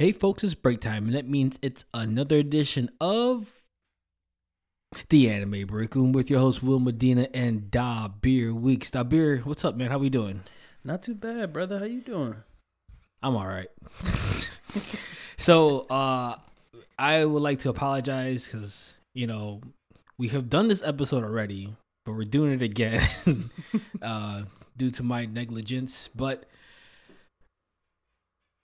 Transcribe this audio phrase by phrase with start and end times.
[0.00, 3.52] Hey, folks, it's break time, and that means it's another edition of
[5.10, 8.90] the Anime Break Room with your host Will Medina and Dabir Weeks.
[8.90, 9.90] Dabir, what's up, man?
[9.90, 10.40] How we doing?
[10.84, 11.78] Not too bad, brother.
[11.78, 12.34] How you doing?
[13.22, 13.68] I'm all right.
[15.36, 16.34] so, uh,
[16.98, 19.60] I would like to apologize because you know
[20.16, 21.76] we have done this episode already,
[22.06, 23.06] but we're doing it again
[24.00, 24.44] uh,
[24.78, 26.08] due to my negligence.
[26.16, 26.44] But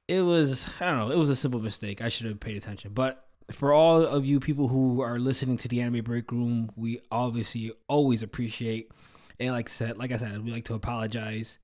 [0.08, 2.02] it was I don't know, it was a simple mistake.
[2.02, 2.92] I should have paid attention.
[2.94, 7.00] But for all of you people who are listening to the anime break room, we
[7.10, 8.90] obviously always appreciate
[9.38, 11.58] and like said, like I said, we like to apologize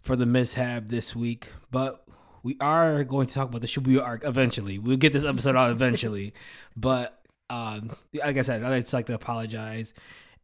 [0.00, 2.04] for the mishap this week, but
[2.42, 4.78] we are going to talk about the Shibuya arc eventually.
[4.78, 6.32] We'll get this episode out eventually,
[6.76, 9.92] but um, like I said, I'd just like to apologize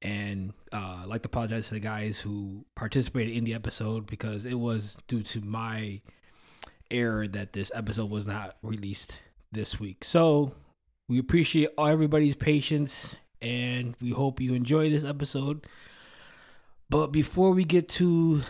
[0.03, 4.55] and uh, like to apologize to the guys who participated in the episode because it
[4.55, 6.01] was due to my
[6.91, 9.21] error that this episode was not released
[9.53, 10.05] this week.
[10.05, 10.55] So
[11.09, 15.67] we appreciate all everybody's patience and we hope you enjoy this episode.
[16.89, 18.43] But before we get to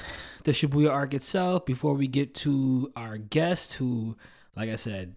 [0.44, 4.16] the Shibuya arc itself, before we get to our guest, who,
[4.56, 5.16] like I said,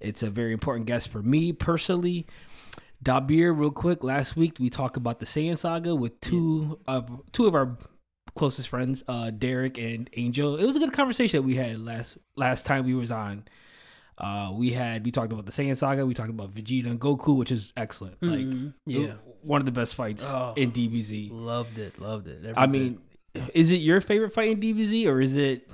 [0.00, 2.26] it's a very important guest for me personally.
[3.02, 4.02] Dabir, real quick.
[4.02, 7.76] Last week we talked about the Saiyan saga with two of two of our
[8.34, 10.56] closest friends, uh, Derek and Angel.
[10.56, 13.44] It was a good conversation that we had last last time we was on.
[14.16, 16.04] Uh, we had we talked about the Saiyan saga.
[16.04, 18.16] We talked about Vegeta and Goku, which is excellent.
[18.20, 18.74] Like, Mhm.
[18.86, 20.50] yeah, one of the best fights Oh.
[20.56, 21.30] in DBZ.
[21.32, 22.38] loved it, loved it.
[22.44, 22.80] every I bit.
[22.80, 23.00] mean,
[23.54, 25.70] is it your favorite fight in DBZ or is it?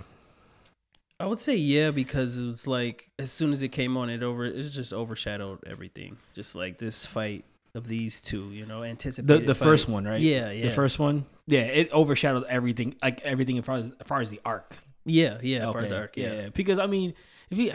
[1.18, 4.22] I would say yeah because it was like as soon as it came on, it
[4.22, 6.18] over it just overshadowed everything.
[6.34, 7.44] Just like this fight
[7.74, 9.46] of these two, you know, The anticipated.
[9.46, 9.64] the fight.
[9.64, 10.20] first one, right?
[10.20, 10.66] Yeah, yeah.
[10.68, 14.30] The first one, yeah, it overshadowed everything, like everything as far as, as far as
[14.30, 14.76] the arc.
[15.04, 15.66] Yeah, yeah.
[15.68, 16.48] As far as the arc, yeah.
[16.54, 17.14] Because I mean,
[17.50, 17.72] if you,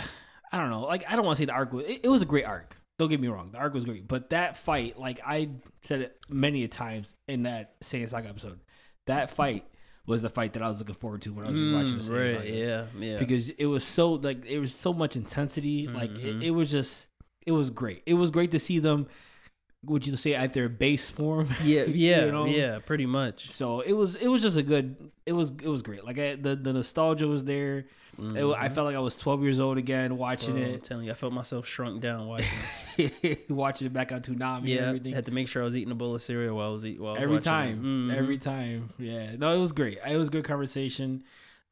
[0.51, 1.85] I don't know, like I don't want to say the arc was.
[1.85, 2.75] It, it was a great arc.
[2.97, 5.49] Don't get me wrong, the arc was great, but that fight, like I
[5.83, 8.59] said it many a times in that Saiyan Saga episode,
[9.07, 9.65] that fight
[10.05, 12.09] was the fight that I was looking forward to when I was watching the Mm,
[12.09, 12.49] Saiyan right, Saga.
[12.51, 13.17] yeah, yeah.
[13.17, 15.87] because it was so like it was so much intensity.
[15.87, 16.43] Like it, Mhm.
[16.43, 17.07] it was just
[17.45, 18.03] it was great.
[18.05, 19.07] It was great to see them.
[19.85, 21.47] Would you say at their base form?
[21.63, 22.45] yeah, yeah, you know?
[22.45, 22.79] yeah.
[22.85, 23.51] Pretty much.
[23.51, 25.11] So it was it was just a good.
[25.25, 26.03] It was it was great.
[26.03, 27.85] Like I, the the nostalgia was there.
[28.21, 31.05] It, I felt like I was 12 years old again watching Bro, I'm it, telling
[31.05, 32.49] you, I felt myself shrunk down watching
[32.97, 33.37] this.
[33.49, 35.91] watching it back on Toonami and yeah, I had to make sure I was eating
[35.91, 37.01] a bowl of cereal while I was eating.
[37.01, 37.45] While every watching it.
[37.45, 38.17] time, Mhm.
[38.17, 38.89] every time.
[38.99, 39.99] Yeah, no, it was great.
[40.05, 41.23] It was a good conversation.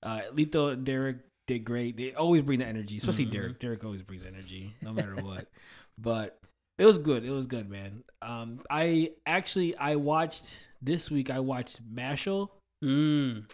[0.02, 1.98] Uh, Lito and Derek did great.
[1.98, 3.32] They always bring the energy, especially Mhm.
[3.32, 3.60] Derek.
[3.60, 5.48] Derek always brings energy, no matter what.
[5.98, 6.40] but
[6.78, 7.24] it was good.
[7.26, 8.04] It was good, man.
[8.22, 11.30] Um, I actually I watched this week.
[11.30, 12.50] I watched Mashle,
[12.84, 13.50] Mm.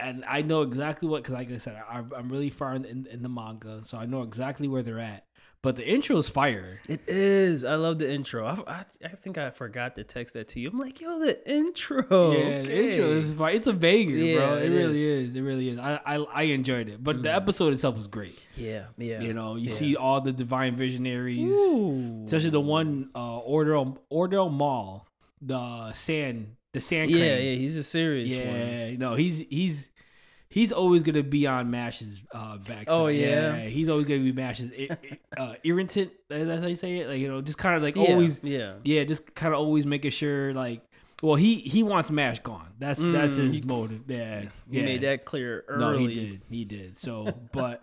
[0.00, 3.06] and I know exactly what because, like I said, I, I'm really far in, in,
[3.06, 5.24] in the manga, so I know exactly where they're at.
[5.60, 6.80] But the intro is fire.
[6.88, 7.64] It is.
[7.64, 8.46] I love the intro.
[8.46, 10.70] I, I, I think I forgot to text that to you.
[10.70, 12.04] I'm like, yo, the intro.
[12.30, 13.54] yeah, the intro is fire.
[13.54, 14.58] It's a banger, bro.
[14.58, 15.26] It, it really is.
[15.28, 15.34] is.
[15.34, 15.78] It really is.
[15.80, 17.36] I I, I enjoyed it, but the Mm.
[17.36, 18.38] episode itself was great.
[18.54, 19.20] Yeah, yeah.
[19.20, 19.74] You know, you yeah.
[19.74, 22.22] see all the divine visionaries, Ooh.
[22.26, 23.76] especially the one uh, Orter
[24.10, 25.02] Orter Madl,
[25.42, 27.10] the sand, the sand.
[27.10, 27.44] Yeah, crane.
[27.44, 27.58] yeah.
[27.58, 28.46] He's a serious one.
[28.46, 28.96] yeah.
[28.96, 29.90] No, he's he's
[30.50, 32.86] he's always gonna be on Mash's uh, back.
[32.88, 33.60] Oh, yeah?
[33.62, 34.70] he's always gonna be Mash's
[35.36, 36.12] uh, irritant.
[36.28, 37.08] That's how you say it.
[37.08, 38.74] Like you know, just kind of like Yeah, always Yeah.
[38.84, 40.82] yeah, just kind of always making sure like,
[41.22, 42.68] well, he he wants Mash gone.
[42.78, 44.02] That's that's Mm, his he- motive.
[44.08, 44.84] Yeah, He yeah.
[44.84, 46.06] made that clear No, early.
[46.06, 46.40] he did.
[46.50, 46.96] He did.
[46.96, 47.82] So, but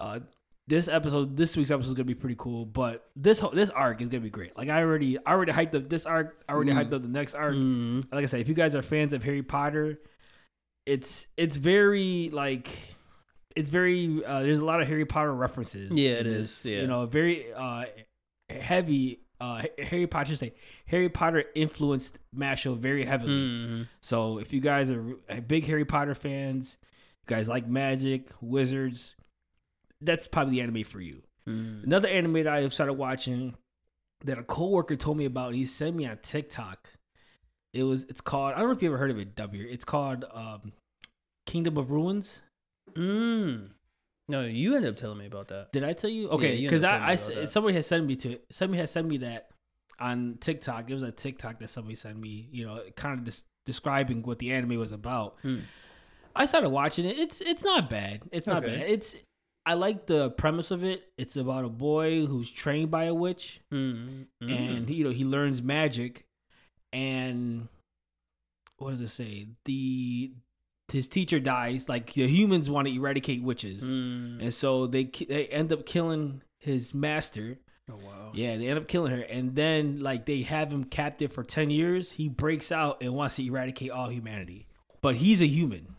[0.00, 0.20] uh,
[0.68, 2.64] this episode, this week's episode is gonna be pretty cool.
[2.66, 4.56] But this whole this arc is gonna be great.
[4.56, 6.42] Like I already, I already hyped up this arc.
[6.48, 6.76] I already Mm.
[6.76, 7.54] hyped up the next arc.
[7.56, 8.04] Mm.
[8.12, 9.98] Like I said, if you guys are fans of Harry Potter,
[10.86, 12.68] it's it's very like.
[13.54, 14.24] It's very.
[14.24, 15.90] Uh, there's a lot of Harry Potter references.
[15.92, 16.62] Yeah, it is.
[16.62, 16.72] this.
[16.72, 16.80] yeah.
[16.80, 17.84] You know, very uh,
[18.48, 19.20] heavy.
[19.40, 20.22] Uh, Harry Potter.
[20.22, 20.54] I should say
[20.86, 23.32] Harry Potter influenced Mashle very heavily.
[23.32, 23.88] Mm.
[24.00, 25.02] So if you guys are
[25.46, 29.16] big Harry Potter fans, you guys like magic, wizards,
[30.00, 31.22] that's probably the anime for you.
[31.48, 31.84] Mm.
[31.84, 33.54] Another anime that I have started watching
[34.24, 36.88] that a coworker told me about, he sent me on TikTok.
[37.74, 39.66] It was it's called I don't know if you ever heard of it, W.
[39.70, 40.72] It's called um,
[41.46, 42.40] Kingdom of Ruins.
[42.94, 43.70] Mm.
[44.28, 45.72] No, you ended up telling me about that.
[45.72, 46.28] Did I tell you?
[46.30, 47.50] Okay, because up I, I telling me about that.
[47.50, 48.44] somebody has sent me to it.
[48.50, 49.50] somebody has sent me that
[49.98, 50.90] on TikTok.
[50.90, 52.48] It was a TikTok that somebody sent me.
[52.52, 55.36] You know, kind of des- describing what the anime was about.
[55.42, 55.60] Hmm.
[56.34, 57.18] I started watching it.
[57.18, 58.22] It's it's not bad.
[58.32, 58.76] It's not Okay.
[58.76, 58.90] bad.
[58.90, 59.16] It's
[59.66, 61.04] I like the premise of it.
[61.18, 64.26] It's about a boy who's trained by a witch, Mm.
[64.40, 66.24] and he, you know he learns magic,
[66.92, 67.68] and
[68.78, 69.48] what does it say?
[69.64, 70.32] The
[70.92, 71.88] his teacher dies.
[71.88, 74.42] Like the humans want to eradicate witches, Mm.
[74.42, 77.58] and so they they end up killing his master.
[77.90, 78.30] Oh wow.
[78.34, 81.70] Yeah, they end up killing her, and then like they have him captive for ten
[81.70, 82.12] years.
[82.12, 84.66] He breaks out and wants to eradicate all humanity,
[85.00, 85.96] but he's a human.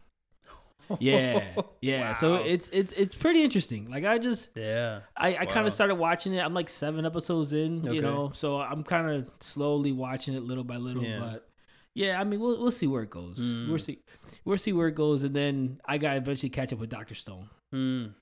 [0.99, 2.13] Yeah, yeah.
[2.13, 3.89] So it's it's it's pretty interesting.
[3.89, 5.01] Like I just Yeah.
[5.17, 6.39] I, I kind of started watching it.
[6.39, 7.93] I'm like seven episodes in, Okay.
[7.95, 11.03] you know, so I'm kind of slowly watching it little by little.
[11.03, 11.19] Yeah.
[11.19, 11.49] But
[11.95, 13.39] yeah, I mean, we'll we'll see where it goes.
[13.39, 13.69] Mm.
[13.69, 13.99] We'll see
[14.45, 17.15] we'll see where it goes, and then I got to eventually catch up with Doctor
[17.15, 17.49] Stone.
[17.73, 18.13] Mm.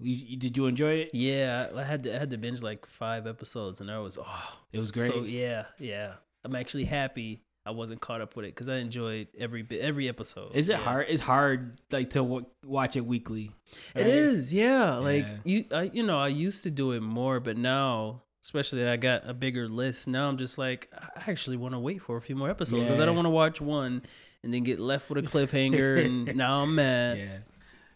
[0.00, 1.10] You, you- did you enjoy it?
[1.14, 4.58] Yeah, I had to I had to binge like five episodes, and I was oh
[4.72, 5.10] It was great.
[5.10, 6.14] So yeah, yeah.
[6.44, 10.08] I'm actually happy I wasn't caught up with it because I enjoyed every bit, every
[10.08, 10.54] episode.
[10.54, 10.78] Is it Yeah.
[10.78, 11.06] hard?
[11.08, 13.50] It's hard like to w- watch it weekly.
[13.94, 14.06] It right?
[14.06, 14.96] is, yeah.
[14.96, 15.36] Like Yeah.
[15.44, 19.22] you, I, you know, I used to do it more, but now, especially I got
[19.28, 20.06] a bigger list.
[20.08, 23.00] Now I'm just like, I actually want to wait for a few more episodes because
[23.00, 24.02] I don't want to watch one
[24.42, 27.16] and then get left with a cliffhanger, and now I'm mad.
[27.16, 27.38] Yeah,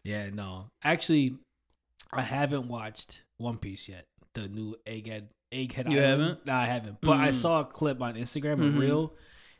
[0.02, 0.30] yeah.
[0.30, 1.36] No, actually,
[2.10, 4.06] I haven't watched One Piece yet.
[4.32, 5.90] The new Egghead Egghead.
[5.90, 6.22] You Island.
[6.22, 6.46] haven't?
[6.46, 7.00] No, I haven't.
[7.02, 7.34] But I Mm.
[7.34, 8.78] saw a clip on Instagram, a Mhm.
[8.78, 9.14] reel,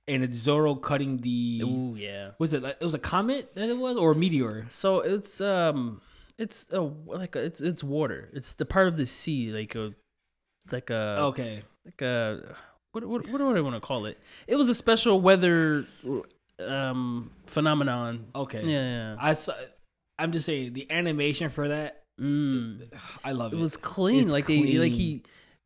[0.08, 1.60] and it's Zoro cutting the.
[1.62, 2.30] Ooh, yeah.
[2.38, 4.66] Was it like it was a comet that it was or a meteor?
[4.70, 6.00] So it's um,
[6.38, 8.28] it's a like a, it's it's water.
[8.32, 9.94] It's the part of the sea, like a
[10.72, 12.56] like a Okay, like a
[12.92, 14.18] what what what do I want to call it?
[14.46, 15.86] It was a special weather
[16.58, 18.26] um phenomenon.
[18.34, 18.62] okay.
[18.64, 19.16] Yeah.
[19.18, 19.54] I saw.
[20.18, 22.02] I'm just saying the animation for that.
[22.20, 22.92] Mm.
[23.22, 23.56] I love it.
[23.56, 24.24] It was clean.
[24.24, 25.22] It's like they like he,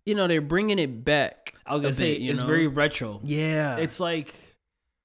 [0.06, 1.54] you know, they're bringing it back.
[1.66, 2.46] I was gonna say bit, it's know?
[2.46, 3.20] very retro.
[3.24, 3.76] Yeah.
[3.76, 4.34] It's like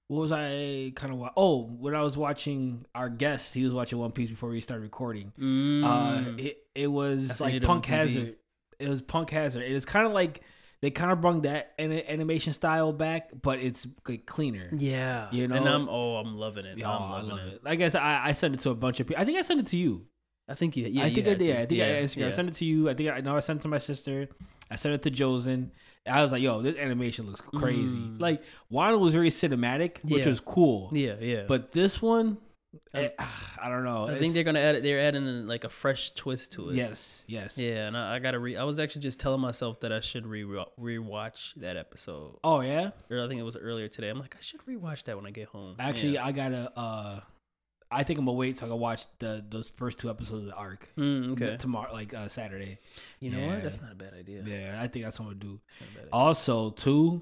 [0.07, 3.73] what was I kind of wa- oh when I was watching our guest he was
[3.73, 5.33] watching One Piece before we started recording.
[5.39, 5.83] Mm.
[5.83, 8.35] Uh, it it was seen like Punk Hazard.
[8.79, 9.63] It was Punk Hazard.
[9.63, 10.41] It was kind of like
[10.81, 14.69] they kind of brought that animation style back, but it's like cleaner.
[14.77, 15.27] yeah.
[15.31, 15.55] you know.
[15.55, 15.67] and?
[15.67, 16.77] I'm oh I'm loving it.
[16.77, 17.53] Yeah, I'm I loving love it.
[17.55, 17.63] it.
[17.63, 19.21] Like I said, I, I sent it to a bunch of people.
[19.21, 20.05] I think I sent it to you.
[20.47, 20.85] I think you.
[20.87, 21.03] Yeah.
[21.03, 21.39] I think I did.
[21.39, 21.61] to.
[21.61, 22.27] I think I, Instagram.
[22.27, 22.89] I sent it to you.
[22.89, 24.29] I think I know I sent it to my sister.
[24.71, 25.71] I sent it to Josen.
[26.05, 28.19] I was like, "Yo, this animation looks crazy." Mm.
[28.21, 28.41] Like
[28.71, 30.29] Wano was very cinematic, which Yeah.
[30.29, 30.89] was cool.
[30.93, 31.15] Yeah.
[31.19, 31.43] Yeah.
[31.47, 32.37] But this one,
[32.93, 33.09] Um, eh,
[33.61, 34.07] I don't know.
[34.07, 34.83] I think they're gonna add it.
[34.83, 36.75] They're adding like a fresh twist to it.
[36.75, 37.57] Yes, yes.
[37.57, 38.55] Yeah, and I, I gotta re.
[38.55, 42.35] I was actually just telling myself that I should re rewatch that episode.
[42.43, 42.91] Oh yeah.
[43.09, 44.09] Or I think it was earlier today.
[44.09, 45.75] I'm like, I should rewatch that when I get home.
[45.79, 46.25] Actually, yeah.
[46.25, 46.71] I gotta.
[46.77, 47.19] uh
[47.89, 50.45] I think I'm gonna wait so I can watch the those first two episodes of
[50.47, 51.55] the arc Mm, okay.
[51.57, 52.79] tomorrow, like uh, Saturday.
[53.19, 53.47] You know Yeah.
[53.55, 53.63] what?
[53.63, 54.43] That's not a bad idea.
[54.45, 55.59] Yeah, I think that's what I'm gonna do.
[55.67, 56.09] That's not a bad idea.
[56.11, 57.21] Also, too,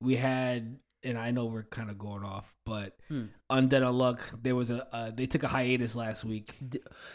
[0.00, 3.24] we had, and I know we're kind of going off, but Hmm.
[3.50, 6.46] Undead Unluck, there was a uh, they took a hiatus last week,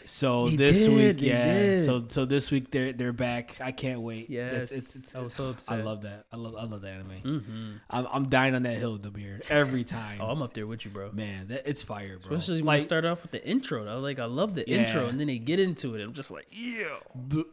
[0.04, 3.56] so They this did, week, yeah, so so this week they're they're back.
[3.62, 4.28] I can't wait.
[4.28, 5.80] Yes, it's, it's, I was so upset.
[5.80, 6.26] I love that.
[6.30, 7.20] I love I love that anime.
[7.24, 7.72] Mm-hmm.
[7.88, 10.18] I'm I'm dying on that hill, Dabir, every time.
[10.20, 11.10] Oh, I'm up there with you, bro.
[11.12, 12.36] Man, that it's fire, bro.
[12.36, 13.86] Especially when like, you start off with the intro.
[13.88, 14.80] I like, I love the Yeah.
[14.84, 16.02] intro, and then they get into it.
[16.04, 16.98] I'm just like, yeah.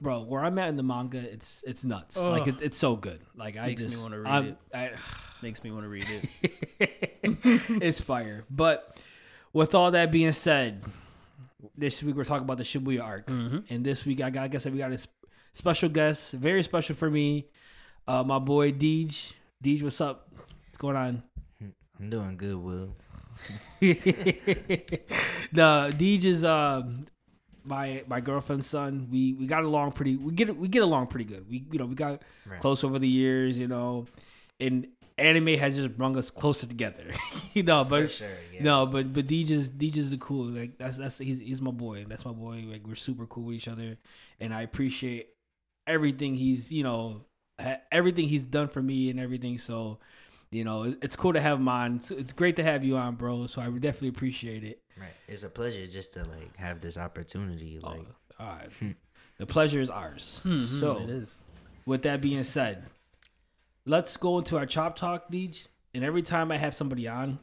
[0.02, 2.18] bro, where I'm at in the manga, it's it's nuts.
[2.18, 3.22] Like it, it's so good.
[3.38, 4.58] Like I Makes me wanna read I'm- it.
[4.76, 4.92] I,
[5.42, 6.08] Makes me want to read
[6.80, 7.14] it.
[7.94, 8.44] it's fire.
[8.50, 8.98] But
[9.54, 10.84] with all that being said,
[11.78, 13.64] this week we're talking about the Shibuya arc, Mhm.
[13.70, 15.00] and this week I got, like I said, we got a
[15.54, 17.48] special guest, very special for me,
[18.08, 19.32] uh, my boy Deej.
[19.64, 20.28] Deej, what's up?
[20.36, 21.24] What's going on?
[22.00, 22.96] I'm doing good, Will.
[25.52, 26.84] no, Deej is uh,
[27.64, 29.08] my my girlfriend's son.
[29.12, 30.16] We we got along pretty.
[30.18, 31.50] We get we get along pretty good.
[31.50, 32.60] We you know we got Right.
[32.60, 33.58] close over the years.
[33.58, 34.06] You know,
[34.60, 37.06] and anime has just brought us closer together.
[37.54, 38.62] you know, but sure, yes.
[38.64, 40.46] no, but but Deej is Deej is cool.
[40.46, 42.06] Like that's that's he's he's my boy.
[42.08, 42.66] That's my boy.
[42.70, 43.98] Like we're super cool with each other,
[44.40, 45.30] and I appreciate
[45.88, 47.26] everything he's you know
[47.60, 49.58] ha- everything he's done for me and everything.
[49.58, 50.00] So.
[50.52, 51.96] You know, it- it's cool to have him on.
[51.96, 53.48] It's, it's great to have you on, bro.
[53.48, 54.84] So I definitely appreciate it.
[54.96, 55.10] Right.
[55.28, 57.80] It's a pleasure just to like have this opportunity.
[57.84, 58.06] Oh, Like,
[58.40, 58.70] all right.
[59.40, 60.42] the pleasure is ours.
[60.46, 61.42] Mhm, So, it is.
[61.88, 62.84] with that being said,
[63.86, 65.68] let's go into our chop talk, Deej.
[65.94, 67.40] And every time I have somebody on,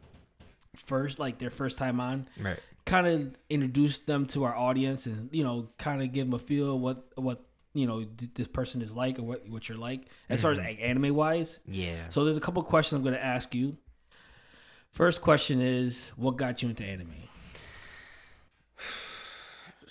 [0.76, 2.58] first, like their first time on, right.
[2.84, 6.38] kind of introduce them to our audience and, you know, kind of give them a
[6.38, 7.44] feel what, what,
[7.74, 8.04] you know,
[8.34, 10.66] this person is like or what, what you're like as far as mm-hmm.
[10.66, 11.60] like, anime wise.
[11.66, 12.08] Yeah.
[12.08, 13.76] So, there's a couple questions I'm going to ask you.
[14.90, 17.14] First question is, what got you into anime?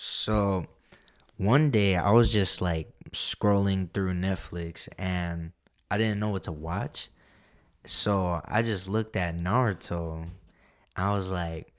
[0.02, 0.66] So
[1.36, 5.52] one day I was just like scrolling through Netflix and
[5.92, 7.10] I didn't know what to watch.
[7.86, 10.28] So I just looked at Naruto.
[10.96, 11.72] I was like,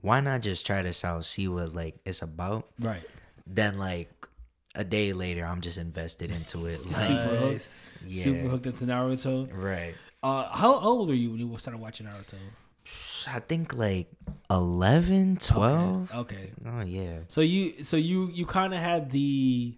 [0.00, 2.68] why not just try this out, see what like it's about?
[2.78, 3.02] Right.
[3.46, 4.10] Then like
[4.74, 6.80] a day later I'm just invested into it.
[6.86, 7.90] Like, Super hooked.
[8.06, 8.24] Yeah.
[8.24, 9.48] Super hooked into Naruto.
[9.52, 9.94] Right.
[10.22, 12.34] Uh, how old are you when you started watching Naruto?
[13.26, 14.08] I think like
[14.50, 16.14] 11, 12.
[16.14, 16.18] Okay.
[16.36, 16.52] okay.
[16.66, 17.18] Oh yeah.
[17.28, 19.76] So you so you you kind of had the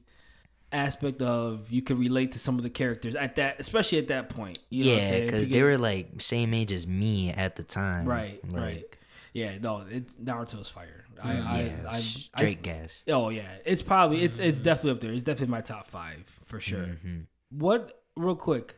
[0.73, 4.29] aspect of you could relate to some of the characters at that, especially at that
[4.29, 4.59] point.
[4.71, 8.07] You know yeah, because they get- were like same age as me at the time.
[8.07, 8.97] right, Like, right.
[9.33, 11.05] Yeah, no, it's Naruto's fire.
[11.23, 11.43] I, Yeah,
[11.87, 13.03] I, I, I, straight gas.
[13.09, 15.12] Oh yeah, it's probably it's it's definitely up there.
[15.12, 16.87] It's definitely my top five for sure.
[17.05, 17.27] Mhm.
[17.50, 18.77] What real quick?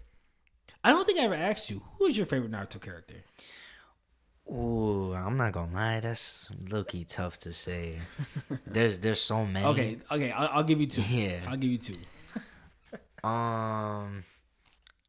[0.84, 3.14] I don't think I ever asked you who is your favorite Naruto character.
[4.50, 7.99] Ooh, I'm not gonna lie, that's low key tough to say.
[8.66, 9.64] there's there's so many.
[9.66, 11.02] Okay, okay, I'll, I'll give you two.
[11.02, 11.40] Yeah.
[11.49, 11.94] I'll give you two.
[13.25, 14.25] Um,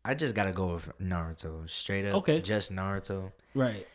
[0.05, 2.17] I just gotta go with Naruto, straight up.
[2.17, 2.41] Okay.
[2.41, 3.87] Just Naruto, Right,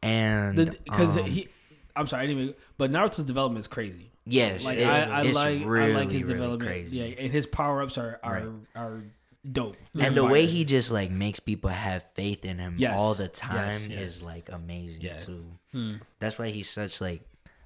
[0.00, 1.48] and because um, he.
[1.96, 4.12] I'm sorry, anyway, but Naruto's development is crazy.
[4.24, 6.70] yes, Like it- I, I it's like really, I like his really development.
[6.70, 6.98] crazy.
[6.98, 8.48] Yeah, and his power ups are are Right.
[8.76, 9.02] are
[9.50, 9.76] dope.
[9.98, 12.98] and the way he just like makes people have faith in him Yes.
[12.98, 14.00] all the time yes.
[14.00, 15.16] is like amazing Yeah.
[15.16, 15.44] too.
[15.72, 15.94] Hmm.
[16.20, 17.22] That's why he's such like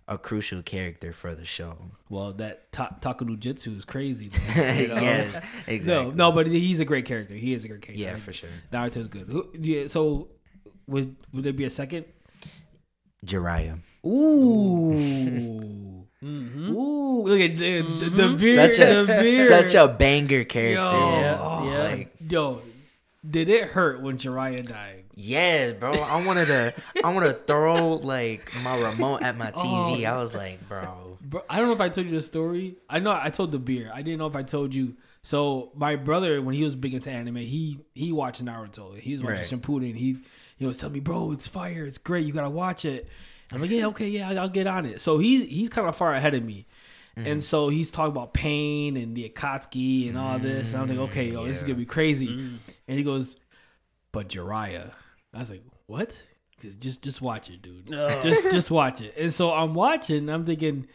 [0.08, 1.76] a crucial character for the show.
[2.10, 4.28] well that ta- Talk no Jutsu is crazy.
[4.28, 4.94] Though, you know?
[5.00, 5.40] yes, No,
[5.72, 6.10] exactly.
[6.14, 7.34] no, no, but he's a great character.
[7.34, 8.02] He is a great character.
[8.02, 8.50] Yeah, for sure.
[8.72, 9.28] Naruto's good.
[9.28, 10.28] Who, yeah, so
[10.88, 12.04] would would there be a second?
[13.24, 13.78] Jiraiya.
[14.04, 16.01] Ooh.
[16.22, 16.70] Mm-hmm.
[16.70, 18.16] Ooh, look at the, the, mm-hmm.
[18.16, 18.74] the beard.
[18.74, 19.48] Such a the beard.
[19.48, 20.74] such a banger character.
[20.74, 21.82] Yo, Yeah, oh, yeah.
[21.82, 22.62] Like yo,
[23.28, 25.04] did it hurt when Jiraiya died?
[25.14, 25.92] yes, bro.
[25.92, 26.74] I wanted to
[27.04, 30.04] I want to throw like my remote at my TV.
[30.06, 30.14] Oh.
[30.14, 31.18] I was like, bro.
[31.20, 32.76] Bro, I don't know if I told you the story.
[32.88, 33.90] I know I told Dabir.
[33.92, 34.96] I didn't know if I told you.
[35.22, 38.98] So my brother, when he was big into anime, he he watched Naruto.
[38.98, 39.46] He was watching Right.
[39.46, 39.96] Shippuden.
[39.96, 40.18] He
[40.56, 41.84] he was telling me, bro, it's fire.
[41.84, 42.26] It's great.
[42.26, 43.08] You gotta watch it.
[43.52, 45.00] I'm like, yeah, okay, yeah, I'll get on it.
[45.00, 46.66] So he's he's kind of far ahead of me.
[47.16, 47.28] Mm-hmm.
[47.28, 50.72] And so he's talking about pain and the Akatsuki and all this.
[50.72, 52.28] And I'm like, okay, yo, this is gonna be crazy.
[52.88, 53.36] And he goes,
[54.12, 54.90] but Jiraiya.
[55.34, 56.22] I was like, what?
[56.60, 57.92] Just just, just watch it, dude.
[57.92, 58.20] Oh.
[58.22, 59.14] Just just watch it.
[59.18, 60.28] And so I'm watching.
[60.28, 60.86] I'm thinking,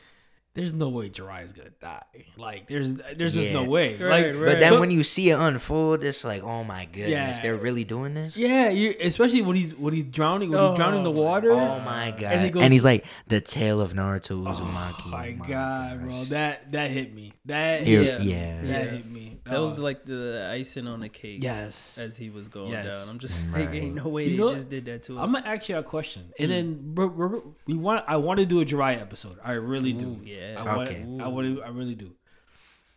[0.58, 2.04] there's no way Jiraiya's gonna die.
[2.36, 3.96] Like there's there's just no way.
[3.96, 4.46] Right, like, right.
[4.48, 7.42] But then so- when you see it unfold, it's like, oh my goodness, Yeah.
[7.42, 8.36] they're really doing this.
[8.36, 11.52] yeah, you especially when he's when he's drowning when he's drowning in the Oh, water.
[11.52, 12.24] Oh my god!
[12.34, 15.04] And he And, goes- he's like the tale of Naruto Uzumaki.
[15.06, 17.34] Oh my god, bro, that that hit me.
[17.46, 18.62] That Yeah, hit, yeah.
[18.62, 18.84] that Yeah.
[18.92, 19.37] hit me.
[19.50, 21.44] That was Oh, like the icing on the cake.
[21.44, 21.98] yes.
[21.98, 22.86] As he was going Yes.
[22.86, 25.24] down, I'm just like, ain't no way You they know- just did that to us.
[25.24, 28.06] I'm gonna ask you a question, and then we're, we're, we want.
[28.08, 29.38] I want to do a Jiraiya episode.
[29.44, 30.08] I really do.
[30.08, 30.56] Ooh, yeah.
[30.64, 30.90] I want.
[30.90, 31.02] Okay.
[31.22, 31.62] I want.
[31.64, 32.12] I really do.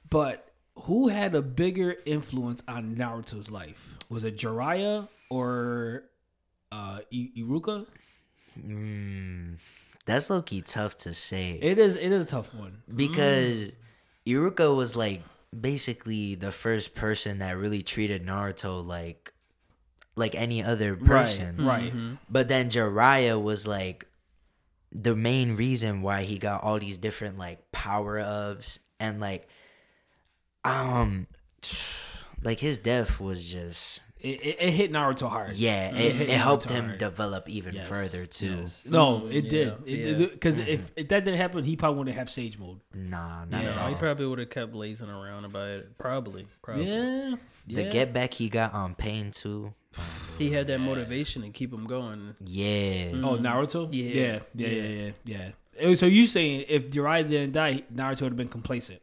[0.08, 3.96] But who had a bigger influence on Naruto's life?
[4.08, 6.04] Was it Jiraiya or
[6.72, 7.86] uh, I- Iruka?
[8.58, 9.56] Mm,
[10.06, 11.96] that's low key tough to say It is.
[11.96, 12.82] It is a tough one.
[12.94, 13.72] because
[14.26, 15.22] Iruka was like
[15.58, 19.32] basically the first person that really treated Naruto like
[20.16, 21.64] like any other person.
[21.64, 21.94] Right.
[21.94, 22.18] Mhm.
[22.28, 24.06] But then Jiraiya was like
[24.92, 29.48] the main reason why he got all these different like power ups and like
[30.64, 31.26] um
[32.42, 35.52] like his death was just It, it, it hit Naruto hard.
[35.54, 36.98] yeah, It it, it helped Naruto him hard.
[36.98, 38.56] develop even Yes, further too.
[38.60, 38.84] yes.
[38.86, 39.66] No, it Mm, did.
[39.86, 40.26] yeah, It yeah.
[40.26, 42.80] because if, if that didn't happen, he probably wouldn't have Sage mode.
[42.94, 43.88] Nah, not Yeah, at No, all.
[43.88, 45.96] he probably would have kept lazing around about it.
[45.98, 46.86] Probably, probably.
[46.88, 47.36] Yeah.
[47.66, 47.90] The yeah.
[47.90, 49.74] get back he got on pain too.
[50.38, 52.34] He had that motivation to keep him going.
[52.44, 53.10] Yeah.
[53.24, 53.88] Oh, Naruto.
[53.92, 54.04] Yeah.
[54.04, 55.10] yeah, yeah, yeah, Yeah.
[55.24, 55.48] yeah.
[55.80, 55.94] yeah.
[55.94, 59.00] So you saying if Jiraiya didn't die, Naruto would have been complacent?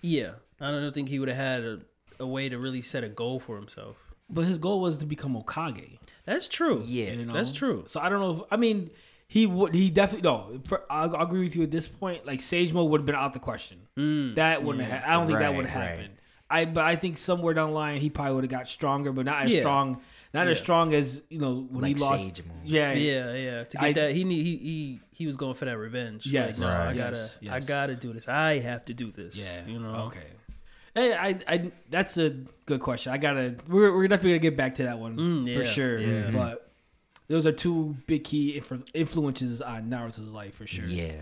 [0.00, 1.80] Yeah, I don't think he would have had a,
[2.18, 3.96] a way to really set a goal for himself.
[4.30, 5.98] But his goal was to become Hokage.
[6.24, 6.82] That's true.
[6.84, 7.12] Yeah.
[7.12, 7.32] You know?
[7.32, 7.84] That's true.
[7.88, 8.42] So I don't know.
[8.44, 8.90] If, I mean,
[9.26, 9.74] he would.
[9.74, 10.60] He definitely no.
[10.66, 12.26] For, I'll, I'll agree with you at this point.
[12.26, 13.78] Like Sage mode would have been out the question.
[13.96, 14.36] Mm.
[14.36, 15.02] That wouldn't have.
[15.04, 15.88] I don't think that would have right.
[15.90, 16.14] happened.
[16.50, 19.24] I but I think somewhere down the line he probably would have got stronger, but
[19.24, 19.60] not as Yeah.
[19.60, 20.00] strong.
[20.32, 22.22] Not as strong as you know when Like he lost.
[22.22, 22.56] Sage mode.
[22.64, 23.64] Yeah, Yeah, yeah.
[23.64, 26.26] To get I- that, he need he, he he was going for that revenge.
[26.26, 26.58] Yes.
[26.58, 28.28] Like, no, I gotta Yes, I gotta do this.
[28.28, 29.36] I have to do this.
[29.36, 29.72] Yeah.
[29.72, 29.94] You know.
[30.06, 30.26] Okay.
[30.94, 32.30] Hey, I, I, that's a
[32.66, 33.12] good question.
[33.12, 33.54] I gotta.
[33.68, 35.98] We're, we're definitely gonna get back to that one Mm, for yeah, sure.
[35.98, 36.30] yeah.
[36.32, 36.70] But
[37.28, 40.84] those are two big key influ- influences on Naruto's life for sure.
[40.86, 41.12] Yeah.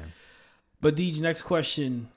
[0.80, 2.08] But Deej, next question.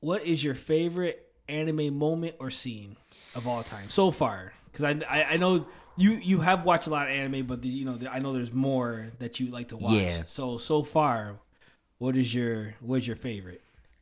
[0.00, 2.96] What is your favorite anime moment or scene
[3.34, 4.52] of all time so far?
[4.70, 7.68] Because I, I, I know you you have watched a lot of anime, but the,
[7.68, 9.94] you know I know there's more that you like to watch.
[9.94, 10.22] Yeah.
[10.26, 11.36] So so far,
[11.98, 13.60] what is your what's your favorite?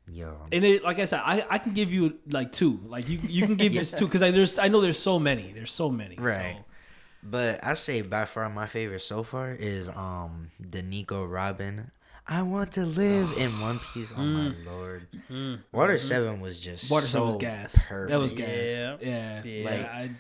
[0.08, 0.36] Yo.
[0.52, 2.80] And it, like I said, I, I can give you like two.
[2.86, 5.52] Like you you can give just two because I there's I know there's so many.
[5.52, 6.16] There's so many.
[6.16, 6.56] Right.
[6.58, 6.64] So.
[7.22, 11.90] But I say by far my favorite so far is um the Nico Robin.
[12.28, 14.12] I want to live in One Piece.
[14.16, 15.06] Oh my lord.
[15.30, 15.60] Mm.
[15.72, 17.78] Water Seven was just Water so Seven was gas.
[17.88, 18.10] Perfect.
[18.10, 18.48] That was gas.
[18.48, 18.96] Yeah.
[19.00, 19.42] Yeah.
[19.44, 19.64] Yeah.
[19.64, 20.10] Like Like, I,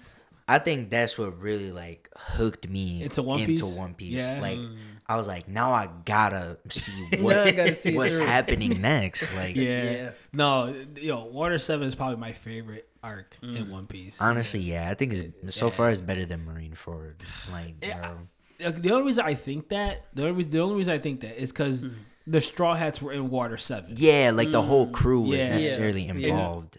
[0.48, 3.76] I think that's what really like hooked me Into One into Piece?
[3.76, 4.18] One Piece.
[4.18, 4.40] Yeah.
[4.40, 4.76] Like Mm.
[5.08, 8.26] I was like, now I gotta see what gotta see what's through.
[8.26, 9.34] happening next.
[9.36, 9.82] Like Yeah.
[9.90, 10.10] Yeah.
[10.32, 13.56] No, you know, Water Seven is probably my favorite arc Mm.
[13.56, 14.20] in One Piece.
[14.20, 15.72] honestly, yeah, I think it's, so Yeah.
[15.72, 17.20] far it's better than Marineford.
[17.52, 18.18] Like, Yeah, bro.
[18.66, 21.20] Like, the only reason I think that the only reason, the only reason I think
[21.20, 21.92] that is because Mm.
[22.26, 23.94] the Straw Hats were in Water Seven.
[23.96, 25.50] yeah, like the whole crew was Yeah.
[25.50, 26.14] necessarily Yeah.
[26.14, 26.78] involved.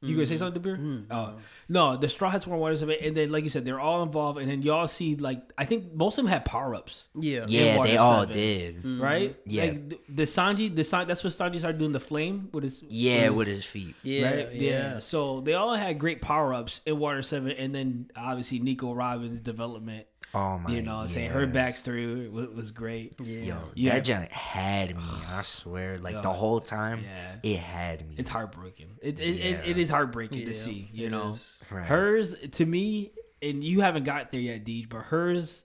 [0.00, 0.78] You gonna say something, Dabir?
[0.78, 1.04] Mm.
[1.10, 1.34] Oh
[1.68, 4.02] no, the Straw Hats were in Water Seven, and then like you said, they're all
[4.04, 7.08] involved, and then y'all see like I think most of them had power ups.
[7.18, 7.44] Yeah.
[7.48, 8.32] Yeah, they all Seven.
[8.32, 8.84] did.
[9.00, 9.36] right?
[9.44, 9.62] Yeah.
[9.64, 12.82] Like the, the Sanji, the San, that's what Sanji started doing the flame with his
[12.88, 13.96] Yeah, with his feet.
[14.02, 14.30] Yeah.
[14.30, 14.52] right?
[14.54, 14.98] Yeah.
[15.00, 19.40] So they all had great power ups in Water Seven, and then obviously Nico Robin's
[19.40, 20.06] development.
[20.34, 21.46] Oh my, You know, what I'm saying her yeah.
[21.46, 23.14] backstory was, was great.
[23.18, 23.40] Yeah.
[23.40, 23.94] Yo, Yeah.
[23.94, 25.02] that junk had me.
[25.28, 27.36] I swear, like Yo, the whole time, yeah.
[27.42, 28.14] it had me.
[28.18, 28.90] It's heartbreaking.
[29.00, 30.90] It it, it, it is heartbreaking Yeah, to see.
[30.92, 31.34] You it know.
[31.70, 31.86] Right.
[31.86, 35.62] hers to me, and you haven't got there yet, Deej, but hers,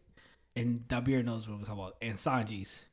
[0.56, 2.86] and Dabir knows what I'm talking about, and Sanji's.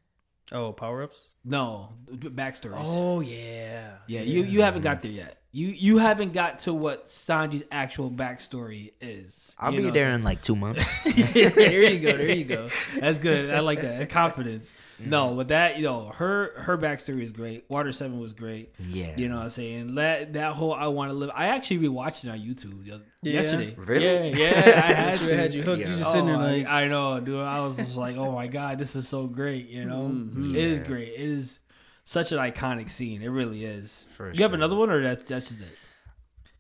[0.53, 1.29] Oh, power ups.
[1.45, 2.75] No, backstories.
[2.77, 3.99] Oh yeah.
[4.07, 5.39] Yeah, you you haven't got there yet.
[5.53, 9.55] You you haven't got to what Sanji's actual backstory is.
[9.59, 10.87] I'll be know there in like two months.
[11.05, 12.17] there you go.
[12.17, 12.69] There you go.
[12.99, 13.51] That's good.
[13.51, 14.09] I like that.
[14.11, 14.73] Confidence.
[15.01, 15.11] Mm-hmm.
[15.11, 17.65] No, but that you know her her backstory is great.
[17.69, 18.75] Water Seven was great.
[18.87, 19.17] yeah.
[19.17, 19.95] You know what I'm saying?
[19.95, 21.31] That that whole I want to live.
[21.35, 23.33] I actually rewatched it on YouTube the other- Yeah?
[23.33, 23.75] yesterday.
[23.79, 24.05] Really?
[24.05, 24.83] Yeah, yeah.
[24.85, 25.37] I had you to.
[25.37, 25.81] had you hooked.
[25.83, 25.89] Yeah.
[25.91, 27.41] You just sitting there Oh, I- like, I, know, dude.
[27.41, 29.69] I was just like, oh my god, this is so great.
[29.69, 30.51] You know, Mhm.
[30.55, 31.09] it is great.
[31.09, 31.59] It is
[32.05, 33.23] such an iconic scene.
[33.23, 34.07] It really is.
[34.17, 35.79] For you have another one, or that's that's just it.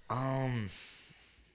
[0.09, 0.71] Um,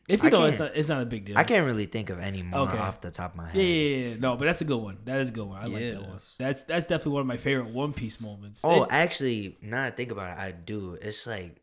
[0.08, 1.38] If you I know, it's can't- it's not a big deal.
[1.38, 2.78] I can't really think of any more Okay.
[2.78, 3.56] off the top of my head.
[3.56, 4.16] Yeah, yeah, yeah, yeah.
[4.20, 4.98] No, but that's a good one.
[5.06, 5.60] That is a good one.
[5.60, 6.20] I like that one.
[6.38, 8.62] That's that's definitely one of my favorite One Piece moments.
[8.64, 10.98] Oh, It- actually, now that I think about it, I do.
[11.02, 11.60] It's like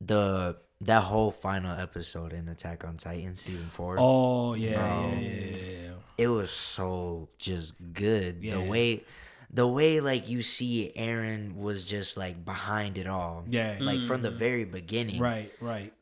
[0.00, 3.96] the that whole final episode in Attack on Titan season four.
[3.98, 5.10] oh yeah, Bro.
[5.12, 5.90] yeah, yeah, yeah, yeah.
[6.18, 8.38] It was so just good.
[8.42, 8.54] Yeah.
[8.54, 9.04] The way,
[9.50, 13.44] the way like you see Eren was just like behind it all.
[13.48, 13.76] Yeah.
[13.80, 14.38] Like from the mm-hmm.
[14.38, 15.20] very beginning.
[15.20, 15.92] Right, right.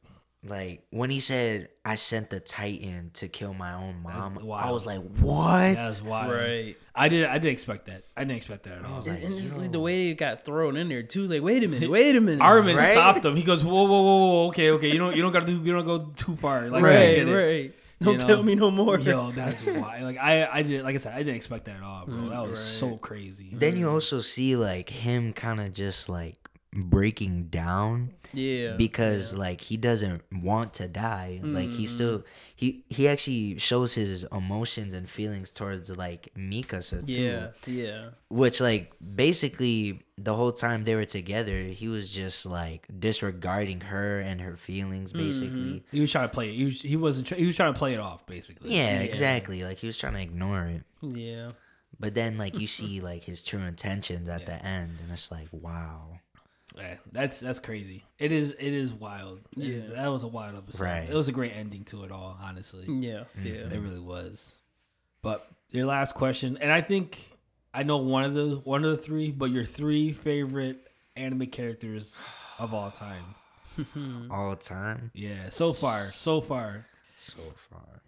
[0.43, 4.87] Like when he said, "I sent the Titan to kill my own mom," I was
[4.87, 6.33] like, "What?" That's wild.
[6.33, 6.77] right.
[6.95, 7.27] I did.
[7.27, 8.05] I didn't expect that.
[8.17, 9.01] I didn't expect that at all.
[9.01, 9.61] like, and it's yo.
[9.61, 11.27] the way it got thrown in there too.
[11.27, 12.41] Like, wait a minute, wait a minute.
[12.43, 12.93] Armin Right?
[12.93, 13.37] stopped him.
[13.37, 14.91] He goes, "Whoa, whoa, whoa, whoa, okay, okay.
[14.91, 15.63] You don't, you don't got to do.
[15.63, 16.71] You don't go too far.
[16.71, 17.35] Like, right, get it.
[17.35, 17.75] right.
[18.03, 18.27] Don't know?
[18.27, 18.99] tell me no more.
[18.99, 20.01] Yo, that's why.
[20.03, 20.85] Like, I, I did.
[20.85, 22.31] Like I said, I didn't expect that at all, bro.
[22.31, 22.57] That was Right.
[22.57, 23.51] so crazy.
[23.53, 26.40] Then you also see like him kind of just like
[26.73, 28.75] breaking down yeah.
[28.77, 31.79] because like he doesn't want to die like Mm-hmm.
[31.79, 37.47] he still he he actually shows his emotions and feelings towards like mikasa too yeah,
[37.67, 43.81] yeah, which like basically the whole time they were together he was just like disregarding
[43.81, 45.27] her and her feelings Mm-hmm.
[45.27, 46.55] basically He was trying to play it.
[46.55, 47.27] He was, he wasn't.
[47.27, 48.73] Try, he was trying to play it off, basically.
[48.75, 51.49] yeah, exactly like he was trying to ignore it yeah.
[51.99, 55.49] but then like you see like his true intentions at the end and it's like
[55.51, 56.21] wow
[56.77, 58.05] Yeah, that's that's crazy.
[58.19, 58.51] It is.
[58.53, 59.41] It is wild.
[59.57, 59.97] It is- Yeah.
[60.03, 60.85] that was a wild episode.
[60.85, 61.09] Right.
[61.11, 62.39] It was a great ending to it all.
[62.41, 63.53] Honestly, Yeah, yeah.
[63.53, 63.73] Mm-hmm.
[63.75, 64.53] it really was.
[65.23, 67.19] But your last question, and I think
[67.75, 72.19] I know one of the one of the three, but your three favorite anime characters
[72.59, 73.35] of all time.
[74.31, 76.87] all time Yeah, so far, so far.
[77.19, 78.03] so far.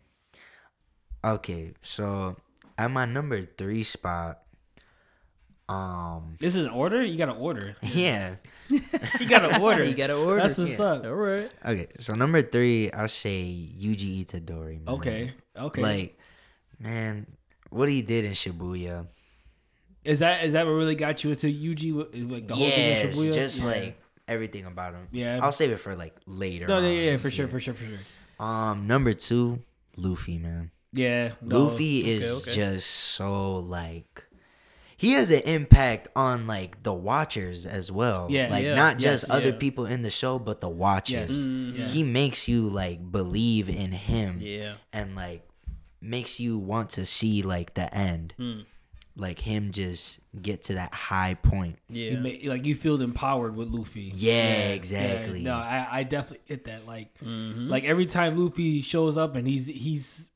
[1.24, 2.36] Okay, so
[2.76, 4.41] at my number three spot,
[5.68, 7.02] um, This is an order.
[7.02, 7.76] You got to order.
[7.82, 8.36] yeah.
[9.20, 9.84] You got to order.
[9.88, 10.40] You gotta order.
[10.42, 10.84] That's what's Yeah.
[10.84, 11.04] up.
[11.04, 11.50] All right.
[11.64, 14.84] Okay, so number three, I'll say Yuji Itadori.
[14.84, 14.94] Man.
[14.94, 15.32] Okay.
[15.56, 15.82] Okay.
[15.82, 16.18] Like,
[16.80, 17.26] man,
[17.70, 19.06] what he did in Shibuya.
[20.04, 21.92] is that is that what really got you into Yuji?
[22.30, 23.32] Like the whole thing in Shibuya?
[23.34, 23.66] just Yeah.
[23.66, 25.08] like everything about him.
[25.12, 25.40] Yeah.
[25.42, 26.66] I'll save it for like later.
[26.66, 26.84] No, on.
[26.84, 27.98] yeah, yeah, for sure, for sure, for sure.
[28.40, 29.60] Um, number two,
[29.98, 30.70] Luffy, man.
[30.92, 31.64] Yeah, no.
[31.64, 32.54] Luffy is okay.
[32.54, 34.24] just so like
[35.02, 38.28] he has an impact on like the watchers as well.
[38.30, 39.56] Yeah, like yeah, not just yes, other yeah.
[39.58, 41.28] people in the show, but the watchers.
[41.28, 41.78] Yes.
[41.80, 41.86] Yeah.
[41.88, 44.74] He makes you like believe in him Yeah.
[44.92, 45.42] and like
[46.00, 48.34] makes you want to see like the end.
[48.38, 48.64] Mm.
[49.16, 51.78] Like him just get to that high point.
[51.90, 52.12] Yeah.
[52.12, 54.12] You ma- like you feel empowered with Luffy.
[54.14, 55.42] Yeah, exactly.
[55.42, 56.86] No, I, I definitely get that.
[56.86, 57.68] Like, Mhm.
[57.68, 60.30] like every time Luffy shows up and he's he's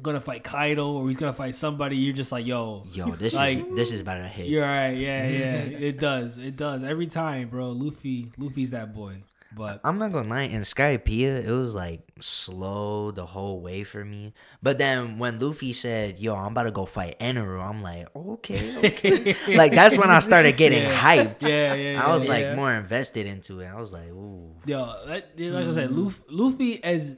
[0.00, 3.58] gonna fight Kaido or he's gonna fight somebody, you're just like, yo, Yo, this Like,
[3.58, 4.46] is this is about to hit.
[4.46, 4.90] you're right.
[4.96, 5.54] Yeah, yeah.
[5.88, 6.38] it does.
[6.38, 7.70] It does every time, bro.
[7.72, 9.22] Luffy, Luffy's that boy.
[9.52, 14.04] But I'm not gonna lie, in Skypiea, it was like slow the whole way for
[14.04, 14.32] me.
[14.62, 18.76] But then when Luffy said, "Yo, I'm about to go fight Eneru," I'm like, "Okay,
[18.78, 20.94] okay." like that's when I started getting Yeah.
[20.96, 21.48] hyped.
[21.48, 22.06] yeah, yeah.
[22.06, 22.32] I was yeah.
[22.32, 23.66] like more invested into it.
[23.66, 27.16] I was like, "Ooh, Yo, that, yeah, like I said, Luffy, Luffy as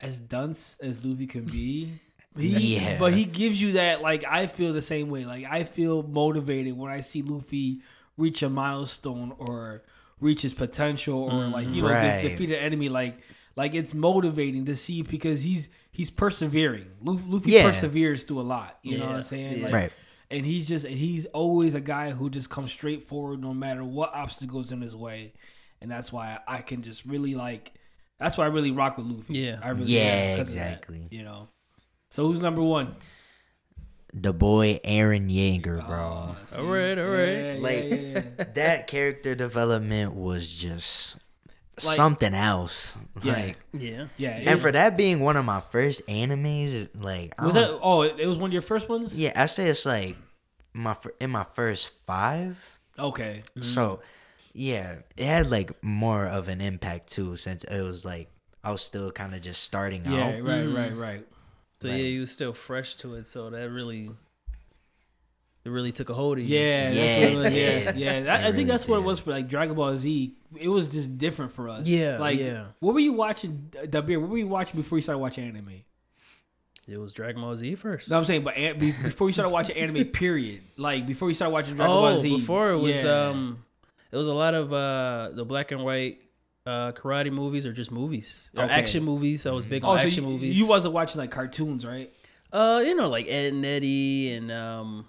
[0.00, 1.90] as dunce as Luffy can be.
[2.38, 2.98] He, Yeah.
[2.98, 5.24] But he gives you that like I feel the same way.
[5.24, 7.80] Like I feel motivated when I see Luffy
[8.18, 9.84] reach a milestone or
[10.20, 11.52] reach his potential or mm-hmm.
[11.52, 12.90] like you know de- defeat an enemy.
[12.90, 13.18] Like
[13.56, 16.86] like it's motivating to see because he's he's persevering.
[17.00, 17.70] Lu- Luffy Yeah.
[17.70, 18.78] perseveres through a lot.
[18.82, 19.58] You know what I'm saying?
[19.58, 19.64] Yeah.
[19.64, 19.92] Like, Right.
[20.30, 23.82] And he's just and he's always a guy who just comes straight forward no matter
[23.82, 25.32] what obstacles in his way.
[25.80, 27.72] And that's why I can just really like
[28.18, 29.34] that's why I really rock with Luffy.
[29.34, 29.58] Yeah.
[29.62, 31.08] I really Yeah, am 'cause of that, exactly.
[31.10, 31.48] you know.
[32.10, 32.96] So who's number one?
[34.14, 35.98] The boy Eren Yeager, bro.
[36.30, 36.56] Oh, see?
[36.58, 37.28] All right, all right.
[37.28, 38.44] Yeah, yeah, Like- yeah, yeah, yeah.
[38.54, 41.18] that character development was just
[41.84, 42.96] Like- something else.
[43.22, 43.32] Yeah.
[43.34, 44.06] Like, Yeah.
[44.16, 44.36] yeah.
[44.38, 47.78] it and for that being one of my first animes, like, I was don't- that?
[47.82, 49.14] Oh, it it was one of your first ones.
[49.14, 50.16] Yeah, I say it's like
[50.72, 52.56] my in my first five.
[52.98, 53.42] Okay.
[53.60, 54.02] So, mm-hmm.
[54.56, 58.30] Yeah, it had like more of an impact too, since it was like
[58.64, 60.10] I was still kind of just starting Yeah.
[60.24, 60.34] out.
[60.34, 60.66] Yeah, right.
[60.66, 60.96] Right.
[60.96, 61.26] Right.
[61.80, 64.10] So Like- yeah, you were still fresh to it, so that really,
[65.64, 66.58] it really took a hold of you.
[66.58, 67.52] Yeah, Yeah, that's what it was.
[67.52, 68.20] it yeah, yeah.
[68.22, 70.34] That, It I think really that's what it was for like Dragon Ball Z.
[70.58, 71.86] It was just different for us.
[71.86, 72.66] Yeah, like yeah.
[72.80, 74.20] What were you watching, Dabir?
[74.20, 75.82] What were you watching before you started watching anime?
[76.88, 78.08] It was Dragon Ball Z first.
[78.10, 80.62] No, I'm saying, but an- before you started watching anime, period.
[80.76, 82.36] Like before you started watching Dragon Ball oh, Z.
[82.36, 83.28] before it was Yeah.
[83.30, 83.64] um,
[84.16, 86.20] it was a lot of uh the black and white
[86.64, 88.72] uh karate movies or just movies or Okay.
[88.72, 89.46] action movies.
[89.46, 90.58] I was big Oh, on so action you, movies.
[90.58, 92.10] you wasn't watching like cartoons, right?
[92.52, 95.06] uh, you know, like Ed and Eddie and um,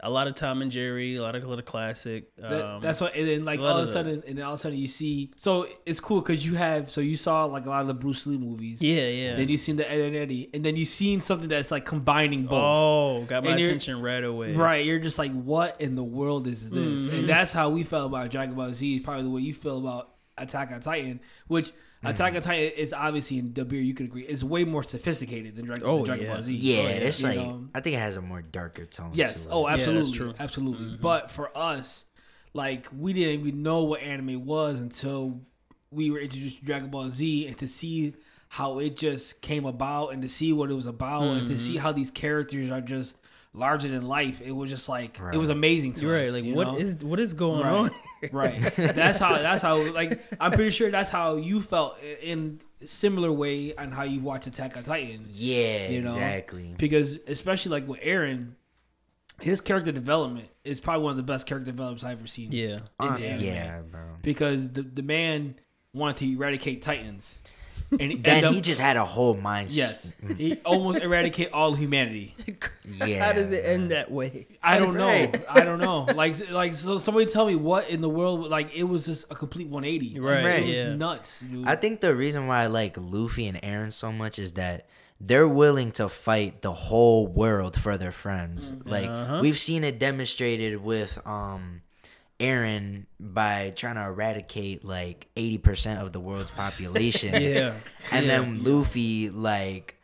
[0.00, 2.34] a lot of Tom and Jerry, a lot of little classic.
[2.36, 4.36] That- Um, that's what, and then like a all of of a the- sudden, and
[4.38, 5.30] then all of a sudden you see.
[5.36, 8.26] So it's cool because you have, so you saw like a lot of the Bruce
[8.26, 8.82] Lee movies.
[8.82, 9.36] yeah, yeah.
[9.36, 12.44] Then you seen the Ed and Eddie, and then you seen something that's like combining
[12.44, 12.60] both.
[12.62, 14.54] oh, got my And attention right away.
[14.54, 17.02] Right, you're just like, what in the world is this?
[17.06, 17.16] Mm-hmm.
[17.20, 18.96] And that's how we felt about Dragon Ball Z.
[18.96, 21.72] Is probably the way you feel about Attack on Titan, which
[22.04, 22.10] Mm.
[22.10, 23.80] Attack on Titan is obviously in the beer.
[23.80, 26.34] You could agree is way more sophisticated than Dragon, Oh, than Dragon yeah.
[26.34, 26.54] Ball Z.
[26.54, 29.10] Yeah, So, it's you like know, I think it has a more darker tone.
[29.14, 29.44] yes.
[29.44, 29.52] to it.
[29.52, 30.34] Oh, that's absolutely, true.
[30.38, 30.98] absolutely.
[31.00, 32.04] But for us,
[32.52, 35.40] like we didn't even know what anime was until
[35.90, 38.14] we were introduced to Dragon Ball Z, and to see
[38.48, 41.76] how it just came about, and to see what it was about, and to see
[41.78, 43.16] how these characters are just
[43.54, 44.40] larger than life.
[44.42, 46.28] It was just like it was amazing to You're right.
[46.28, 46.34] us.
[46.34, 46.76] Like you what know?
[46.76, 47.90] is what is going right, on?
[48.32, 48.60] right.
[48.76, 49.36] That's how.
[49.36, 49.76] That's how.
[49.92, 54.46] Like I'm pretty sure that's how you felt in similar way on how you watch
[54.46, 55.24] Attack on Titan.
[55.32, 56.12] Yeah, You know?
[56.14, 56.74] exactly.
[56.78, 58.52] Because especially like with Eren,
[59.40, 62.52] his character development is probably one of the best character developments I've ever seen.
[62.52, 62.78] Yeah.
[63.00, 63.44] Uh, anime.
[63.44, 64.00] yeah, bro.
[64.22, 65.56] Because the the man
[65.94, 67.38] wanted to eradicate Titans,
[67.92, 69.74] and he Then ended he just had a whole mindset.
[69.76, 72.34] yes, he almost eradicate all humanity.
[73.04, 73.18] Yeah.
[73.24, 74.46] How does it end that way?
[74.62, 75.06] I don't know.
[75.06, 75.44] Right.
[75.50, 76.06] I don't know.
[76.16, 78.48] Like, like, so somebody tell me what in the world?
[78.50, 80.18] Like, it was just a complete 180.
[80.20, 80.94] Like, Right, It was yeah.
[80.96, 81.40] nuts.
[81.40, 81.66] Dude.
[81.66, 84.86] I think the reason why I like Luffy and Eren so much is that
[85.20, 88.74] they're willing to fight the whole world for their friends.
[88.84, 89.38] Like Uh-huh.
[89.42, 91.82] we've seen it demonstrated with um
[92.38, 97.32] Eren by trying to eradicate like 80% of the world's population.
[97.34, 97.74] Yeah.
[98.12, 98.38] And Yeah.
[98.42, 99.96] then Luffy like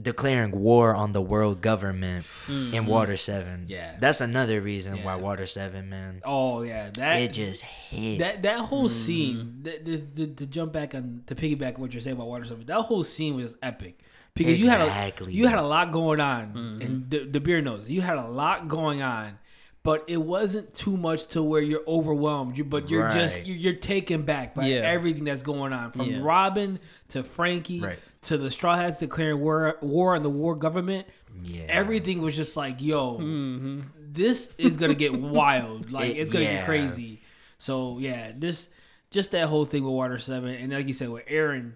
[0.00, 2.72] declaring war on the world government hmm.
[2.72, 3.66] in Water 7.
[3.68, 3.96] Yeah.
[4.00, 6.22] That's another reason why Water 7, man.
[6.24, 8.18] oh yeah, that It just hit.
[8.20, 8.94] that that whole hmm.
[8.94, 9.58] scene.
[9.62, 12.44] The, the, the, to jump back on to piggyback on what you're saying about Water
[12.44, 14.00] Seven, that whole scene was epic
[14.34, 16.82] because you had a you had a lot going on, hmm.
[16.82, 19.38] and the, Dabir knows you had a lot going on.
[19.84, 22.56] But it wasn't too much to where you're overwhelmed.
[22.56, 24.76] You, but you're just you're, you're taken back by Yeah.
[24.82, 26.20] everything that's going on, from Yeah.
[26.22, 27.98] Robin to Franky Right.
[28.22, 31.06] to the Straw Hats declaring war war on the war government.
[31.42, 31.62] yeah.
[31.68, 33.80] everything was just like, yo, mm-hmm.
[33.98, 35.90] this is gonna get wild.
[35.90, 37.22] Like It- it's gonna get crazy.
[37.58, 38.68] So yeah, this
[39.10, 41.72] just that whole thing with Water Seven, and like you said with Eren,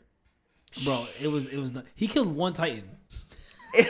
[0.84, 2.88] bro, it was it was not, he killed one Titan.
[3.74, 3.82] he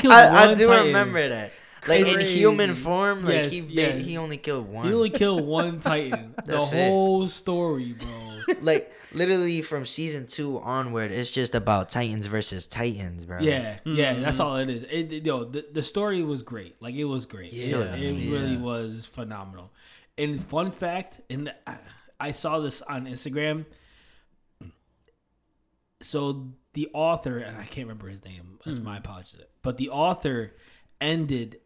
[0.00, 0.86] killed I, I one do Titan.
[0.88, 1.52] remember that.
[1.88, 3.92] Like in human form, like Yes, he yeah.
[3.92, 4.86] he only killed one.
[4.86, 6.34] He only killed one Titan.
[6.44, 6.88] the That's it.
[6.88, 8.54] whole story, bro.
[8.60, 13.40] like literally from season two onward, it's just about Titans versus Titans, bro.
[13.40, 14.22] Yeah, yeah, Mm-hmm.
[14.22, 14.82] that's all it is.
[14.84, 16.80] It, it- yo, the, the story was great.
[16.80, 17.52] Like it was great.
[17.52, 19.72] Yeah, it, was- it really was phenomenal.
[20.16, 21.78] And fun fact, and I-
[22.20, 23.64] I saw this on Instagram.
[26.00, 28.58] So the author, and I can't remember his name.
[28.64, 28.84] That's Hmm.
[28.84, 29.40] my apologies.
[29.62, 30.52] But the author
[31.00, 31.58] ended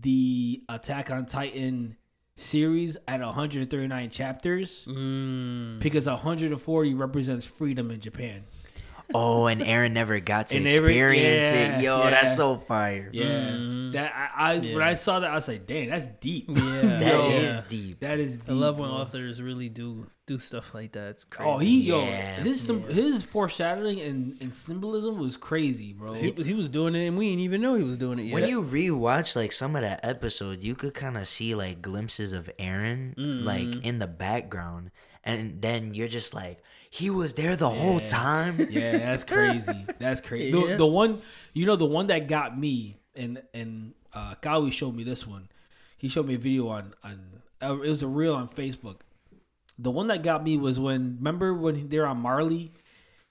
[0.00, 1.96] the Attack on Titan
[2.36, 5.78] series at 139 chapters Mm.
[5.80, 8.42] because 140 represents freedom in Japan.
[9.14, 11.82] Oh, and Eren never got to And never- experience yeah, it.
[11.82, 12.10] Yo, yeah.
[12.10, 13.10] that's so fire.
[13.12, 13.83] Yeah, Mm.
[13.94, 17.30] That I, I when I saw that, I was like, "Dang, that's deep." Yeah, That
[17.30, 17.62] is yeah.
[17.66, 18.00] deep.
[18.00, 18.36] that is.
[18.36, 18.98] Deep, I love when bro.
[18.98, 21.08] authors really do do stuff like that.
[21.10, 21.50] It's crazy.
[21.50, 22.34] Oh, he yo, Yeah.
[22.42, 22.76] his Yeah.
[22.88, 26.12] his foreshadowing and, and symbolism was crazy, bro.
[26.14, 28.34] he, he was doing it, and we didn't even know he was doing it yet.
[28.34, 32.32] When you rewatch like some of that episode, you could kind of see like glimpses
[32.32, 33.44] of Eren Mm-hmm.
[33.46, 34.90] like in the background,
[35.24, 36.58] and then you're just like,
[36.90, 38.66] he was there the whole time.
[38.70, 39.86] Yeah, that's crazy.
[39.98, 40.56] That's crazy.
[40.58, 40.66] Yeah.
[40.72, 44.94] The, the one, you know, the one that got me, and and uh, Kawi showed
[44.94, 45.48] me this one.
[45.96, 47.20] He showed me a video on on
[47.62, 48.96] uh, it was a reel on Facebook.
[49.78, 52.72] The one that got me was when remember when they're on Marley,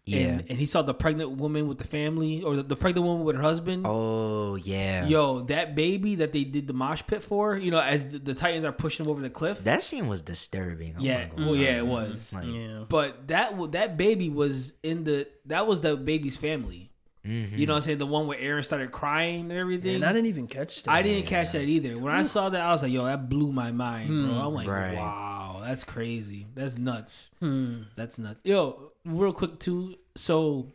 [0.06, 0.20] Yeah.
[0.28, 3.24] and, and he saw the pregnant woman with the family or the, the pregnant woman
[3.24, 3.86] with her husband.
[3.88, 5.06] Oh yeah.
[5.06, 8.34] Yo, that baby that they did the mosh pit for, you know, as the, the
[8.34, 9.64] Titans are pushing him over the cliff.
[9.64, 10.96] That scene was disturbing.
[10.98, 12.34] I'm yeah, well, yeah, it was.
[12.34, 16.90] Like, yeah, But that that baby was in the that was the baby's family.
[17.26, 17.58] Mhm.
[17.58, 17.98] You know what I'm saying?
[18.00, 19.96] The one where Eren started crying and everything.
[19.96, 20.92] and I didn't even catch that.
[20.92, 21.98] I didn't catch that either.
[21.98, 24.40] When I saw that, I was like, "Yo, that blew my mind, bro." Hmm.
[24.48, 24.96] I'm like, Right.
[24.96, 26.48] "Wow, that's crazy.
[26.54, 27.30] That's nuts.
[27.40, 27.84] Hmm.
[27.96, 29.96] That's nuts." Yo, real quick too.
[30.16, 30.68] So,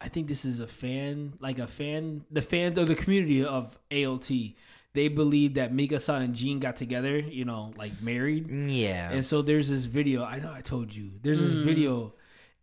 [0.00, 3.78] I think this is a fan, like a fan, the fans of the community of
[3.90, 4.56] AOT.
[4.92, 8.50] They believe that Mikasa and Jean got together, you know, like married.
[8.50, 9.12] Yeah.
[9.12, 10.24] And so there's this video.
[10.24, 11.12] I know I told you.
[11.22, 12.14] There's this video,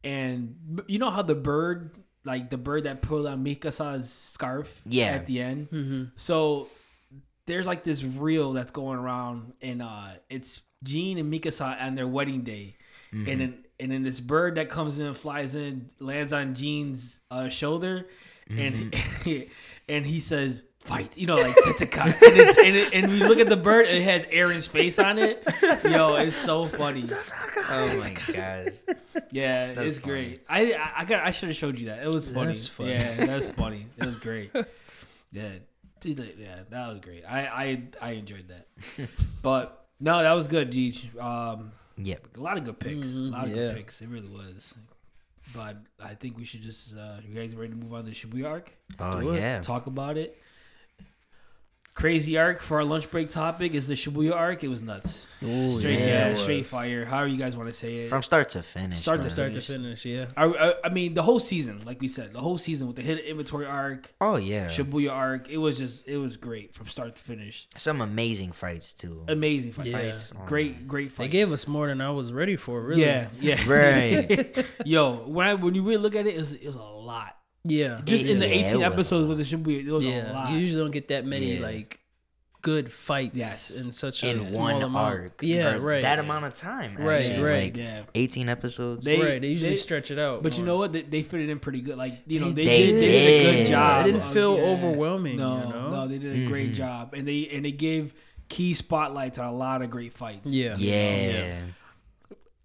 [0.03, 1.95] and you know how the bird,
[2.27, 5.05] like the bird that pulled on Mikasa's scarf, Yeah.
[5.07, 5.69] at the end.
[5.71, 6.03] Mm-hmm.
[6.17, 6.67] So
[7.47, 12.07] there's like this reel that's going around, and uh, it's Jean and Mikasa on their
[12.07, 12.75] wedding day,
[13.11, 17.47] and then and then this bird that comes in, flies in, lands on Jean's uh,
[17.49, 18.07] shoulder,
[18.49, 18.93] and
[19.89, 20.61] and he says.
[20.87, 22.63] Fight, you know, like Tatakae.
[22.65, 25.43] and, it, and we look at the bird, it has Eren's face on it.
[25.83, 27.05] Yo, it's so funny.
[27.69, 28.73] oh my gosh.
[29.31, 30.13] Yeah, That's it's funny.
[30.13, 30.45] great.
[30.47, 32.03] I I, I got I should have showed you that.
[32.03, 32.47] It was funny.
[32.47, 32.91] That's funny.
[32.93, 33.87] Yeah, that's funny.
[33.97, 34.51] It was great.
[35.33, 35.49] Yeah,
[36.01, 37.25] that- yeah, that was great.
[37.27, 38.67] I I I enjoyed that.
[39.41, 41.19] But no, that was good, Deej.
[41.21, 42.37] Um, Yep.
[42.37, 43.09] a lot of good picks.
[43.09, 43.55] Mhm, a lot of yeah.
[43.55, 44.01] good picks.
[44.01, 44.73] It really was.
[45.53, 46.95] But I think we should just.
[46.95, 48.71] Uh, you guys ready to move on to the Shibuya arc?
[49.01, 49.39] Oh do it.
[49.41, 49.59] yeah.
[49.61, 50.37] Talk about it.
[51.97, 54.63] Crazy arc for our lunch break topic is the Shibuya arc.
[54.63, 55.25] It was nuts.
[55.41, 56.69] Ooh, Straight yeah, gas, straight was.
[56.69, 57.05] fire.
[57.05, 58.09] However you guys want to say it.
[58.09, 58.99] From start to finish.
[58.99, 59.31] Start to.
[59.31, 60.01] Start to Finish.
[60.03, 60.25] finish, yeah.
[60.37, 63.01] I, I, I mean, the whole season, like we said, the whole season with the
[63.01, 64.67] hidden inventory arc, Oh yeah.
[64.67, 67.67] Shibuya arc, it was just, it was great from start to finish.
[67.77, 69.23] Some amazing fights too.
[69.27, 69.87] Amazing fight.
[69.87, 69.97] Yeah.
[69.97, 70.31] fights.
[70.35, 71.25] Oh, great, great fights.
[71.27, 72.79] They gave us more than I was ready for.
[72.79, 73.63] Really, Yeah, yeah.
[73.67, 74.65] Right.
[74.85, 77.36] Yo, when I, when you really look at it, it was, it was a lot.
[77.63, 80.31] Yeah, Just in the 18 was episodes with the Shibuya, it was a yeah.
[80.31, 80.51] lot.
[80.51, 81.61] You usually don't get that many Yeah.
[81.61, 81.99] like
[82.61, 83.71] good fights Yes.
[83.71, 84.95] in such a in small one amount.
[85.13, 85.39] arc.
[85.41, 86.01] Yeah, right.
[86.01, 86.97] That amount of time.
[86.97, 87.41] Right, actually.
[87.43, 87.63] right.
[87.65, 88.03] Like yeah.
[88.15, 89.05] 18 episodes.
[89.05, 90.43] They- right, they usually they- stretch it out.
[90.43, 90.91] But you know what?
[90.91, 91.97] They, they fit it in pretty good.
[91.97, 93.67] Like you know, they, They did, they did a good did.
[93.69, 94.01] job.
[94.05, 95.91] It didn't of- feel overwhelming, No, you know?
[95.91, 96.75] no, they did a great Mhm.
[96.75, 98.13] job, and they and they gave
[98.49, 100.49] key spotlights on a lot of great fights.
[100.49, 100.75] Yeah.
[100.77, 101.57] yeah.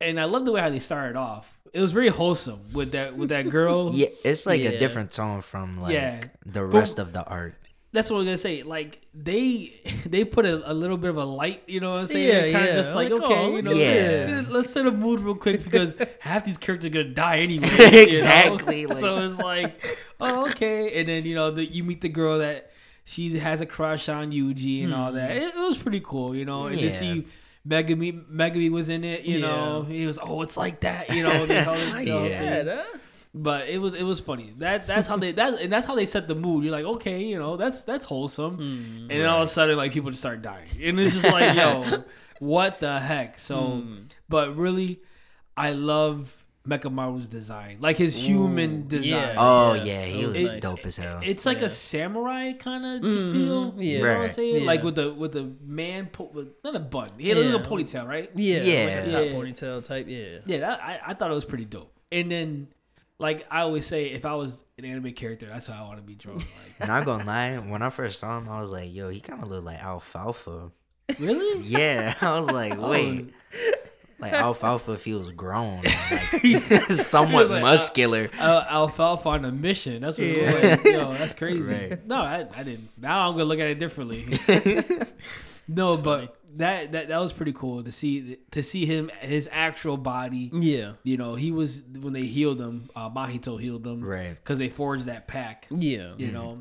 [0.00, 1.59] and I love the way how they started off.
[1.72, 3.90] It was very wholesome with that with that girl.
[3.94, 4.70] Yeah, it's like Yeah.
[4.70, 6.24] a different tone from like Yeah.
[6.44, 7.54] the But- rest of the art.
[7.94, 8.62] That's what I was gonna say.
[8.62, 12.06] Like they they put a, a little bit of a light, you know what I'm
[12.06, 12.26] saying?
[12.28, 12.70] Yeah, kind yeah.
[12.72, 15.35] of just like, Like, okay, oh, you know, look let's- let's set a mood real
[15.35, 17.68] quick because half these characters are gonna die anyway.
[17.68, 17.98] you know?
[18.00, 20.98] Exactly, like- so it's like, oh, okay.
[21.00, 22.70] And then you know, the, you meet the girl that
[23.04, 25.37] she has a crush on Yuji and all that.
[25.37, 26.66] It, it was pretty cool, you know.
[26.66, 27.26] And to see
[27.66, 31.46] Megami Megami was in it, you know, he was, oh, it's like that, you know.
[31.46, 32.79] the whole- the whole yeah, thing.
[33.35, 34.53] But it was it was funny.
[34.59, 36.64] That that's how they that and that's how they set the mood.
[36.64, 38.57] You're like, okay, you know, that's that's wholesome.
[38.57, 39.11] Hmm.
[39.11, 41.57] and then all of a sudden, like people just start dying, and it's just like,
[41.57, 42.05] yo,
[42.40, 43.38] what the heck?
[43.38, 43.94] So, Hmm.
[44.29, 45.01] but really,
[45.57, 49.09] I love Mechamaru's design, like his human Ooh, design.
[49.11, 49.35] yeah.
[49.37, 50.62] Oh Yeah, yeah, he was was nice.
[50.62, 51.20] dope as hell.
[51.25, 51.66] It's like Yeah.
[51.66, 53.75] a samurai kind of Mhm, feel.
[53.79, 53.83] yeah.
[53.83, 54.33] You know what I'm Right.
[54.35, 54.64] saying?
[54.66, 57.09] Like with the with the man, po- with, not a bun.
[57.18, 58.31] He had a little ponytail, right?
[58.37, 58.85] Yeah, Yeah.
[58.85, 59.33] like a top Yeah.
[59.33, 60.07] ponytail type.
[60.09, 61.92] Yeah, Yeah, that, I, I thought it was pretty dope.
[62.12, 62.68] And then,
[63.18, 66.03] like I always say, if I was an anime character, that's how I want to
[66.03, 66.37] be drawn.
[66.38, 69.42] Like, Not gonna lie, when I first saw him, I was like, "Yo, he kind
[69.42, 70.70] of looked like Alfalfa."
[71.18, 71.64] really?
[71.66, 73.18] Yeah, I was like, Oh.
[74.22, 79.52] "Wait, like Alfalfa feels grown, and, like somewhat like, uh, muscular." Uh, alfalfa on a
[79.52, 80.02] mission.
[80.02, 80.35] That's what Yeah.
[80.35, 80.85] it was.
[80.85, 81.72] Like, Yo, that's crazy.
[81.72, 82.06] Right.
[82.06, 82.88] No, I, I didn't.
[82.98, 84.22] Now I'm gonna look at it differently.
[85.68, 86.28] no, It's but funny.
[86.56, 90.50] that, that that was pretty cool to see to see him his actual body.
[90.52, 92.90] yeah, You know, he was when they healed him.
[92.94, 94.30] Uh, Mahito healed him, Right.
[94.35, 95.66] Because they forged that pack.
[95.70, 96.12] yeah.
[96.16, 96.61] You know,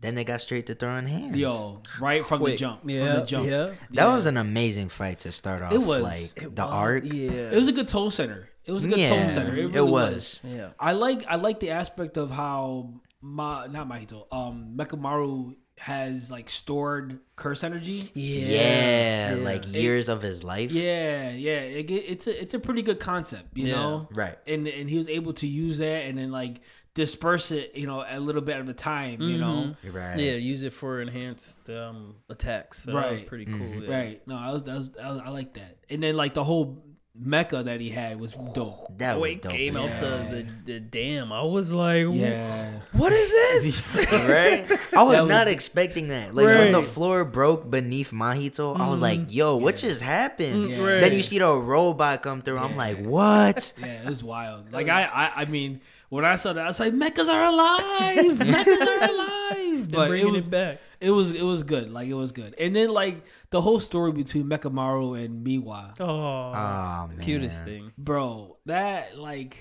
[0.00, 1.36] Then they got straight to throwing hands.
[1.36, 2.54] yo, right from Quick.
[2.54, 2.80] the jump.
[2.84, 3.46] Yeah, from the jump.
[3.46, 3.66] yeah.
[3.66, 4.14] that Yeah.
[4.14, 5.72] was an amazing fight to start off.
[5.72, 6.02] It was.
[6.02, 7.02] like It the was- arc.
[7.04, 8.48] Yeah, It was a good tone center.
[8.64, 9.54] It was a good Yeah, tone center.
[9.54, 10.40] It, it really was.
[10.44, 10.70] Yeah.
[10.78, 16.50] I like I like the aspect of how Ma not Mahito um Mechamaru has like
[16.50, 18.10] stored curse energy.
[18.14, 19.44] Yeah, yeah.
[19.44, 20.70] like years of his life.
[20.70, 23.74] Yeah, yeah, it, it's a it's a pretty good concept, you Yeah.
[23.76, 24.08] know.
[24.12, 24.36] Right.
[24.46, 26.60] And and he was able to use that and then like
[26.98, 29.74] disperse it, you know, a little bit at a time, you know.
[29.90, 30.18] Right.
[30.18, 32.82] Yeah, use it for enhanced um, attacks.
[32.82, 33.26] So that was Right.
[33.28, 33.54] pretty cool.
[33.54, 33.82] Mm-hmm.
[33.90, 33.96] yeah.
[33.98, 34.26] Right.
[34.26, 35.78] No, I was, I was, I was I like that.
[35.88, 36.82] And then like the whole
[37.20, 38.96] mecha that he had was dope.
[38.98, 39.52] That Oh, was it dope.
[39.52, 41.32] came as out the, the the dam.
[41.32, 42.70] I was like, Yeah.
[42.92, 43.94] what is this?
[44.12, 44.66] right?
[44.96, 46.34] I was was- not expecting that.
[46.34, 50.84] Like when the floor broke beneath Mahito, I was like, "Yo, what just happened?" Yeah.
[50.84, 51.00] Right.
[51.00, 52.58] Then you see the robot come through.
[52.58, 54.72] I'm like, "What?" Yeah, it was wild.
[54.72, 58.38] Like I, I, I mean, when I saw that, I was like, "Mechas are alive!
[58.38, 60.80] Mechas are alive!" But But it bringing was, it back.
[61.00, 61.90] it was, it was good.
[61.90, 62.54] Like it was good.
[62.58, 67.92] And then like the whole story between Mechamaru and Miwa, Oh, Oh man, cutest thing.
[67.96, 68.58] bro.
[68.66, 69.56] That like,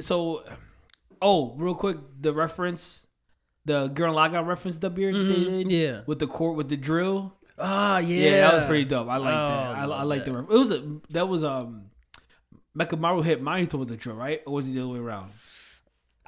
[0.00, 0.44] so,
[1.20, 3.06] oh, real quick, the reference,
[3.64, 5.70] the Gurren Lagann reference, the beard they did, Mm-hmm.
[5.70, 6.00] Yeah.
[6.06, 7.34] with the court with the drill.
[7.58, 8.30] Ah, yeah.
[8.30, 9.08] Yeah, that was pretty dope.
[9.08, 9.76] I like Oh, that.
[9.78, 10.36] I, I like the that.
[10.42, 11.86] ref- it was a that was um
[12.78, 14.42] Mechamaru hit Mahito with the drill, right?
[14.46, 15.32] Or was it the other way around?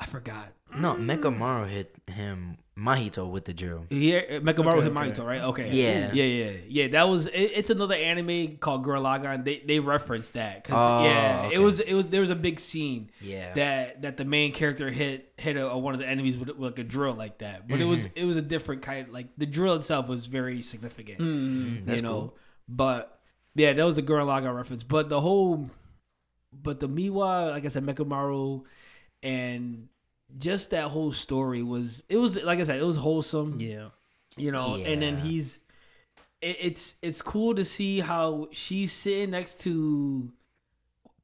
[0.01, 0.53] I forgot.
[0.77, 3.87] No, Mechamaru hit him Mahito with the drill.
[3.91, 5.11] Yeah, Mechamaru Okay, hit okay.
[5.11, 5.43] Mahito, right?
[5.43, 5.69] Okay.
[5.73, 6.13] Yeah.
[6.13, 6.89] yeah, yeah, yeah.
[6.89, 9.45] That was it, it's another anime called Gurren Lagann.
[9.45, 11.57] They they referenced that because Oh, yeah, okay.
[11.57, 13.55] it was it was there was a big scene Yeah.
[13.55, 16.79] that that the main character hit hit a, one of the enemies with, with like
[16.79, 18.19] a drill like that, but it was Mm-hmm.
[18.19, 19.09] it was a different kind.
[19.13, 21.19] Like the drill itself was very significant.
[21.19, 21.87] Mm.
[21.87, 22.09] That's you know.
[22.09, 22.37] cool.
[22.69, 23.19] But
[23.57, 24.85] yeah, that was the Gurren Lagann reference.
[24.85, 25.69] But the whole,
[26.53, 28.63] but the Miwa, like I said, Mechamaru,
[29.23, 29.89] and
[30.39, 33.59] just that whole story was it was like I said, it was wholesome.
[33.61, 33.89] Yeah.
[34.37, 35.59] You know, and then he's,
[36.41, 40.31] it, it's it's cool to see how she's sitting next to,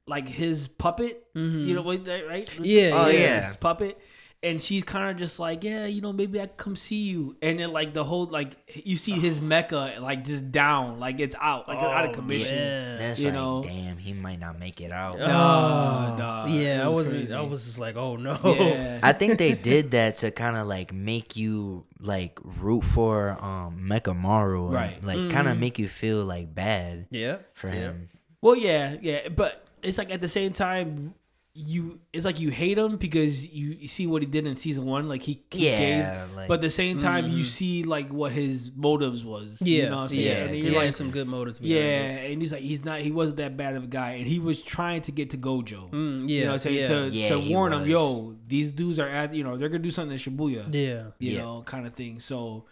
[0.05, 1.25] like his puppet.
[1.33, 1.65] Mhm.
[1.67, 2.49] You know, what, right?
[2.59, 3.53] Yeah, Oh, His yeah.
[3.59, 3.97] puppet.
[4.45, 7.35] And she's kind of just like, yeah, you know, maybe I can come see you.
[7.41, 11.35] And then like the whole like you see his mecca like just down, like it's
[11.41, 12.55] out, like it's out of Oh, commission.
[12.55, 12.99] man.
[12.99, 13.63] That's you like, know.
[13.63, 15.15] damn, he might not make it out.
[15.19, 17.21] Oh, Nah, nah, yeah, it I was wasn't.
[17.21, 17.33] crazy.
[17.33, 18.37] I was just like, oh no.
[18.43, 18.99] Yeah.
[19.01, 23.87] I think they did that to kind of like make you like root for um
[23.87, 25.03] Maru, and, Right.
[25.03, 27.37] Like kind of make you feel like bad yeah.
[27.53, 27.73] for yeah.
[27.73, 28.09] him.
[28.41, 31.15] well, yeah, yeah, but it's like at the same time,
[31.57, 34.83] you it's like you hate him because you, you see what he did in season
[34.85, 38.09] one, like he, he Yeah, gave, like- but at the same time you see like
[38.11, 39.57] what his motives was.
[39.61, 39.83] Yeah.
[39.83, 40.21] you know what I'm saying?
[40.25, 40.33] Yeah.
[40.47, 41.61] And He you're had like, some good motives.
[41.61, 42.31] yeah, it.
[42.33, 44.61] and he's like he's not he wasn't that bad of a guy, and he was
[44.61, 45.89] trying to get to Gojo.
[45.91, 46.35] Mm, yeah.
[46.39, 46.75] You know what I'm saying?
[46.75, 46.87] yeah.
[46.89, 49.81] To, Yeah, to he warn him, yo, these dudes are at, you know, they're going
[49.81, 50.65] to do something in Shibuya.
[50.73, 51.11] yeah.
[51.19, 51.41] You Yeah.
[51.43, 52.19] know, kind of thing.
[52.19, 52.65] So,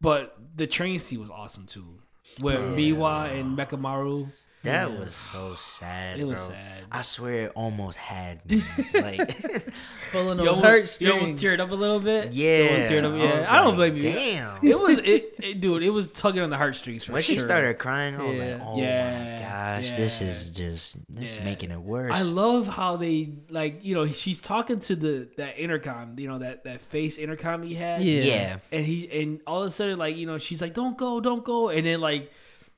[0.00, 1.98] but the train scene was awesome too.
[2.40, 4.30] With Miwa and Mechamaru.
[4.64, 6.18] That was so sad.
[6.18, 6.48] It was bro.
[6.54, 6.84] sad.
[6.90, 8.62] I swear, it almost had me.
[8.94, 9.18] like,
[10.12, 11.00] Pulling You those almost, heartstrings.
[11.00, 12.32] you almost teared up a little bit.
[12.32, 13.12] yeah, You almost teared up.
[13.12, 14.12] I Yeah, was I, don't like, blame you.
[14.18, 14.66] Damn.
[14.66, 15.82] It was it, it, dude.
[15.82, 17.34] It was tugging on the heartstrings for when sure.
[17.34, 18.52] she started crying, I was Yeah.
[18.56, 19.42] like, "Oh Yeah, my
[19.82, 23.94] gosh, this is just this is making it worse." I love how they like you
[23.94, 28.00] know she's talking to the that intercom you know that that face intercom he had
[28.02, 28.22] Yeah.
[28.22, 31.20] yeah, and he and all of a sudden like you know she's like don't go
[31.20, 32.30] don't go and then like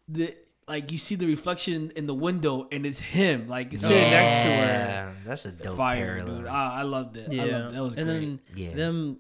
[0.09, 0.35] the
[0.69, 4.49] like you see the reflection in the window and it's him like sitting next to
[4.49, 6.39] her Yeah, That's a dope fire parallel.
[6.39, 7.43] dude I, I loved it Yeah.
[7.43, 7.73] I loved it.
[7.75, 8.75] that was and great then Yeah.
[8.75, 9.19] them.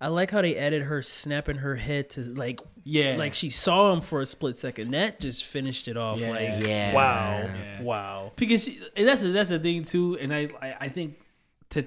[0.00, 3.92] I like how they added her snapping her head to like yeah like she saw
[3.92, 4.92] him for a split second.
[4.92, 6.20] That just finished it off.
[6.20, 6.30] Yeah.
[6.30, 7.38] Like Yeah, wow.
[7.42, 7.82] Yeah.
[7.82, 8.32] wow.
[8.36, 11.18] because she, and that's the, that's the thing too and I, I I think
[11.70, 11.86] to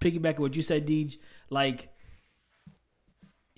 [0.00, 1.18] piggyback on what you said Deej
[1.50, 1.89] like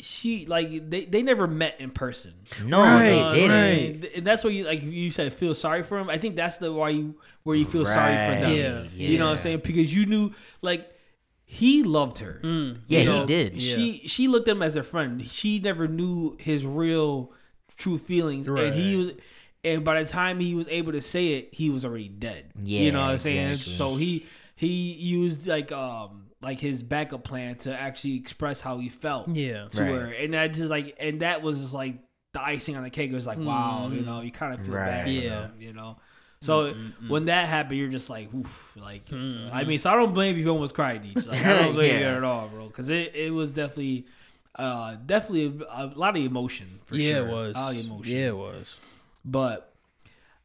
[0.03, 2.33] she like they, they never met in person
[2.65, 4.03] No, Right, they didn't.
[4.03, 4.13] right.
[4.17, 6.11] And that's why you like you said feel sorry for him.
[6.11, 8.43] I think that's the why you where you feel sorry for them.
[8.43, 8.83] Right, Yeah.
[8.93, 9.61] You know what I'm saying?
[9.65, 10.89] Because you knew like
[11.45, 12.41] he loved her.
[12.43, 12.79] Mm.
[12.87, 13.63] Yeah, You he did.
[13.63, 15.25] She she looked at him as a friend.
[15.31, 17.33] She never knew his real
[17.77, 18.49] true feelings.
[18.49, 19.13] And he was
[19.65, 22.51] and by the time he was able to say it, he was already dead.
[22.61, 22.81] Yeah.
[22.81, 23.51] You know what I'm saying?
[23.53, 23.75] exactly.
[23.75, 28.89] So he he used like um like his backup plan to actually express how he
[28.89, 29.69] felt Yeah.
[29.69, 29.91] to Right.
[29.91, 31.99] her, and that just like, and that was just like
[32.33, 33.11] the icing on the cake.
[33.11, 35.07] It was like, wow, you know, you kind of feel bad, Right.
[35.07, 35.29] for Yeah.
[35.43, 35.99] them, you know.
[36.41, 36.75] So
[37.07, 39.07] when that happened, you're just like, oof, like.
[39.07, 39.55] Mm-hmm.
[39.55, 41.25] I mean, so I don't blame you if you almost cried, Deej.
[41.27, 44.07] Like I don't blame you at all, bro, because it, it was definitely,
[44.57, 47.29] uh, definitely a, a lot of emotion for yeah, sure.
[47.29, 47.57] it was.
[47.57, 48.13] a lot of emotion.
[48.17, 48.77] Yeah, it was.
[49.25, 49.72] but.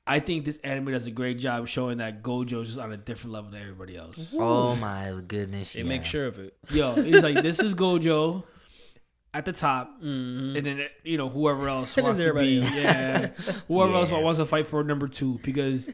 [0.08, 3.34] I think this anime does a great job showing that Gojo's just on a different
[3.34, 4.34] level than everybody else.
[4.38, 5.74] Oh my goodness!
[5.74, 5.86] They yeah.
[5.88, 6.56] make sure of it.
[6.72, 8.44] Yo, he's like, this is Gojo
[9.34, 10.58] at the top, Mhm.
[10.58, 12.74] and then you know whoever else wants to be, else.
[12.74, 13.28] yeah,
[13.68, 15.90] whoever else wants to fight for number two because,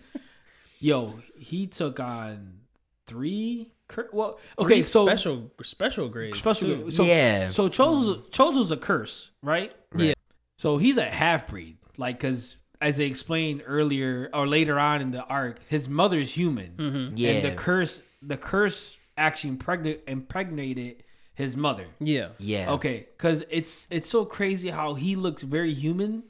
[0.80, 2.60] yo, he took on
[3.08, 3.72] three
[4.12, 6.38] well, okay, so special special grades.
[6.40, 6.68] special.
[6.86, 6.92] too.
[6.92, 7.50] So, Yeah.
[7.52, 9.72] So Chozo's Chozo's a curse, right?
[9.96, 10.14] Yeah.
[10.58, 15.12] So he's a half breed, like because as they explained earlier or later on in
[15.12, 17.18] the arc, his mother's human, Mm-hmm.
[17.18, 17.30] Yeah.
[17.32, 21.04] and the curse, the curse actually impregnate, impregnated
[21.34, 21.86] his mother.
[22.00, 22.30] Yeah.
[22.40, 22.72] yeah.
[22.76, 26.24] Okay, because it's it's so crazy how he looks very human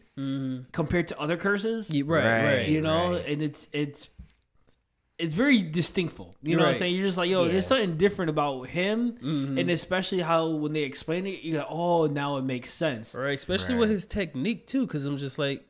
[0.72, 1.90] compared to other curses.
[1.90, 2.46] Yeah, right, right.
[2.58, 2.68] Right.
[2.68, 3.26] you know, right.
[3.28, 4.10] and it's it's
[5.20, 6.34] it's very distinctful.
[6.42, 6.96] You know what I'm saying?
[6.96, 7.52] You're just like, yo, Yeah.
[7.52, 9.58] there's something different about him, Mm-hmm.
[9.60, 13.14] and especially how when they explain it, you go, oh, now it makes sense.
[13.16, 15.64] Right, especially with his technique too, because I'm just like,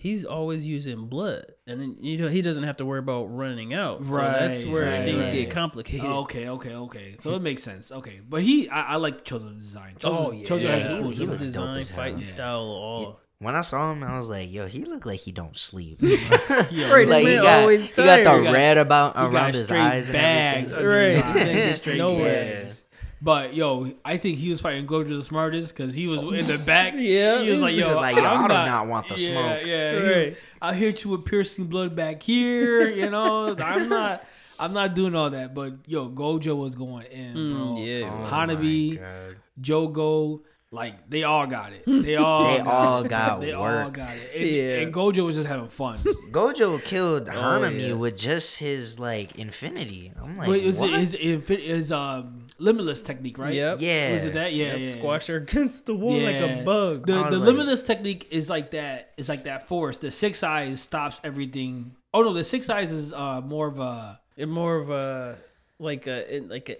[0.00, 3.74] he's always using blood, and then, you know he doesn't have to worry about running
[3.74, 4.06] out.
[4.08, 5.32] So that's where right, things right.
[5.32, 6.06] get complicated.
[6.06, 7.16] Oh, okay, okay, okay.
[7.20, 7.92] So it makes sense.
[7.92, 9.96] Okay, but he, I, I like Chozo's design.
[10.00, 11.28] Chozo's, Oh yeah, Chozo Yeah, has he- cool he design.
[11.28, 12.24] looks dope design, fighting Yeah.
[12.26, 13.20] style, all.
[13.42, 16.92] When I saw him, I was like, "Yo, he look like he don't sleep." Yeah,
[16.92, 18.38] Right, like he got, always he got the.
[18.38, 20.86] He got- red about around his straight eyes and everything.
[20.86, 21.24] Right.
[21.24, 21.86] eyes.
[21.86, 22.44] It's nowhere.
[22.44, 22.79] bags.
[23.22, 26.56] But yo, I think he was fighting Gojo the smartest because he was in the
[26.58, 26.94] back.
[26.96, 27.42] Yeah.
[27.42, 29.26] he was like, "Yo, was like, yo, I'm I do not, not want the yeah,
[29.32, 30.36] smoke." Yeah, he was, Right.
[30.62, 32.88] I hit you with piercing blood back here.
[33.00, 34.24] You know, I'm not,
[34.58, 35.54] I'm not doing all that.
[35.54, 37.40] But yo, Gojo was going in, bro.
[37.76, 38.10] Mm, yeah.
[38.10, 39.34] Oh Hanami.
[39.60, 40.40] Jogo,
[40.70, 41.82] like they all got it.
[41.86, 43.08] They all, They all got it.
[43.08, 44.30] got they all got it.
[44.34, 44.80] And, Yeah.
[44.80, 45.98] and Gojo was just having fun.
[46.30, 47.94] Gojo killed Hanami yeah.
[47.94, 50.12] with just his like infinity.
[50.20, 50.90] I'm like, But it was what?
[50.90, 53.54] his, his, his um limitless technique, right?
[53.54, 53.78] Yep.
[53.80, 54.52] yeah, Was it that?
[54.52, 54.90] Yeah, Yep, yeah.
[54.90, 57.06] Squash her against the wall like a bug.
[57.06, 59.12] The, the like- limitless technique is like that.
[59.16, 59.98] It's like that force.
[59.98, 61.94] The six eyes stops everything.
[62.14, 65.36] Oh no, the six eyes is uh more of a and more of a
[65.78, 66.76] like a like a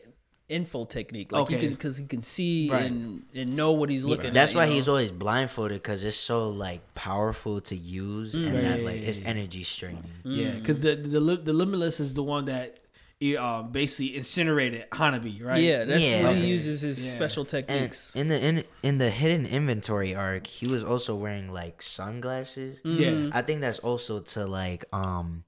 [0.49, 1.31] info technique.
[1.31, 1.55] Like Okay.
[1.55, 2.83] he can because he can see Right.
[2.83, 4.33] and and know what he's Yeah, looking.
[4.33, 4.75] that's at, why you know?
[4.77, 9.01] he's always blindfolded because it's so like powerful to use and Right, that yeah, like
[9.01, 9.29] yeah, it's yeah.
[9.29, 10.05] energy straining.
[10.25, 10.51] yeah.
[10.51, 12.81] Because the the the limitless is the one that
[13.21, 15.61] he, um basically incinerated Hanami, right?
[15.61, 16.23] Yeah, that's Yeah.
[16.25, 17.13] when he uses his Yeah.
[17.13, 18.17] special And techniques.
[18.17, 22.81] in the in in the hidden inventory arc, he was also wearing like sunglasses.
[22.83, 23.29] Yeah.
[23.33, 25.45] I think that's also to like um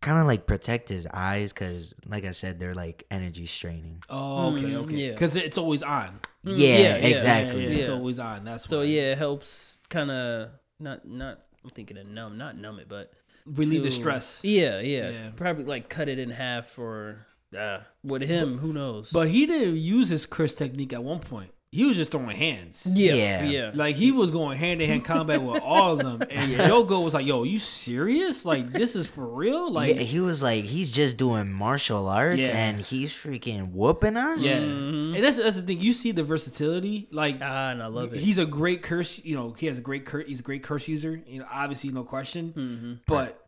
[0.00, 4.02] kind of like protect his eyes because like I said, they're like energy straining.
[4.10, 4.94] Oh, okay, Mm, okay.
[4.96, 5.12] yeah.
[5.12, 6.20] Because it's always on.
[6.44, 7.64] Yeah, yeah, yeah, exactly.
[7.64, 8.44] Yeah, yeah, It's always on.
[8.44, 8.84] That's so why.
[8.84, 11.40] yeah, it helps kind of not not.
[11.64, 13.12] I'm thinking of numb, not numb it, but
[13.52, 14.40] relieve the stress.
[14.42, 15.30] Yeah, yeah, Yeah.
[15.36, 17.26] Probably like cut it in half or
[17.56, 19.10] uh, with him, who knows?
[19.10, 21.52] But he didn't use his curse technique at one point.
[21.70, 22.82] He was just throwing hands.
[22.86, 23.42] yeah, Yeah.
[23.44, 27.04] yeah, Like he was going hand to hand combat with all of them, and Jogo
[27.04, 28.46] was like, "Yo, you serious?
[28.46, 29.70] Like this is for real?
[29.70, 32.56] Like yeah, he was like he's just doing martial arts Yeah.
[32.56, 34.42] and he's freaking whooping us.
[34.42, 35.14] yeah." Mhm.
[35.16, 35.80] And that's that's the thing.
[35.80, 37.06] You see the versatility.
[37.10, 38.20] Like Ah, and I love it.
[38.20, 39.20] he's a great curse.
[39.22, 40.24] You know, he has a great curse.
[40.26, 41.20] He's a great curse user.
[41.26, 42.52] You know, obviously no question.
[42.56, 43.00] Mhm.
[43.06, 43.44] But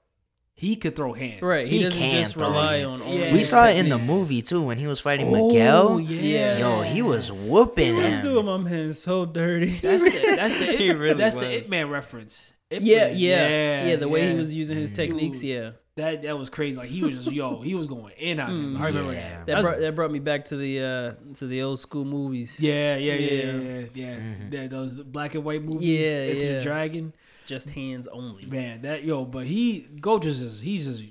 [0.60, 1.40] he could throw hands.
[1.40, 2.84] Right, he, He doesn't can just rely it.
[2.84, 2.98] on.
[3.00, 3.32] Yeah.
[3.32, 6.00] We his saw it in the movie too when he was fighting Oh Miguel.
[6.00, 6.58] yeah.
[6.58, 9.78] Yo, he was whooping He was doing my hands so dirty.
[9.78, 11.50] That's the that's the He it, really that's the.
[11.50, 12.52] It Man reference.
[12.72, 13.16] Ip yeah, Man.
[13.16, 14.32] yeah, yeah, The way yeah.
[14.32, 14.96] he was using his mm.
[14.96, 15.48] techniques, Dude.
[15.48, 15.70] yeah.
[15.96, 16.76] that that was crazy.
[16.76, 18.76] Like he was just yo, he was going in on him.
[18.76, 19.30] I mm, remember Yeah.
[19.38, 19.46] that.
[19.46, 22.60] That brought that brought me back to the uh to the old school movies.
[22.60, 23.52] Yeah, yeah, yeah, yeah, Yeah.
[23.54, 23.86] yeah.
[23.94, 24.14] yeah.
[24.16, 24.54] Mm-hmm.
[24.54, 25.88] Yeah, those black and white movies.
[25.88, 26.58] Yeah, Into yeah.
[26.58, 27.14] the Dragon.
[27.50, 28.46] Just hands only.
[28.46, 31.02] Man, that yo, but he Gojo's is he's just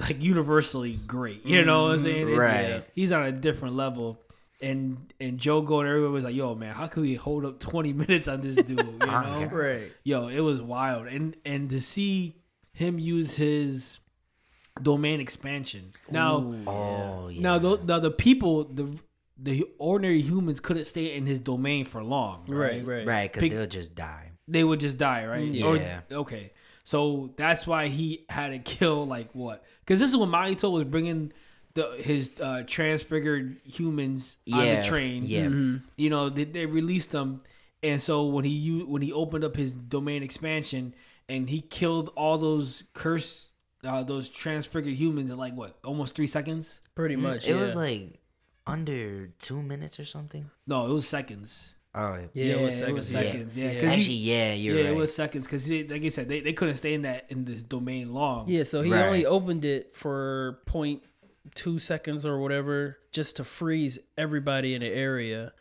[0.00, 1.44] like universally great.
[1.44, 2.28] You know what I'm saying?
[2.28, 2.84] It's- Right.
[2.94, 4.20] He's on a different level.
[4.60, 7.92] And and Jogo and everyone was like, yo, man, how can we hold up 20
[8.04, 8.78] minutes on this dude?
[8.80, 9.34] You know?
[9.40, 9.54] Okay.
[9.54, 9.92] Right.
[10.04, 11.06] Yo, it was wild.
[11.08, 12.36] And and to see
[12.72, 13.98] him use his
[14.82, 15.90] domain expansion.
[16.10, 17.40] Now Oh yeah.
[17.40, 18.96] now the, now the people the
[19.40, 22.44] the ordinary humans couldn't stay in his domain for long.
[22.48, 22.84] Right.
[22.84, 23.06] Right.
[23.06, 24.32] right, because Pick- they'll just die.
[24.48, 25.52] They would just die, right?
[25.52, 26.00] Mm, Or- Yeah.
[26.10, 26.52] okay.
[26.84, 29.62] So that's why he had to kill like what?
[29.80, 31.32] Because this is when Mahito was bringing
[31.74, 35.22] the his uh, transfigured humans on Yeah, the train.
[35.24, 35.48] yeah.
[35.96, 37.42] You know, they, they released them,
[37.82, 40.94] and so when he u- when he opened up his domain expansion
[41.28, 43.48] and he killed all those curse
[43.84, 46.80] uh, those transfigured humans in like what almost three seconds?
[46.94, 47.46] Pretty much.
[47.46, 48.18] It was like
[48.66, 50.50] under two minutes or something.
[50.66, 51.74] No, it was seconds.
[51.94, 53.12] Oh Yeah, yeah, it was seconds.
[53.12, 53.20] Yeah.
[53.22, 53.56] seconds.
[53.56, 53.72] Yeah, Yeah.
[53.72, 54.92] 'cause he- Actually, yeah, you're yeah, right.
[54.92, 57.62] it was seconds because like you said, they, they couldn't stay in that in this
[57.62, 58.48] domain long.
[58.48, 59.06] Yeah, so he Right.
[59.06, 61.02] only opened it for point
[61.54, 65.52] two seconds or whatever, just to freeze everybody in the area.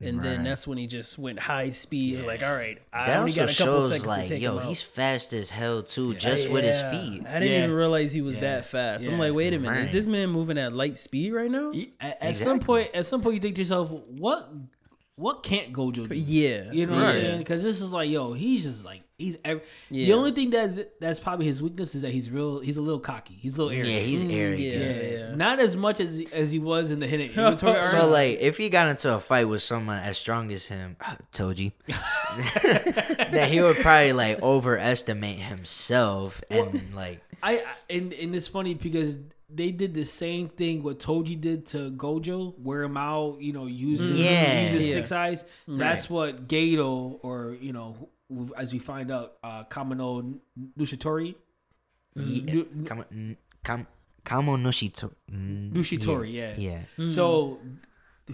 [0.00, 2.24] And then that's when he just went high speed.
[2.24, 4.52] Like, all right, I that only got a couple shows seconds like, to take yo,
[4.52, 4.64] him out.
[4.66, 7.26] he's fast as hell too, just with his feet.
[7.26, 7.58] I didn't Yeah.
[7.64, 8.42] even realize he was Yeah.
[8.42, 9.08] that fast.
[9.08, 11.72] I'm like, wait a minute, is this man moving at light speed right now?
[12.00, 14.48] At, at some point, at some point, you think to yourself, what
[15.18, 16.14] what can't Gojo do?
[16.14, 17.38] Yeah, You know what I'm saying?
[17.38, 19.36] Because this is like, yo, he's just like he's.
[19.44, 22.60] Every, The only thing that that's probably his weakness is that he's real.
[22.60, 23.34] He's a little cocky.
[23.40, 24.06] He's a little Yeah, arrogant.
[24.06, 24.60] he's Mm, arrogant.
[24.60, 25.18] yeah.
[25.28, 27.82] yeah, not as much as as he was in the hidden inventory.
[27.82, 30.96] So like, if he got into a fight with someone as strong as him,
[31.32, 31.72] told you,
[32.62, 38.74] that he would probably like overestimate himself and like, I I- and and it's funny
[38.74, 39.16] because
[39.50, 43.66] they did the same thing what Toji did to Gojo, wear him out, you know,
[43.66, 44.64] using Yeah.
[44.72, 44.92] using Yeah.
[44.92, 45.44] six eyes.
[45.66, 48.10] That's what Geto or you know,
[48.56, 50.38] as we find out, uh, Kamino
[50.78, 51.34] Nushitori,
[52.16, 52.80] ye- mm-hmm.
[52.80, 53.86] Nu- Kamo- n- kam-
[54.24, 56.54] Kamo no Shito- n- Nushitori, yeah.
[56.58, 56.78] Yeah.
[56.98, 57.08] Mm-hmm.
[57.08, 57.58] So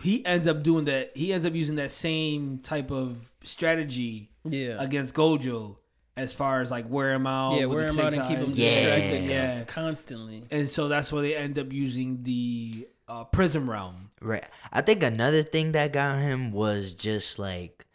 [0.02, 1.16] he ends up doing that.
[1.16, 5.76] He ends up using that same type of strategy yeah, against Gojo,
[6.16, 7.66] as far as like wear him out, yeah.
[7.66, 8.58] with Wear the him out six and keep him eyes.
[8.58, 8.74] Yeah.
[8.74, 9.24] distracted.
[9.24, 9.64] Yeah.
[9.64, 10.44] constantly.
[10.50, 14.10] and so that's why they end up using the uh, prison realm.
[14.20, 14.44] Right.
[14.72, 17.86] I think another thing that got him was just like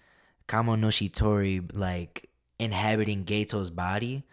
[0.47, 4.25] Kamo no Shitori like inhabiting Geto's body.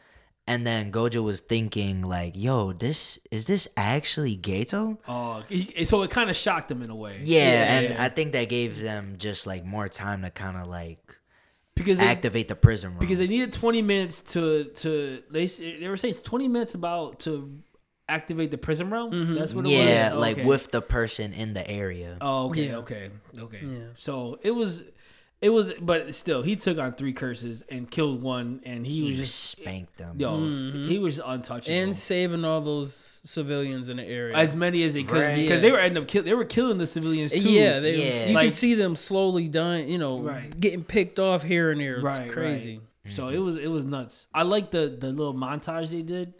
[0.49, 4.97] And then Gojo was thinking like, yo, this is this actually Gato?
[5.09, 7.21] Uh, he, so it kind of shocked him in a way.
[7.25, 11.16] Yeah, and I think that gave them just like more time to kind of like
[11.77, 12.99] because they, activate the prison realm.
[13.01, 17.21] because they needed 20 minutes to to they they were saying it's 20 minutes about
[17.21, 17.59] to
[18.09, 19.11] activate the prison realm.
[19.13, 19.35] Mm-hmm.
[19.35, 20.21] That's what it yeah, was.
[20.21, 20.45] like Okay.
[20.47, 22.17] with the person in the area.
[22.21, 22.77] Oh, okay, Yeah.
[22.79, 23.61] okay, okay.
[23.65, 23.79] Yeah.
[23.97, 24.83] So it was,
[25.43, 29.11] it was, but still, he took on three curses and killed one, and he, he
[29.11, 30.17] was just just, spanked them.
[30.19, 30.39] yo,
[30.89, 31.75] he was untouchable.
[31.77, 34.35] and saving all those civilians in the area.
[34.35, 35.37] as many as they could, Right.
[35.37, 37.41] because they were ending up kill, they were killing the civilians too.
[37.51, 38.27] yeah, they, Yeah.
[38.29, 39.91] you Like- can see them slowly dying.
[39.91, 40.59] You know, Right.
[40.59, 41.97] getting picked off here and there.
[41.97, 42.79] It's right, crazy.
[43.05, 43.13] right.
[43.15, 44.27] So it was it was nuts.
[44.35, 46.33] I like the the little montage they did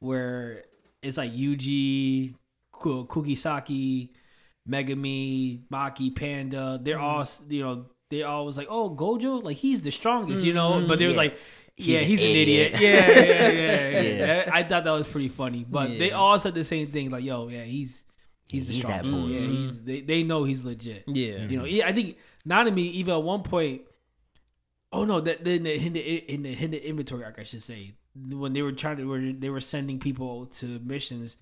[0.00, 0.64] where
[1.02, 2.34] it's like Yuji,
[2.72, 4.10] Ku- Kugisaki,
[4.68, 6.78] Megumi, Maki, Panda.
[6.82, 7.04] They're Mm-hmm.
[7.04, 7.86] all you know.
[8.10, 10.72] They all was like, oh Gojo, like he's the strongest, you know.
[10.72, 10.88] Mm-hmm.
[10.88, 11.38] But they was like.
[11.76, 12.74] Yeah, He's he's, an an idiot.
[12.74, 12.82] idiot.
[12.82, 14.26] Yeah, yeah, yeah, yeah.
[14.44, 14.50] Yeah.
[14.52, 15.64] I thought that was pretty funny.
[15.66, 18.04] But they all said the same thing, like, "Yo, yeah, he's
[18.48, 19.24] he's the He's that strongest.
[19.24, 19.30] boy.
[19.30, 19.52] Yeah, mm-hmm.
[19.54, 21.04] he's they, they know he's legit.
[21.06, 21.46] Yeah.
[21.46, 21.66] You know, mm-hmm.
[21.66, 23.82] he- I think Nanami even at one point.
[24.92, 27.62] Oh no, that in the in the in the, in the inventory arc, I should
[27.62, 27.94] say,
[28.28, 31.38] when they were trying to where they were sending people to missions,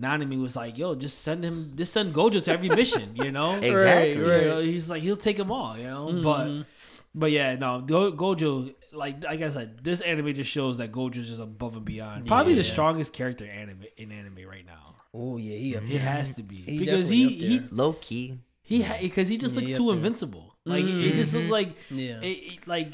[0.00, 3.56] Nanami was like, "Yo, just send him, just send Gojo to every mission." You know,
[3.62, 4.12] Exactly.
[4.22, 5.76] You know, he's like, he'll take them all.
[5.76, 6.22] You know, mm-hmm.
[6.22, 6.66] but
[7.14, 11.28] but yeah, no, Go, Gojo, like like I said, this anime just shows that Gojo's
[11.28, 12.26] just above and beyond.
[12.26, 12.72] Probably the Yeah.
[12.72, 14.94] strongest character in anime in anime right now.
[15.12, 17.60] Oh yeah, he up It has to be He because definitely he he.
[17.70, 18.38] Low key.
[18.62, 19.96] he because he just looks he too there.
[19.96, 20.54] invincible.
[20.64, 21.16] Like it mm-hmm.
[21.16, 21.52] just looks mm-hmm.
[21.52, 22.20] like Yeah.
[22.20, 22.92] it, it- like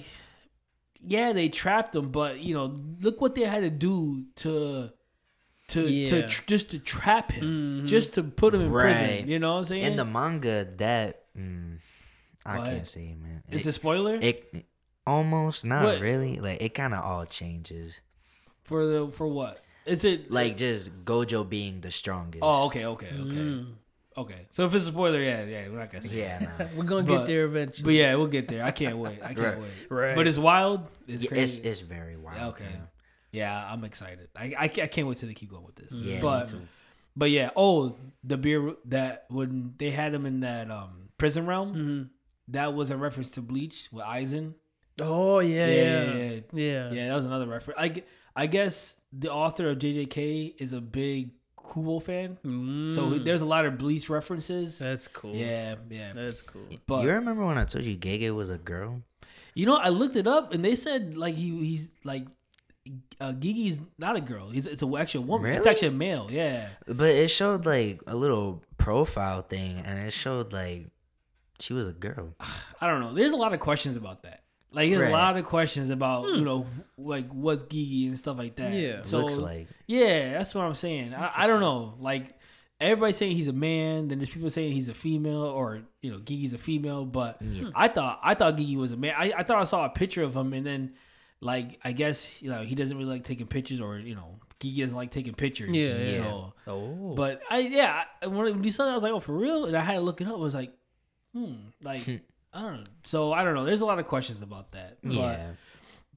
[1.07, 4.91] yeah, they trapped him, but you know, look what they had to do to
[5.69, 6.09] to Yeah.
[6.11, 7.87] to tr- just to trap him, Mhm.
[7.87, 8.95] just to put him in Right.
[8.95, 9.29] prison.
[9.29, 9.83] You know what I'm saying?
[9.85, 11.79] In the manga, that mm,
[12.45, 12.67] I What?
[12.67, 13.43] can't say, man.
[13.51, 14.67] it's It, a spoiler it
[15.07, 16.01] almost not What?
[16.01, 16.39] really.
[16.41, 18.01] Like it kind of all changes.
[18.63, 19.63] for the for what?
[19.85, 22.41] Is it Like just Gojo being the strongest.
[22.43, 23.75] Oh, okay, okay, okay, Mm.
[24.17, 24.47] okay.
[24.51, 26.19] So if it's a spoiler, yeah, yeah, we're not gonna say.
[26.19, 26.39] yeah.
[26.59, 26.67] Nah.
[26.77, 27.85] We're gonna But- get there eventually.
[27.85, 27.99] But eventually.
[27.99, 28.65] yeah, we'll get there.
[28.65, 29.19] I can't wait.
[29.23, 29.59] I can't Right.
[29.61, 29.91] wait.
[29.91, 30.17] Right.
[30.17, 30.87] But it's wild.
[31.07, 31.43] It's Yeah, crazy.
[31.43, 32.55] it's it's very wild.
[32.55, 32.65] okay.
[32.65, 32.89] man.
[33.35, 34.29] Yeah, I'm excited.
[34.37, 35.93] I, I, I can't wait till they keep going with this.
[35.93, 36.69] Yeah, but me too.
[37.17, 37.51] but yeah.
[37.57, 42.09] Oh, the beer that when they had him in that um prison realm, Mhm.
[42.49, 44.55] that was a reference to Bleach with Aizen.
[45.01, 46.41] Oh yeah, Yeah, yeah, yeah, yeah.
[46.53, 46.93] yeah.
[46.93, 47.79] Yeah, that was another reference.
[47.81, 48.03] I,
[48.37, 51.31] I guess the author of JJK is a big
[51.73, 53.25] Kubo fan, so Mm.
[53.25, 54.79] there's a lot of Bleach references.
[54.79, 55.35] that's cool.
[55.35, 56.13] Yeah, yeah.
[56.13, 56.67] that's cool.
[56.87, 59.03] But you remember when I told you Gege was a girl?
[59.55, 62.27] You know, I looked it up and they said like he he's like
[63.21, 64.51] uh, Gege's not a girl.
[64.51, 65.53] He's it's a actual woman.
[65.55, 66.29] It's actually a male.
[66.31, 66.69] Yeah.
[66.87, 70.89] But it showed like a little profile thing, and it showed like
[71.61, 72.35] she was a girl.
[72.81, 73.15] I don't know.
[73.15, 74.43] There's a lot of questions about that.
[74.71, 75.09] Like there's Right.
[75.09, 76.67] a lot of questions about you know
[76.99, 78.73] like what's Gege and stuff like that.
[78.73, 79.03] Yeah.
[79.03, 81.15] So Looks like yeah, that's what I'm saying.
[81.15, 81.95] I, I don't know.
[82.01, 82.35] Like
[82.81, 84.09] everybody's saying he's a man.
[84.09, 87.05] Then there's people saying he's a female or you know Gege's a female.
[87.07, 87.41] But
[87.75, 89.15] I thought I thought Gege was a man.
[89.17, 90.95] I, I thought I saw a picture of him and then
[91.41, 94.81] like I guess you know he doesn't really like taking pictures or you know Gege
[94.81, 95.71] doesn't like taking pictures.
[95.75, 96.17] Yeah, yeah.
[96.17, 99.35] So, Oh, but I yeah I, when you saw that I was like oh for
[99.35, 100.35] real and I had to look it up.
[100.35, 100.73] I was like
[101.35, 102.09] hmm like
[102.53, 102.85] I don't know.
[103.03, 103.65] So I don't know.
[103.65, 104.99] There's a lot of questions about that.
[105.03, 105.51] But, yeah,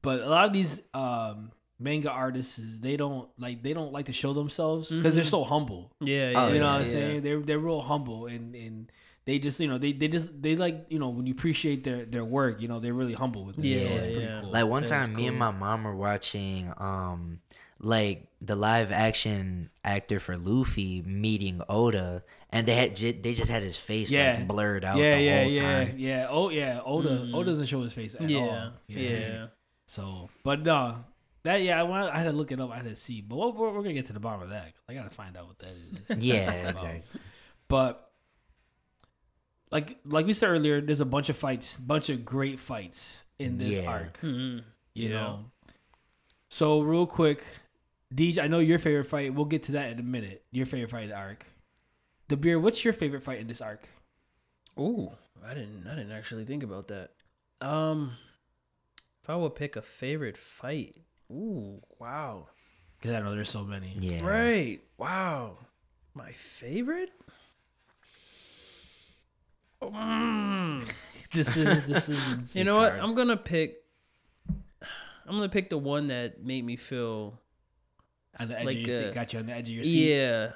[0.01, 4.13] but a lot of these um manga artists they don't like they don't like to
[4.13, 6.47] show themselves because they're so humble yeah, yeah.
[6.47, 6.91] You know yeah, what i'm yeah.
[6.91, 8.91] saying they're they're real humble and and
[9.27, 12.05] they just you know they, they just they like you know when you appreciate their
[12.05, 14.41] their work you know they're really humble with it Yeah, so it's pretty yeah.
[14.41, 17.39] cool like one That is time me and my mom were watching um
[17.79, 23.51] like the live action actor for Luffy meeting Oda, and they had j- they just
[23.51, 24.35] had his face Yeah.
[24.37, 25.95] like blurred out yeah, the yeah, whole yeah, time.
[25.97, 26.27] yeah.
[26.29, 26.81] Oh, yeah.
[26.83, 27.35] Oda, Mm.
[27.35, 28.71] Oda doesn't show his face at Yeah, all.
[28.87, 29.47] yeah.
[29.85, 31.03] So, but no,
[31.43, 32.71] that yeah, I, wanna, I had to look it up.
[32.71, 34.73] I had to see, but we're, we're, we're gonna get to the bottom of that.
[34.89, 35.75] I gotta find out what that
[36.09, 36.17] is.
[36.23, 37.03] Yeah, exactly.
[37.67, 38.06] But
[39.71, 43.57] like like we said earlier, there's a bunch of fights, bunch of great fights in
[43.57, 43.89] this Yeah.
[43.89, 44.19] arc.
[44.21, 44.63] Mhm.
[44.95, 45.15] You Yeah.
[45.15, 45.51] know.
[46.49, 47.43] So real quick,
[48.13, 49.33] DJ, I know your favorite fight.
[49.33, 50.45] We'll get to that in a minute.
[50.51, 51.45] Your favorite fight in the arc.
[52.29, 52.59] The beer.
[52.59, 53.87] What's your favorite fight in this arc?
[54.79, 55.11] Ooh,
[55.43, 55.85] I didn't.
[55.87, 57.11] I didn't actually think about that.
[57.59, 58.15] Um,
[59.23, 60.95] if I would pick a favorite fight,
[61.31, 62.47] ooh, wow,
[62.97, 63.95] Because I know there's so many.
[63.99, 64.23] Yeah.
[64.25, 65.57] right, wow,
[66.13, 67.11] my favorite.
[69.83, 70.87] Mm.
[71.33, 72.55] This is this is.
[72.55, 72.93] You know what?
[72.93, 73.83] I'm gonna pick.
[75.25, 77.39] I'm gonna pick the one that made me feel.
[78.39, 79.07] on the edge like, of your seat.
[79.07, 80.13] uh, Got you on the edge of your seat.
[80.15, 80.51] Yeah.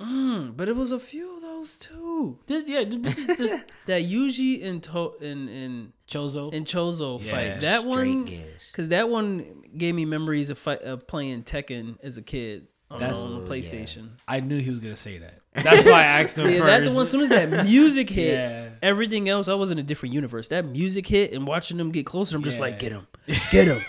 [0.00, 2.38] Mm, but it was a few of those too.
[2.46, 2.82] This, yeah.
[2.84, 6.52] This, this, That Yuji and to and and Chozo.
[6.52, 7.60] and Chozo Yeah, fight.
[7.60, 8.28] That one.
[8.72, 12.98] Cause that one gave me memories of fight, of playing Tekken as a kid on,
[13.00, 13.62] That's- on Oh, the yeah.
[13.62, 14.08] PlayStation.
[14.28, 15.38] I knew he was gonna say that.
[15.54, 16.66] That's why I asked him Yeah, first.
[16.66, 17.02] that the one.
[17.04, 18.68] As soon as that music hit, Yeah.
[18.82, 20.48] everything else, I was in a different universe.
[20.48, 22.64] That music hit, and watching them get closer, I'm just Yeah.
[22.66, 23.06] like, get him,
[23.50, 23.80] get him,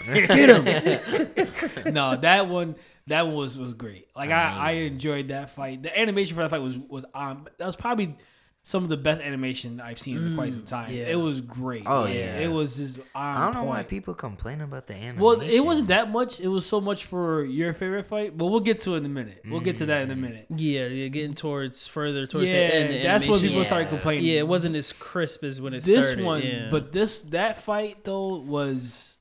[0.66, 1.93] get him.
[1.93, 2.76] no, that one
[3.08, 4.08] that one was was great.
[4.16, 5.84] Like I, I enjoyed that fight.
[5.84, 7.47] The animation for that fight was was on.
[7.58, 8.16] That was probably
[8.66, 10.89] some of the best animation I've seen in quite some mm, time.
[10.89, 11.03] yeah.
[11.03, 11.84] It was great.
[11.86, 12.38] Oh, yeah.
[12.38, 13.89] it was just on I don't know why point.
[13.89, 15.20] people complain about the animation.
[15.20, 16.39] Well, it wasn't that much.
[16.39, 19.09] It was so much for your favorite fight, but we'll get to it in a
[19.09, 19.43] minute.
[19.45, 20.20] We'll get to that in a mm.
[20.20, 20.45] minute.
[20.49, 22.93] Yeah, yeah, getting towards further towards yeah, the end.
[22.93, 23.68] The that's when animation- people Yeah.
[23.68, 24.26] started complaining.
[24.26, 25.97] Yeah, it wasn't as crisp as when it started.
[25.99, 26.26] this started.
[26.26, 26.68] one, yeah.
[26.72, 29.18] but this that fight though was,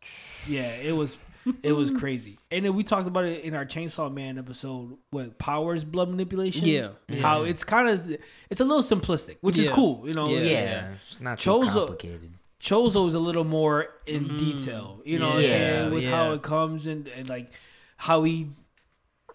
[0.47, 1.16] yeah, it was
[1.62, 2.36] it was crazy.
[2.51, 6.66] And then we talked about it in our Chainsaw Man episode with powers blood manipulation.
[6.66, 6.90] Yeah.
[7.20, 8.16] how it's kind of
[8.51, 10.07] it's a little simplistic, which is cool.
[10.07, 10.36] You know, Yeah.
[10.38, 12.32] It's- Yeah, it's not too complicated.
[12.61, 14.36] Chozo is a little more in mm-hmm.
[14.36, 15.01] detail.
[15.05, 17.51] You know what I'm Yeah, saying with how it comes and, and like
[17.97, 18.49] how he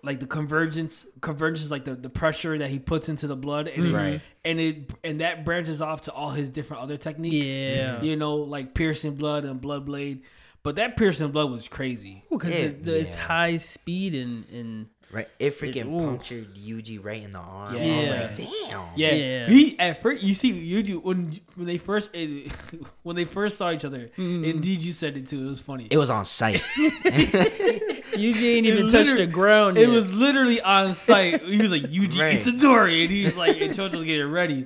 [0.03, 3.67] like the convergence convergence is like the, the pressure that he puts into the blood
[3.67, 4.21] and it, Right.
[4.45, 7.45] and it and that branches off to all his different other techniques.
[7.47, 8.01] Yeah.
[8.01, 10.21] You know, like piercing blood and blood blade.
[10.63, 12.23] But that piercing blood was crazy.
[12.29, 13.21] because It- it, it's yeah.
[13.23, 16.05] high speed and and Right, it freaking ooh.
[16.05, 17.73] punctured Yuji right in the arm.
[17.77, 18.13] I was Yeah.
[18.21, 18.87] like, damn.
[18.97, 19.13] Yeah.
[19.13, 19.47] Yeah.
[19.47, 22.13] He at first you see you do when when they first
[23.03, 24.09] when they first saw each other.
[24.17, 24.43] Mm-hmm.
[24.43, 25.45] Indeed, you said it too.
[25.45, 25.87] It was funny.
[25.89, 26.61] It was on site.
[26.75, 29.77] Yuji ain't even touched the ground.
[29.77, 29.95] It yet.
[29.95, 31.41] was literally on site.
[31.41, 32.59] He was like Yuji Right.
[32.59, 34.65] Dory, and he's like, and Choso's getting ready.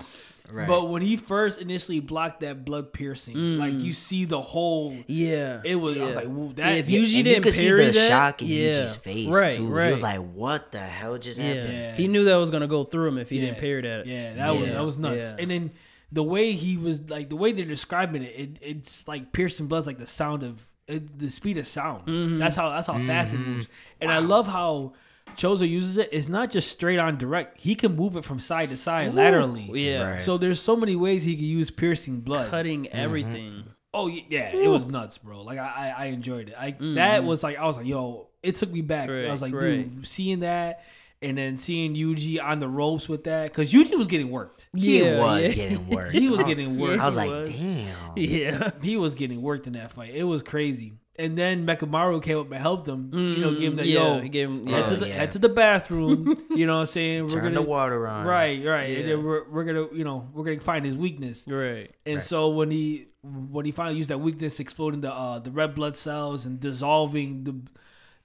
[0.51, 0.67] Right.
[0.67, 4.95] But when he first initially blocked that blood piercing, like you see the whole.
[5.07, 5.61] yeah.
[5.63, 5.97] It was.
[5.97, 6.15] I was Mm.
[6.15, 6.77] Like, Whoa, Yeah, that.
[6.77, 8.55] if Yeah, Yuji and you didn't could see parry the that, shock in yeah.
[8.75, 9.67] Yuji's face Right, too.
[9.67, 9.85] right.
[9.87, 11.45] He was like, "What the hell just Yeah.
[11.47, 11.95] happened?" Yeah.
[11.95, 13.45] he knew that was gonna go through him if he Yeah.
[13.47, 14.05] didn't parry that.
[14.07, 15.15] Yeah, that was that was nuts.
[15.17, 15.35] Yeah.
[15.39, 15.71] And then
[16.11, 19.87] the way he was like the way they're describing it, it it's like piercing blood's
[19.87, 22.05] like the sound of it, the speed of sound.
[22.07, 22.39] Mm-hmm.
[22.39, 23.67] That's how that's how fast it moves.
[24.01, 24.93] And I love how
[25.35, 26.09] Chozo uses it.
[26.11, 27.59] It's not just straight on direct.
[27.59, 29.69] He can move it from side to side laterally.
[29.73, 30.21] Yeah, Right.
[30.21, 32.49] So there's so many ways he can use piercing blood.
[32.49, 32.97] cutting mm-hmm.
[32.97, 33.63] everything.
[33.93, 35.41] Oh y- yeah, it was nuts, bro.
[35.43, 36.55] Like I, I, I enjoyed it.
[36.57, 36.95] I mm-hmm.
[36.95, 39.09] that was like I was like, yo, it took me back.
[39.09, 39.95] I was like, right.
[39.95, 40.83] dude, seeing that
[41.21, 44.67] and then seeing Yuji on the ropes with that because Yuji was getting worked.
[44.73, 44.81] Yeah.
[44.89, 45.53] He Yeah, was yeah.
[45.53, 46.13] getting worked.
[46.13, 47.01] He was getting Yeah, worked.
[47.01, 47.49] I was like, was.
[47.49, 50.15] "Damn." Yeah, He was getting worked in that fight.
[50.15, 50.93] It was crazy.
[51.17, 53.11] And then Mechamaru came up and helped him.
[53.13, 54.21] You know, give him that Mm, yeah, yo.
[54.21, 55.13] he gave him- head to Oh, the yeah.
[55.13, 56.35] head to the bathroom.
[56.55, 57.23] you know what I'm saying?
[57.23, 58.25] We're Turn gonna the water on.
[58.25, 58.97] right, right.
[58.97, 61.45] And then we're we're gonna you know we're gonna find his weakness.
[61.47, 61.91] right.
[62.05, 62.23] And Right.
[62.23, 65.95] so when he when he finally used that weakness, exploding the uh, the red blood
[65.97, 67.55] cells and dissolving the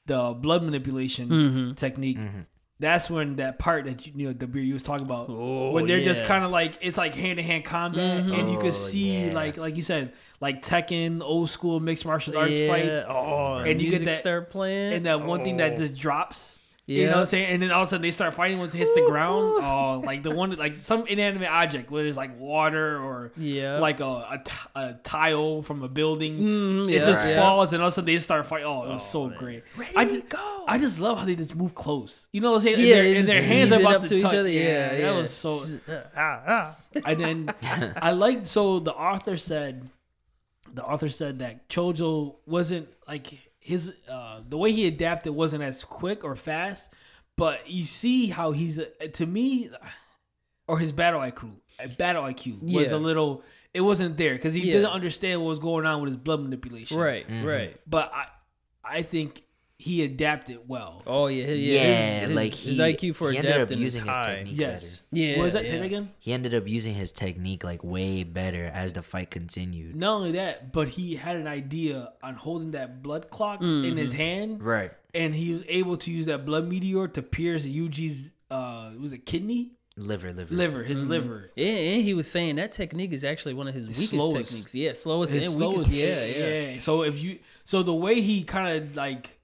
[0.07, 1.72] the blood manipulation Mm-hmm.
[1.74, 2.18] technique.
[2.78, 5.70] That's when that part that you, you know the beer you was talking about Oh,
[5.70, 8.61] when they're just kind of like it's like hand to hand combat and you Oh,
[8.61, 9.32] can see yeah.
[9.34, 12.68] like like you said like Tekken old school mixed martial arts yeah.
[12.68, 15.72] fights Oh, And and you you get that- start playing, and that one thing that
[15.72, 15.76] Oh.
[15.76, 16.53] just drops.
[16.89, 17.47] You know what I'm saying?
[17.47, 19.61] And then all of a sudden they start fighting once it hits the ground.
[19.61, 23.80] Oh, like the one like some inanimate object, whether it's like water or Yeah.
[23.80, 26.39] like a, a, t- a tile from a building.
[26.39, 27.41] Mm, it just yeah.
[27.41, 28.68] falls and all of a sudden they start fighting.
[28.68, 29.37] Oh, it was so man.
[29.37, 29.64] great.
[29.76, 30.64] Ready, I just, go.
[30.68, 32.28] I just love how they just move close.
[32.30, 32.78] You know what I'm saying?
[32.78, 34.34] Yeah, and their, it's and their hands are about up to, to each touch.
[34.34, 34.49] other.
[34.49, 35.16] Yeah, that yeah.
[35.18, 35.53] was so.
[35.55, 36.76] Just, uh, ah, ah.
[37.05, 37.55] And then
[38.01, 39.89] I liked so the author said
[40.75, 43.27] the author said that Choso wasn't like
[43.59, 46.93] his uh the way he adapted wasn't as quick or fast,
[47.37, 49.71] but you see how he's uh, to me
[50.69, 51.53] or his battle IQ
[51.83, 52.97] uh, battle IQ was Yeah.
[52.97, 53.43] a little
[53.75, 54.75] it wasn't there because he Yeah.
[54.75, 56.97] didn't understand what was going on with his blood manipulation.
[56.99, 57.79] Right, right.
[57.87, 58.27] But I
[58.85, 59.43] I think
[59.79, 61.03] he adapted well.
[61.07, 61.81] Oh yeah, his, Yeah,
[62.20, 64.35] his, his, like his IQ for he ended up adapting using is his high.
[64.37, 64.83] technique yes.
[64.85, 65.03] better.
[65.12, 65.66] Yeah, What was that?
[65.66, 65.85] Say yeah.
[65.85, 66.11] again.
[66.18, 69.95] He ended up using his technique like way better as the fight continued.
[69.95, 73.97] Not only that, but he had an idea on holding that blood clock in Mm-hmm.
[73.99, 74.93] his hand, Right.
[75.14, 79.27] and he was able to use that blood meteor to pierce Yuji's uh was it
[79.27, 80.55] kidney Liver, liver.
[80.55, 81.11] liver his Mm-hmm.
[81.11, 81.51] liver.
[81.57, 84.37] Yeah, and he was saying that technique is actually one of his weakest slowest.
[84.51, 84.74] techniques.
[84.74, 85.97] Yeah, slowest His and slowest, weakest.
[85.97, 86.24] Yeah,
[86.72, 86.81] yeah.
[86.81, 89.36] So if you so the way he kind of like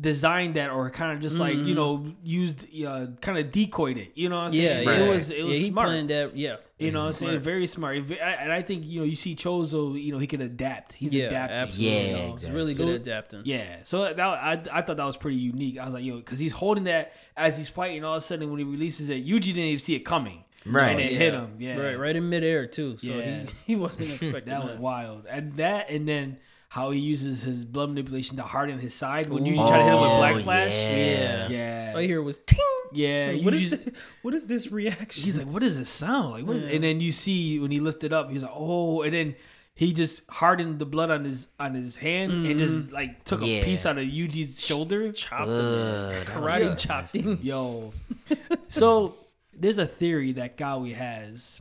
[0.00, 4.12] designed that or kind of just like you know used uh, kind of decoyed it.
[4.14, 4.60] You know what I'm Mm-hmm.
[4.60, 4.88] Yeah, saying?
[4.88, 5.04] yeah.
[5.04, 5.86] It was it was yeah, smart.
[5.88, 6.36] planned that.
[6.36, 9.14] Yeah, You know, what I'm saying very smart, I- and I think you know you
[9.14, 10.94] see Chozo, you know he can adapt.
[10.94, 11.56] He's yeah, adapting.
[11.56, 11.96] absolutely.
[11.96, 12.32] Yeah, you know?
[12.32, 13.42] He's really good So- at adapting.
[13.44, 15.78] Yeah, so that I I thought that was pretty unique.
[15.78, 18.02] I was like, yo, because he's holding that as he's fighting.
[18.04, 20.44] All of a sudden, when he releases it, Yuji didn't even see it coming.
[20.64, 20.92] Right.
[20.92, 21.18] and it Yeah.
[21.18, 21.56] hit him.
[21.58, 22.96] Yeah, right, right in midair too.
[22.96, 23.40] So Yeah.
[23.40, 24.70] he, he wasn't expecting That that.
[24.70, 25.26] was wild.
[25.28, 26.38] And that, and then
[26.72, 29.56] how he uses his blood manipulation to harden his side when you Ooh.
[29.68, 30.72] try to hit him with Oh, Black Flash.
[30.72, 31.48] yeah.
[31.50, 32.58] yeah, All I hear was ting.
[32.92, 33.32] yeah.
[33.34, 33.92] Like, what is Yuji's- thi-
[34.22, 35.22] what is this reaction?
[35.22, 36.46] He's like, what does this sound like?
[36.46, 36.70] What is-" Yeah.
[36.76, 39.36] And then you see when he lifted up, he's like, oh, and then
[39.74, 42.58] he just hardened the blood on his on his hand and mm-hmm.
[42.58, 45.12] just like took a piece out of Yuji's shoulder.
[45.12, 45.50] chopped him.
[45.50, 46.18] Ugh, in.
[46.20, 47.20] that Karate was chopped nasty.
[47.20, 47.38] him.
[47.42, 47.92] Yo,
[48.68, 49.14] so
[49.52, 51.60] there's a theory that Gawi has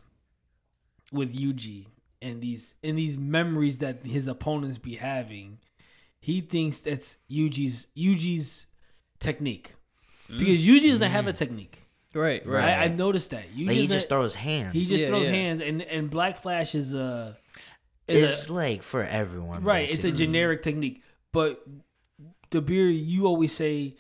[1.12, 1.88] with Yuji
[2.22, 5.60] and these and these memories that his opponents be having.
[6.20, 8.66] He thinks that's Yuji's Yuji's
[9.20, 9.74] technique
[10.30, 11.38] because Yuji doesn't have a mm.
[11.38, 11.78] technique.
[12.14, 12.56] Right, right.
[12.56, 12.70] Right.
[12.78, 13.50] I, I've noticed that.
[13.50, 14.74] Yuji Like he doesn't- just throws hands.
[14.74, 15.32] he just Yeah, throws yeah.
[15.32, 17.38] hands, and and Black Flash is a
[18.08, 19.64] is it's a, like for everyone.
[19.64, 19.84] right.
[19.84, 20.26] It's a basically.
[20.26, 21.66] generic technique, but
[22.52, 23.96] the beer you always say,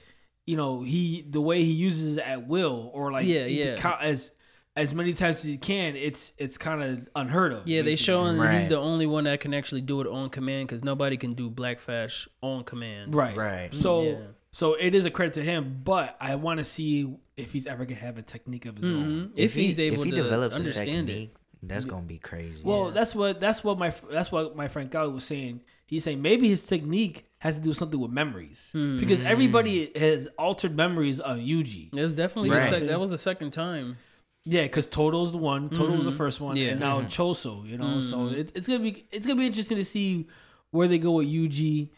[0.45, 3.67] you know, he the way he uses it at will or like Yeah, he can
[3.67, 3.75] yeah.
[3.77, 4.31] count as
[4.75, 5.95] as many times as he can.
[5.95, 7.67] It's it's kind of unheard of.
[7.67, 8.05] Yeah, they basically.
[8.05, 11.17] showing that he's the only one that can actually do it on command because nobody
[11.17, 13.13] can do Black Flash on command.
[13.13, 13.73] right, Right.
[13.73, 14.15] So Yeah.
[14.51, 17.85] so it is a credit to him, but I want to see if he's ever
[17.85, 19.29] gonna have a technique of his own.
[19.29, 19.31] Mhm.
[19.35, 21.15] If, he- he's able if he to develops understand a it.
[21.15, 22.61] technique, that's gonna be crazy.
[22.63, 22.91] Well, Yeah.
[22.91, 25.61] that's what that's what my that's what my friend Gal was saying.
[25.85, 28.97] He's saying maybe his technique has to do something with memories Hmm.
[28.97, 31.89] because everybody has altered memories of Yuji.
[31.91, 32.61] That's definitely Right.
[32.61, 33.97] the sec- that was the second time.
[34.43, 35.69] Yeah, because Todo's the one.
[35.69, 36.17] Todo was the mm-hmm.
[36.17, 36.69] first one, Yeah.
[36.69, 37.07] and now mm-hmm.
[37.07, 37.67] Choso.
[37.67, 38.35] You know, so mm-hmm.
[38.35, 40.27] it, it's gonna be it's gonna be interesting to see
[40.71, 41.89] where they go with Yuji.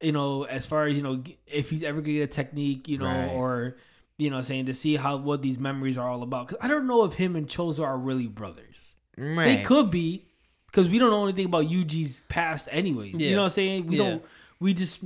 [0.00, 2.98] You know, as far as you know, if he's ever gonna get a technique, you
[2.98, 3.28] know, Right.
[3.28, 3.76] or
[4.16, 6.48] you know, saying to see how what these memories are all about.
[6.48, 8.94] Because I don't know if him and Choso are really brothers.
[9.16, 9.44] right.
[9.44, 10.26] They could be,
[10.66, 13.14] because we don't know anything about Yuji's past, anyways.
[13.14, 13.86] You know what I'm saying?
[13.86, 14.04] We Yeah.
[14.04, 14.24] don't.
[14.58, 15.00] We just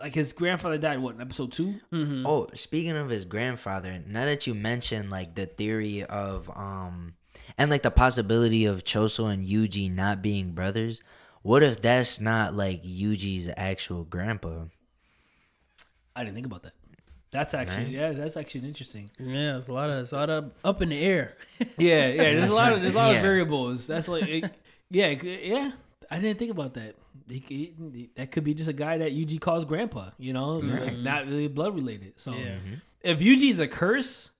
[0.00, 0.98] like his grandfather died.
[0.98, 1.80] What in episode two?
[1.92, 7.14] Oh, speaking of his grandfather, now that you mentioned like the theory of um
[7.58, 11.00] and like the possibility of Choso and Yuji not being brothers,
[11.42, 14.64] what if that's not like Yuji's actual grandpa?
[16.14, 16.72] I didn't think about that.
[17.30, 17.92] That's actually Right.
[17.92, 18.12] yeah.
[18.12, 19.10] That's actually interesting.
[19.18, 21.36] Yeah, it's a lot of it's a lot of up in the air.
[21.78, 22.22] Yeah, yeah.
[22.34, 23.16] There's a lot of there's a lot Yeah.
[23.16, 23.86] of variables.
[23.86, 24.54] That's like, it,
[24.90, 25.72] yeah, yeah.
[26.10, 26.94] I didn't think about that.
[27.28, 30.10] He, he- that could be just a guy that Yuji calls grandpa.
[30.18, 32.14] You know, like, not really blood related.
[32.16, 32.56] So Yeah.
[32.56, 32.74] Mm-hmm.
[33.02, 34.30] if Yuji's a curse,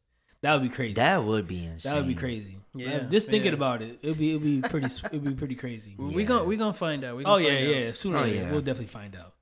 [0.43, 0.95] that would be crazy.
[0.95, 1.91] That, That would be insane.
[1.93, 2.59] That would be crazy.
[2.75, 3.57] Yeah, just thinking yeah.
[3.57, 5.95] about it, it'd be it'd be pretty it'd be pretty crazy.
[5.99, 6.29] We Yeah.
[6.29, 7.17] gonna we gonna find out.
[7.17, 7.75] We Oh gonna yeah, find out.
[7.87, 7.93] yeah.
[7.93, 8.51] Sooner or Oh, later, yeah.
[8.53, 9.33] we'll definitely find out.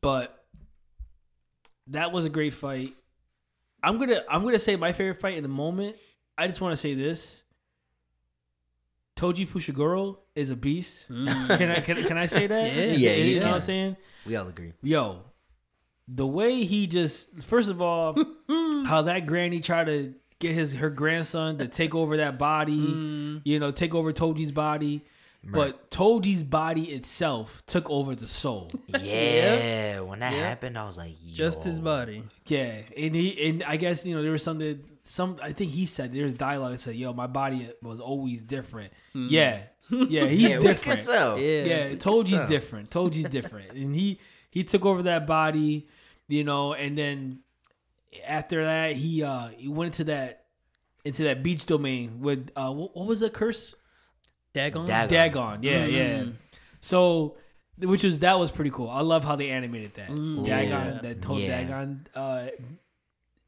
[0.00, 0.44] But
[1.88, 2.94] that was a great fight.
[3.82, 5.96] I'm gonna I'm gonna say my favorite fight in the moment.
[6.38, 7.42] I just want to say this:
[9.16, 11.06] Toji Fushiguro is a beast.
[11.08, 12.66] Can I can, can I say that?
[12.74, 12.82] Yeah.
[12.92, 13.96] Yeah, it- you you know what I'm saying?
[14.26, 14.72] We all agree.
[14.82, 15.20] Yo,
[16.08, 18.16] the way he just first of all,
[18.86, 23.42] how that granny tried to get his her grandson to take over that body, Mm.
[23.44, 25.04] you know, take over Toji's body.
[25.52, 28.70] But Toji's body itself took over the soul.
[28.98, 30.42] Yeah, when that Yep.
[30.42, 31.34] happened, I was like, Yo.
[31.36, 32.24] Just his body.
[32.46, 34.82] Yeah, and he and I guess you know there was something.
[35.04, 38.92] Some I think he said there's dialogue that said, "Yo, my body was always different."
[39.12, 41.00] Yeah, yeah, he's Yeah, we different.
[41.00, 41.38] could tell.
[41.38, 41.64] Yeah.
[41.64, 42.48] yeah, Toji's tell.
[42.48, 42.90] different.
[42.90, 44.18] Toji's different, and he
[44.50, 45.86] he took over that body,
[46.26, 47.40] you know, and then
[48.26, 50.44] after that he uh he went into that
[51.04, 53.74] into that beach domain with uh what, what was the curse?
[54.54, 54.86] Dagon.
[54.86, 55.08] Dagon.
[55.08, 55.62] Dagon.
[55.62, 56.24] Yeah, yeah.
[56.80, 57.36] So,
[57.78, 58.88] which was that was pretty cool.
[58.88, 60.98] I love how they animated that Dagon, Yeah.
[61.02, 61.60] that whole Yeah.
[61.60, 62.46] Dagon uh,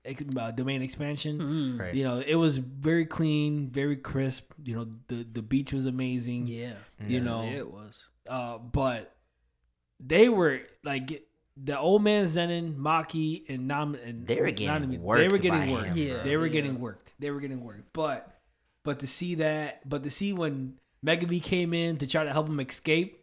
[0.05, 1.39] ex- uh, domain expansion.
[1.39, 1.81] Mm.
[1.81, 1.95] Right.
[1.95, 4.53] You know, it was very clean, very crisp.
[4.63, 6.47] You know, the the beach was amazing.
[6.47, 6.75] Yeah.
[7.07, 8.09] You know, it was.
[8.29, 9.15] uh, but
[10.01, 11.23] they were like
[11.57, 15.39] the old man Zenin, Maki, and Nam and They were getting Nanami, They worked were
[15.39, 15.95] getting worked.
[15.95, 16.53] him, Yeah, they were yeah.
[16.53, 17.15] getting worked.
[17.19, 17.93] They were getting worked.
[17.93, 18.31] But
[18.83, 20.75] but to see that, but to see when
[21.05, 23.21] Megumi came in to try to help him escape,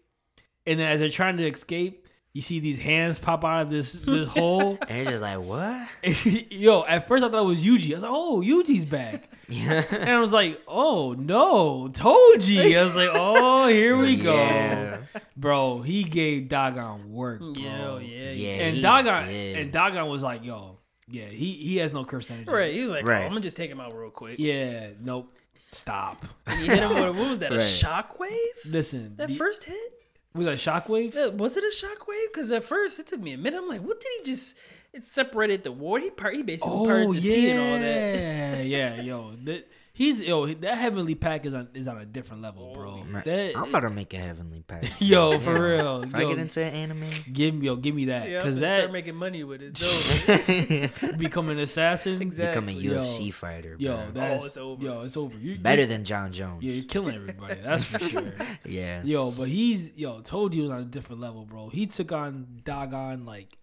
[0.66, 3.94] and then as they're trying to escape, you see these hands pop out of this
[3.94, 4.78] this hole.
[4.88, 5.88] And you're just like, what?
[6.52, 7.92] Yo, at first I thought it was Yuji.
[7.92, 9.30] I was like, oh, Yuji's back.
[9.50, 9.84] Yeah.
[9.92, 12.80] And I was like, oh no, Toji.
[12.80, 15.00] I was like, oh, here we go.
[15.38, 17.40] Bro, he gave Dagon work.
[17.40, 17.54] Bro.
[17.58, 19.58] Yeah, yeah, Yeah, And he Dagon did.
[19.58, 22.50] and Dagon was like, yo, yeah, he he has no curse energy.
[22.50, 22.74] Right.
[22.74, 23.22] He was like, oh, Right.
[23.22, 24.40] oh, I'm gonna just take him out real quick.
[24.40, 25.32] Yeah, nope.
[25.74, 26.26] Stop.
[26.48, 27.52] And you hit him with what was that?
[27.52, 27.64] A Right.
[27.64, 28.72] shockwave?
[28.72, 30.02] Listen, That the- first hit?
[30.36, 31.14] was that a shockwave?
[31.14, 32.28] Yeah, Was it a shockwave?
[32.32, 33.58] Because at first it took me a minute.
[33.58, 34.58] I'm like, what did he just?
[34.94, 36.00] It separated the war.
[36.00, 36.36] He part.
[36.36, 38.66] He basically parted oh, the sea and all that.
[38.66, 42.42] yeah, yeah, yo, that, he's yo that heavenly pact is on is on a different
[42.42, 43.04] level, bro.
[43.10, 43.24] Right.
[43.24, 44.88] That, I'm about to make a heavenly pact.
[45.02, 46.04] Yo, for real.
[46.04, 48.92] If I get into anime, give me yo, give me that Yeah, because and start
[48.92, 51.18] making money with it.
[51.18, 52.22] Become an assassin.
[52.22, 52.62] Exactly.
[52.62, 53.04] become a Yo.
[53.04, 54.12] UFC fighter, Yo, bro.
[54.14, 54.84] that's oh, it's over.
[54.84, 55.38] Yo, it's over.
[55.38, 56.64] You, Better you, than Jon Jones.
[56.64, 57.56] yeah, you're killing everybody.
[57.62, 58.34] That's for sure.
[58.66, 59.04] Yeah.
[59.04, 61.70] Yo, but he's yo told you was on a different level, bro.
[61.70, 63.58] He took on Dagon like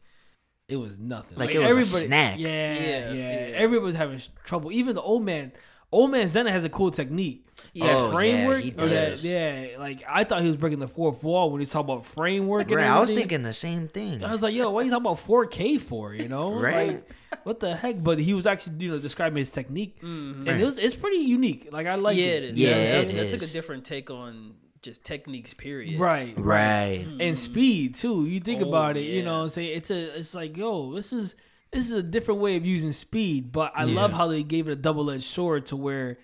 [0.69, 1.39] it was nothing.
[1.39, 2.39] Like it was a snack.
[2.39, 3.57] Yeah, yeah, Yeah, yeah.
[3.57, 4.71] Everybody was having trouble.
[4.71, 5.53] Even the old man.
[5.93, 7.45] Old man Zenin has a cool technique.
[7.73, 7.87] Yeah.
[7.87, 9.67] that Oh, yeah, framework he or that yeah.
[9.79, 12.69] Like I thought he was breaking the fourth wall when he talked about framework.
[12.69, 14.23] And Right, I was thinking the same thing.
[14.25, 16.15] I was like, yo, what are you talking about 4K for?
[16.15, 16.89] You know, Right.
[16.95, 17.11] Like,
[17.45, 18.03] what the heck?
[18.03, 20.41] But he was actually, you know, describing his technique, mm-hmm.
[20.41, 20.61] and Right.
[20.61, 21.69] it was it's pretty unique.
[21.73, 22.45] Like I like yeah, it.
[22.45, 22.61] it is.
[22.61, 25.55] Yeah, that, it that took a different take on just techniques.
[25.55, 26.01] Period.
[26.01, 27.05] Right, Right.
[27.07, 27.21] Mm-hmm.
[27.21, 28.27] and speed too.
[28.27, 30.95] You think Oh, about it, you know, what I'm saying it's a, it's like, yo,
[30.95, 31.35] this is
[31.73, 33.53] this is a different way of using speed.
[33.53, 36.19] But I love how they gave it a double edged sword to where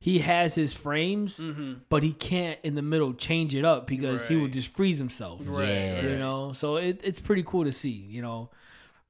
[0.00, 1.74] he has his frames, Mm-hmm.
[1.88, 4.52] but he can't in the middle change it up because he would Right.
[4.52, 5.40] just freeze himself.
[5.44, 5.66] Right.
[5.68, 6.02] Yeah.
[6.02, 8.50] you know so it, it's pretty cool to see you know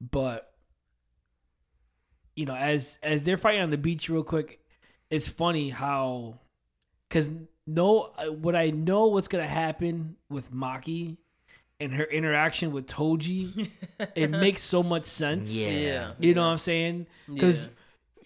[0.01, 0.51] but
[2.35, 4.59] you know as as they're fighting on the beach real quick
[5.09, 6.39] it's funny how
[7.07, 7.29] because
[7.67, 11.17] no what i know what's gonna happen with maki
[11.79, 13.69] and her interaction with toji
[14.15, 15.69] it makes so much sense Yeah.
[15.69, 16.11] Yeah.
[16.19, 17.71] you know what i'm saying because Yeah.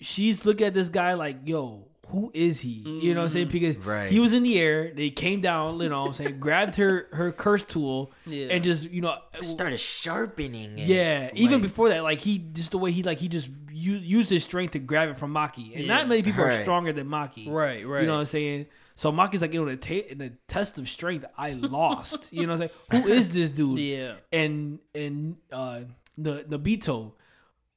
[0.01, 3.45] she's looking at this guy like yo who is he you know what i'm saying
[3.47, 3.53] mm-hmm.
[3.53, 4.11] because Right.
[4.11, 7.07] he was in the air they came down you know what i'm saying grabbed her
[7.11, 8.47] her curse tool Yeah.
[8.47, 10.87] and just you know Started sharpening it.
[10.87, 13.93] yeah even Like, before that like he just the way he like he just u-
[13.97, 15.95] used his strength to grab it from maki and Yeah.
[15.95, 18.01] not many people are stronger than maki Right, right.
[18.01, 20.29] you know what i'm saying so maki's like you know in a, ta- in a
[20.47, 24.15] test of strength i lost you know what i'm saying who is this dude Yeah.
[24.31, 25.81] and and uh
[26.17, 27.13] the Naobito,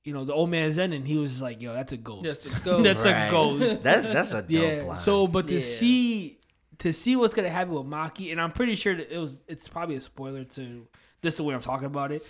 [0.04, 2.22] you know, the old man Zen, and he was like, "Yo, that's a ghost.
[2.24, 2.84] That's a ghost.
[2.84, 3.28] that's Right.
[3.28, 4.82] a ghost." That's that's a dope yeah.
[4.84, 4.96] line.
[4.98, 5.60] So, but to Yeah.
[5.60, 6.38] see
[6.80, 9.68] to see what's gonna happen with Maki, and I'm pretty sure that it was it's
[9.68, 10.86] probably a spoiler to
[11.22, 12.22] this the way I'm talking about it,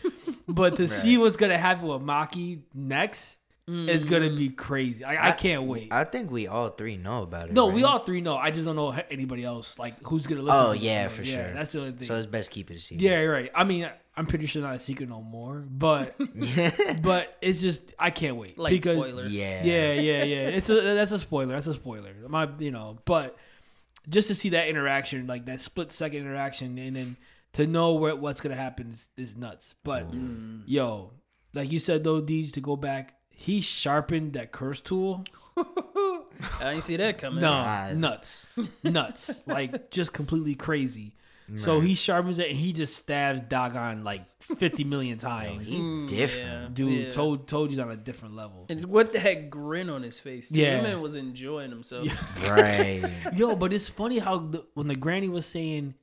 [0.47, 4.38] but to see what's gonna happen with Maki next is gonna mm.
[4.38, 5.04] be crazy.
[5.04, 5.88] I, I can't wait.
[5.90, 7.52] I think we all three know about it.
[7.52, 8.36] no, we all three know.
[8.36, 10.60] I just don't know anybody else like who's gonna listen.
[10.60, 11.14] Oh to yeah, show.
[11.14, 11.54] for Yeah, sure.
[11.54, 12.06] That's the only thing.
[12.06, 13.02] So it's best keep it a secret.
[13.02, 13.50] yeah, right.
[13.54, 16.16] I mean, I'm pretty sure not a secret no more, but
[17.02, 19.26] but it's just I can't wait like because spoiler.
[19.26, 19.64] yeah.
[19.64, 20.48] yeah, yeah, yeah.
[20.48, 21.54] It's a that's a spoiler.
[21.54, 22.14] That's a spoiler.
[22.28, 23.36] My, you know, but
[24.08, 27.16] just to see that interaction, like that split second interaction, and then
[27.54, 29.74] to know where, what's gonna happen is, is nuts.
[29.82, 30.62] But mm.
[30.66, 31.10] yo,
[31.52, 35.22] like you said though, Deej, to go back, he sharpened that curse tool.
[35.57, 37.41] I didn't see that coming.
[37.43, 37.97] No, God.
[37.97, 38.47] nuts,
[38.82, 41.14] nuts, like just completely crazy.
[41.55, 45.68] So he sharpens it and he just stabs Dagon like fifty million times.
[45.68, 46.45] He's Mm, different.
[46.62, 46.68] yeah.
[46.72, 47.11] Dude, Yeah.
[47.12, 48.66] told told you's on a different level.
[48.68, 50.49] And what the heck grin on his face.
[50.49, 50.59] Too.
[50.61, 50.78] Yeah.
[50.78, 52.09] That man was enjoying himself.
[52.51, 53.09] Right.
[53.37, 55.95] Yo, but it's funny how the, when the granny was saying,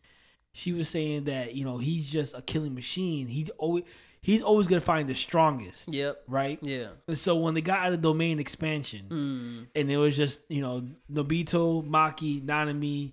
[0.54, 3.28] she was saying that you know he's just a killing machine.
[3.28, 3.84] He always
[4.24, 5.88] he's always gonna find the strongest.
[5.93, 6.24] Yep.
[6.28, 6.57] Right.
[6.63, 6.88] Yeah.
[7.07, 9.67] And so when they got out of domain expansion, Mm.
[9.80, 13.11] and it was just you know Naobito, Maki, Nanami,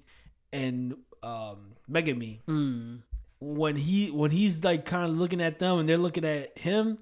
[0.52, 2.40] and um, Megumi.
[2.48, 3.00] Mm.
[3.40, 6.98] When he when he's like kind of looking at them and they're looking at him,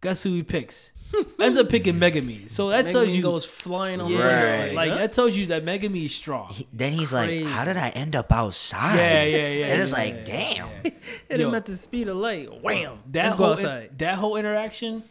[0.00, 0.90] guess who he picks?
[1.14, 1.40] Hmm.
[1.42, 2.50] Ends up picking Megumi.
[2.50, 4.74] So that tells you goes flying on yeah, Right.
[4.74, 4.98] like Huh?
[4.98, 6.48] that tells you that Megumi is strong.
[6.52, 9.66] He- then he's like, "How did I end up outside?" Yeah, yeah, yeah.
[9.66, 10.68] And it's yeah, like, yeah, damn.
[10.84, 10.90] yeah.
[11.28, 11.54] Hit him Yo.
[11.54, 12.48] at the speed of light.
[12.62, 12.98] Wham.
[13.12, 13.98] That Let's go whole outside.
[13.98, 15.04] that whole interaction,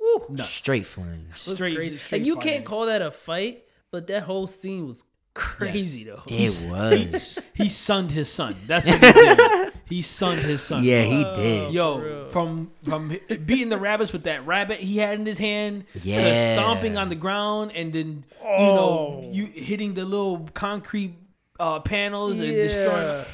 [0.00, 0.26] Woo.
[0.30, 0.48] nuts.
[0.50, 1.46] Straight flames.
[1.46, 1.96] was straight, crazy.
[1.96, 2.50] straight Like you fighting.
[2.52, 5.04] can't call that a fight, but that whole scene was
[5.34, 6.22] crazy though.
[6.26, 7.38] It was.
[7.54, 8.54] He sunned his son.
[8.66, 9.72] That's what he did.
[9.92, 10.82] He sunned his son.
[10.84, 11.72] yeah, he Oh, did.
[11.74, 13.08] Yo, from from
[13.44, 16.54] beating the rabbits with that rabbit he had in his hand, to Yeah.
[16.54, 19.30] stomping on the ground, and then you know Oh.
[19.30, 21.14] you hitting the little concrete
[21.60, 22.88] uh, panels and destroying.
[22.88, 23.24] Yeah.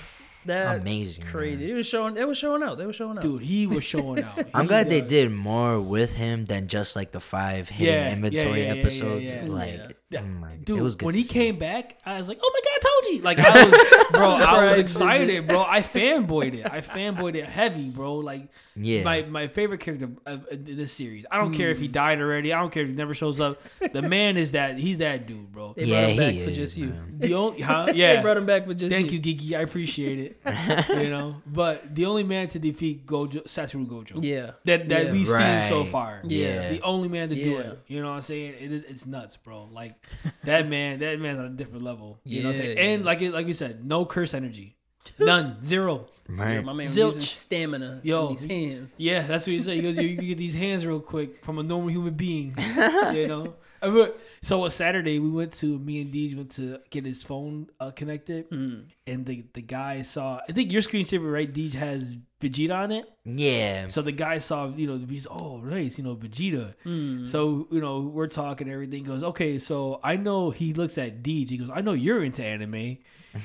[0.46, 1.60] That's Amazing, crazy.
[1.62, 1.70] man.
[1.70, 2.14] It was showing.
[2.14, 2.78] They were showing out.
[2.78, 3.22] They were showing out.
[3.22, 4.38] dude, he was showing out.
[4.54, 8.06] I'm He glad they did more with him than just like the five hidden Yeah,
[8.08, 9.24] yeah, inventory yeah, yeah, episodes.
[9.30, 9.50] yeah, yeah.
[9.52, 10.22] Like, Yeah.
[10.22, 11.32] Yeah, oh Dude, was good when he see.
[11.34, 14.30] came back, I was like, "Oh my god, I told you!" Like, I was, bro,
[14.36, 15.62] I was excited, bro.
[15.62, 16.66] I fanboyed it.
[16.70, 18.14] I fanboyed it heavy, bro.
[18.16, 19.02] Like, Yeah.
[19.02, 21.26] my my favorite character of of this series.
[21.30, 21.72] I don't care Hmm.
[21.72, 22.54] if he died already.
[22.54, 23.60] I don't care if he never shows up.
[23.92, 24.78] The man is that.
[24.78, 25.74] He's that dude, bro.
[25.76, 26.92] They Yeah, brought him back he for is, just you.
[27.18, 27.86] The only, huh?
[27.94, 29.18] They brought him back for just Thank you.
[29.22, 29.58] you, Gege.
[29.58, 30.40] I appreciate it.
[31.02, 34.24] you know, but the only man to defeat Gojo, Satoru Gojo.
[34.24, 34.52] Yeah.
[34.64, 35.12] That that Yeah.
[35.12, 36.22] we've seen so far.
[36.24, 36.70] Yeah.
[36.70, 37.78] The only man to do it.
[37.88, 38.54] You know what I'm saying?
[38.58, 39.68] It, is- it's nuts, bro.
[39.70, 39.96] Like
[40.44, 42.20] that man, that man's on a different level.
[42.24, 42.76] You know what I'm saying?
[42.76, 43.22] Yeah, he And like is.
[43.24, 44.76] you- like you said, no curse energy.
[45.18, 45.62] None.
[45.64, 46.06] Zero.
[46.28, 47.06] Yeah, my man Zilch.
[47.16, 49.00] using stamina Yo, in his hands.
[49.00, 49.74] Yeah, that's what he said.
[49.76, 52.54] He goes, you can get these hands real quick from a normal human being.
[53.14, 53.54] you know?
[53.80, 54.12] I remember-
[54.42, 57.90] So on Saturday we went to me and Deej went to get his phone uh,
[57.90, 58.84] connected, Mm.
[59.06, 60.40] and the the guy saw.
[60.48, 63.04] I think your screensaver right, Deej has Vegeta on it.
[63.24, 63.88] Yeah.
[63.88, 66.74] So the guy saw, you know, he's oh nice, you know, Vegeta.
[66.86, 67.26] Mm.
[67.26, 69.58] So you know, we're talking, everything goes okay.
[69.58, 71.48] So I know he looks at Deej.
[71.50, 72.98] He goes, I know you're into anime,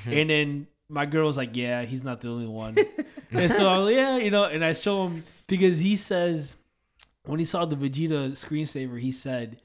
[0.06, 2.76] and then my girl was like, yeah, he's not the only one.
[3.32, 6.54] and so I was like, yeah, you know, and I show him because he says
[7.26, 9.60] when he saw the Vegeta screensaver, he said.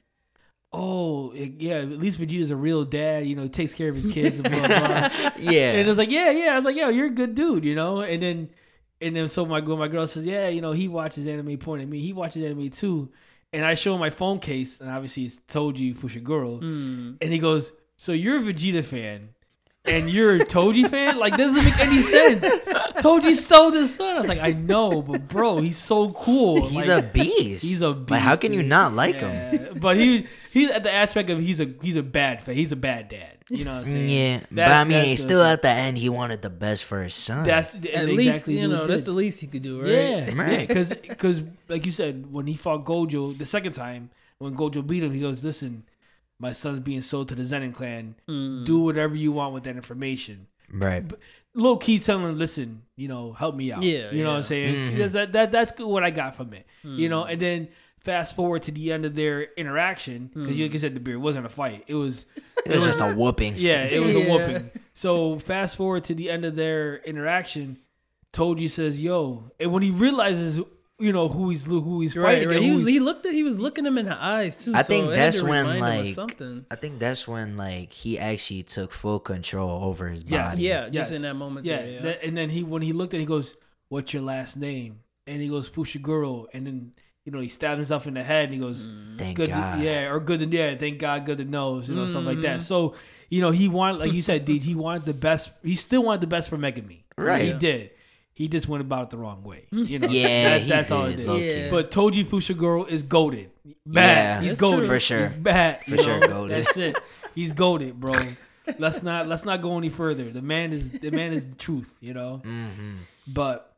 [0.72, 3.26] Oh yeah, at least Vegeta's a real dad.
[3.26, 5.30] You know, he takes care of his kids and blah blah.
[5.38, 5.72] Yeah.
[5.72, 6.52] And it was like, yeah, yeah.
[6.52, 8.00] I was like, yo, you're a good dude, you know.
[8.00, 8.50] And then,
[9.00, 11.58] and then, so my girl, my girl says, yeah, you know, he watches anime.
[11.58, 13.10] Point at me, he watches anime too.
[13.52, 16.60] And I show him my phone case, and obviously it's Toji Fushiguro.
[16.60, 17.16] Mm.
[17.20, 19.28] And he goes, so you're a Vegeta fan,
[19.84, 21.18] and you're a Toji fan?
[21.18, 22.40] Like, this doesn't make any sense.
[23.00, 24.16] Toji stole his son.
[24.16, 26.66] I was like, I know, but bro, he's so cool.
[26.68, 27.62] He's Like, a beast.
[27.62, 28.10] He's a beast.
[28.10, 29.78] Like, how beast, can you not like him?
[29.80, 32.54] But he he's at the aspect of he's a he's a bad fan.
[32.54, 33.38] He's a bad dad.
[33.48, 34.08] You know what I'm saying?
[34.08, 34.40] Yeah.
[34.52, 37.44] But I mean, that's still at the end, he wanted the best for his son.
[37.44, 39.90] That's At least you know that's the least he could do, right?
[39.90, 40.68] Yeah, yeah, Right.
[40.68, 45.12] because like you said, when he fought Gojo the second time, when Gojo beat him,
[45.12, 45.82] he goes, "Listen,
[46.40, 48.16] my son's being sold to the Zenin clan.
[48.28, 48.64] Mm.
[48.64, 51.06] Do whatever you want with that information." right.
[51.06, 51.20] But
[51.52, 54.42] Low key telling him, "Listen, you know, help me out." Yeah, you know what I'm
[54.42, 54.46] yeah.
[54.46, 54.90] saying?
[54.92, 56.64] Because that, that that's good what I got from it.
[56.84, 57.32] You know, Mm.
[57.32, 57.68] and then
[57.98, 60.62] fast forward to the end of their interaction because Mm.
[60.62, 61.84] like you said, the beer wasn't a fight.
[61.88, 62.26] It was
[62.64, 63.54] It was just a whooping.
[63.56, 64.70] yeah, it was a whooping.
[64.94, 67.78] So fast forward to the end of their interaction,
[68.32, 70.60] Toji says, "Yo," and when he realizes,
[71.00, 72.62] you know, who he's who he's Right, fighting, right.
[72.62, 74.72] He was he- he looked at he was looking him in the eyes too.
[74.74, 76.66] I so think that's to when, remind him of like, something.
[76.70, 80.52] I think that's when like he actually took full control over his Yes.
[80.54, 80.62] body.
[80.62, 80.92] Yeah, Yes.
[81.08, 81.66] just in that moment.
[81.66, 82.00] yeah, there, yeah.
[82.02, 83.56] that- and then he when he looked at, it, he goes,
[83.88, 86.92] "What's your last name?" And he goes, "Fushiguro," and then.
[87.26, 89.18] You know, he stabbed himself in the head and he goes, mm.
[89.18, 89.76] Thank good, God.
[89.78, 92.40] To, yeah, or good to, yeah, thank God, good to know, you know, stuff like
[92.40, 92.60] that.
[92.60, 92.62] Mm.
[92.62, 92.94] So,
[93.28, 96.22] you know, he wanted, like you said, Deej, he wanted the best, he still wanted
[96.22, 97.02] the best for Megumi.
[97.18, 97.42] Right.
[97.42, 97.90] He did.
[98.40, 99.66] He just went about it the wrong way.
[99.70, 101.26] You know, Yeah, that- that's all it did, did.
[101.28, 101.58] low-key.
[101.64, 101.70] Yeah.
[101.70, 103.50] But Toji Fushiguro is goaded.
[103.84, 104.42] Bad.
[104.42, 104.86] Yeah, he's goaded.
[104.86, 105.20] For sure.
[105.20, 105.80] He's bad.
[105.82, 106.26] For sure know?
[106.26, 106.48] goated.
[106.48, 106.96] That's it.
[107.34, 108.14] He's goaded, bro.
[108.78, 110.30] Let's not let's not go any further.
[110.30, 112.38] The man is the man is the truth, you know.
[112.38, 112.92] hmm
[113.28, 113.76] But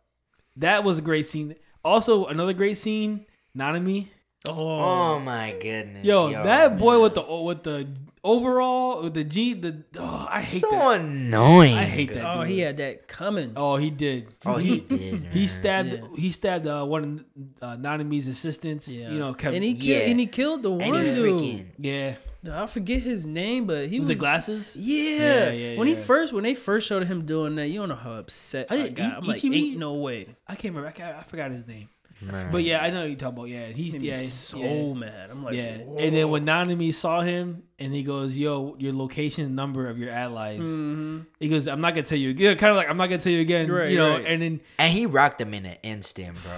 [0.58, 1.56] that was a great scene.
[1.84, 3.26] Also, another great scene.
[3.58, 4.10] Nanami.
[4.46, 6.04] Oh my goodness.
[6.04, 7.02] Yo, that boy man.
[7.02, 7.88] with the with the
[8.24, 11.00] overall with the G the oh, I hate so that.
[11.00, 11.76] annoying.
[11.76, 12.24] I hate that.
[12.24, 12.48] oh, dude.
[12.48, 13.52] he had that coming.
[13.56, 14.34] Oh, he did.
[14.44, 15.26] Oh, he did.
[15.32, 15.90] He stabbed.
[15.92, 16.00] Yeah.
[16.16, 17.24] He stabbed uh, one
[17.62, 18.88] of uh, Nanami's assistants.
[18.88, 19.10] Yeah.
[19.10, 19.54] You know, kept.
[19.54, 20.10] and he killed Yeah.
[20.10, 21.40] and he killed the one he dude.
[21.40, 21.66] freaking.
[21.78, 22.14] yeah,
[22.52, 24.74] I forget his name, but he with was the glasses.
[24.76, 25.02] Yeah.
[25.12, 27.94] Yeah, yeah, when he first when they first showed him doing that, you don't know
[27.94, 29.18] how upset I- I got.
[29.18, 30.34] I'm like, Ichibi- ain't no way.
[30.48, 30.88] I can't remember.
[30.88, 31.88] I, can't, I forgot his name.
[32.30, 32.50] Right.
[32.50, 33.48] But yeah, I know you talk about.
[33.48, 34.92] Yeah, he's Made me yeah, so yeah.
[34.94, 35.30] mad.
[35.30, 35.78] I'm like, yeah.
[35.78, 35.98] whoa.
[35.98, 40.10] And then when Nanami saw him, and he goes, "Yo, your location number of your
[40.10, 41.26] allies." Mhm.
[41.40, 43.32] He goes, "I'm not gonna tell you." Yeah, kind of like I'm not gonna tell
[43.32, 43.70] you again.
[43.70, 44.10] Right, you know.
[44.10, 44.26] right.
[44.26, 46.52] And then and he rocked him in an instant, bro.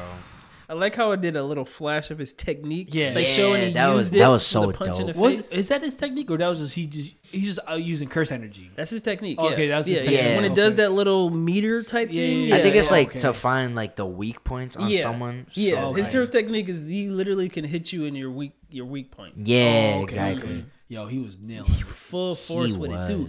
[0.69, 2.89] I like how it did a little flash of his technique.
[2.93, 3.13] Yeah.
[3.15, 4.19] like Yeah, showing he that was- used it.
[4.21, 5.21] that was so a punch in the dope.
[5.23, 5.53] was face.
[5.53, 8.31] is that his technique, or that was just he just he's just uh, using curse
[8.33, 8.71] energy?
[8.75, 9.39] That's his technique.
[9.39, 9.75] Okay, yeah.
[9.77, 10.21] that's his yeah, technique.
[10.21, 10.37] yeah.
[10.37, 10.83] When it does Okay.
[10.83, 12.41] that little meter type Yeah, thing.
[12.41, 13.19] yeah, Yeah, I think it's yeah, like okay.
[13.21, 15.03] to find like the weak points on yeah.
[15.03, 15.47] someone.
[15.53, 16.19] Yeah, So, his Okay.
[16.19, 19.35] first technique is he literally can hit you in your weak your weak point.
[19.45, 20.49] yeah, Oh, okay, exactly.
[20.51, 20.65] okay.
[20.89, 21.71] Yo, he was nailing.
[21.73, 21.81] it.
[21.87, 23.09] Full force He with was.
[23.11, 23.29] it too.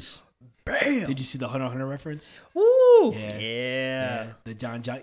[0.65, 1.05] Bam.
[1.07, 2.33] Did you see the Hunter Hunter reference?
[2.55, 3.13] Woo.
[3.13, 3.37] Yeah.
[3.37, 4.27] Yeah.
[4.45, 5.01] the John John.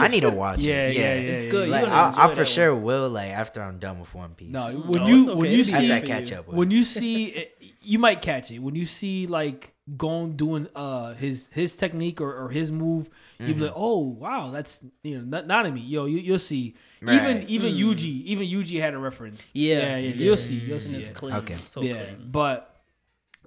[0.00, 0.94] I need to watch Yeah, it.
[0.96, 1.32] yeah, Yeah, yeah.
[1.32, 1.68] It's yeah, good.
[1.68, 4.50] Like I, I for that sure will like after I'm done with One Piece.
[4.50, 6.56] No, when No, you it's when you see After I catch up with.
[6.56, 11.14] when you see it, you might catch it when you see like Gon doing uh
[11.14, 13.08] his his technique or, or his move.
[13.38, 13.58] You'll Mm-hmm.
[13.60, 15.80] be like, oh wow, that's you know not, not me.
[15.80, 16.74] Yo, you, you'll see.
[17.02, 17.48] Even Right.
[17.48, 19.52] even Yuji even Yuji had a reference.
[19.54, 20.08] Yeah, yeah, yeah.
[20.08, 20.14] yeah.
[20.24, 20.54] You'll see.
[20.56, 20.96] You'll And see.
[20.96, 21.14] it's it.
[21.14, 21.36] clean.
[21.36, 21.56] Okay.
[21.66, 22.28] So yeah, clean.
[22.32, 22.74] but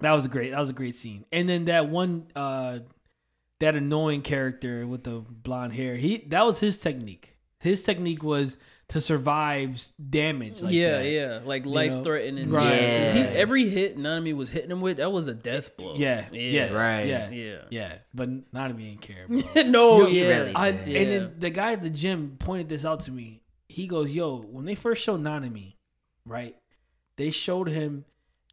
[0.00, 1.26] that was a great that was a great scene.
[1.30, 2.78] And then that one uh
[3.60, 5.96] that annoying character with the blonde hair.
[5.96, 7.36] He that was his technique.
[7.60, 8.56] His technique was
[8.90, 10.62] to survive damage.
[10.62, 11.06] Like yeah, that.
[11.06, 12.50] yeah, like life threatening.
[12.50, 12.74] Right.
[12.74, 13.12] Yeah.
[13.12, 15.94] He, every hit Nanami was hitting him with, that was a death blow.
[15.94, 16.26] Yeah.
[16.32, 16.74] Yes.
[16.74, 17.04] Right.
[17.04, 17.30] Yeah.
[17.30, 17.58] Yeah.
[17.70, 17.94] Yeah.
[18.12, 19.62] But not didn't care, bro.
[19.66, 20.28] no, He yeah.
[20.28, 20.96] really I, did.
[20.96, 23.42] And then the guy at the gym pointed this out to me.
[23.68, 25.74] He goes, "Yo, when they first showed Nanami,
[26.26, 26.56] right?
[27.16, 28.04] They showed him,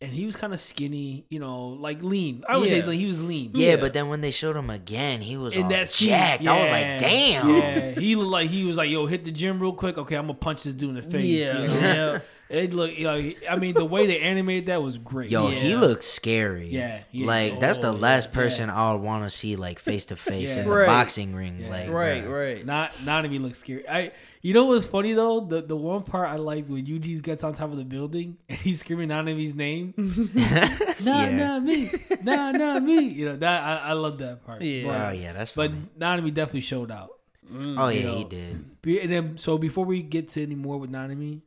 [0.01, 2.43] and he was kind of skinny, you know, like lean.
[2.47, 3.51] I would say like he was lean.
[3.53, 3.75] Yeah, Yeah.
[3.77, 6.47] but then when they showed him again, he was in all that scene, jacked.
[6.47, 7.55] I was like, damn.
[7.55, 9.97] Yeah, he looked like he was like, "Yo, hit the gym real quick.
[9.97, 12.21] Okay, I'm gonna punch this dude in the face." Yeah, you know?
[12.49, 12.57] yeah.
[12.57, 15.29] It look, you know, I mean, the way they animated that was great.
[15.31, 16.67] Yo, he looks scary.
[16.69, 17.25] Yeah, yeah.
[17.27, 18.35] Like that's the Oh, last yeah.
[18.35, 20.61] person I would want to see like face to face Yeah.
[20.63, 21.59] in the boxing ring.
[21.61, 21.69] Yeah.
[21.69, 22.55] Like Right, bruh.
[22.55, 22.65] right.
[22.65, 23.87] Not not even look scary.
[23.87, 25.41] I you know what's funny though?
[25.41, 28.57] The the one part I like when Yuji gets on top of the building and
[28.59, 29.93] he's screaming Nanami's name.
[31.03, 31.35] nah, Yeah.
[31.35, 31.91] nah, me.
[32.23, 32.99] Nah, nah, me.
[33.07, 34.61] You know, that I, I love that part.
[34.61, 35.07] Yeah.
[35.09, 35.81] Oh yeah, that's But, funny.
[35.97, 37.11] but Nanami definitely showed out.
[37.51, 37.75] Mm.
[37.77, 38.65] oh yeah, know, he did.
[39.03, 41.41] And then so before we get to any more with Nanami,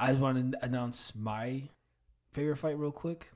[0.00, 1.62] I just want to announce my
[2.32, 3.30] favorite fight real quick.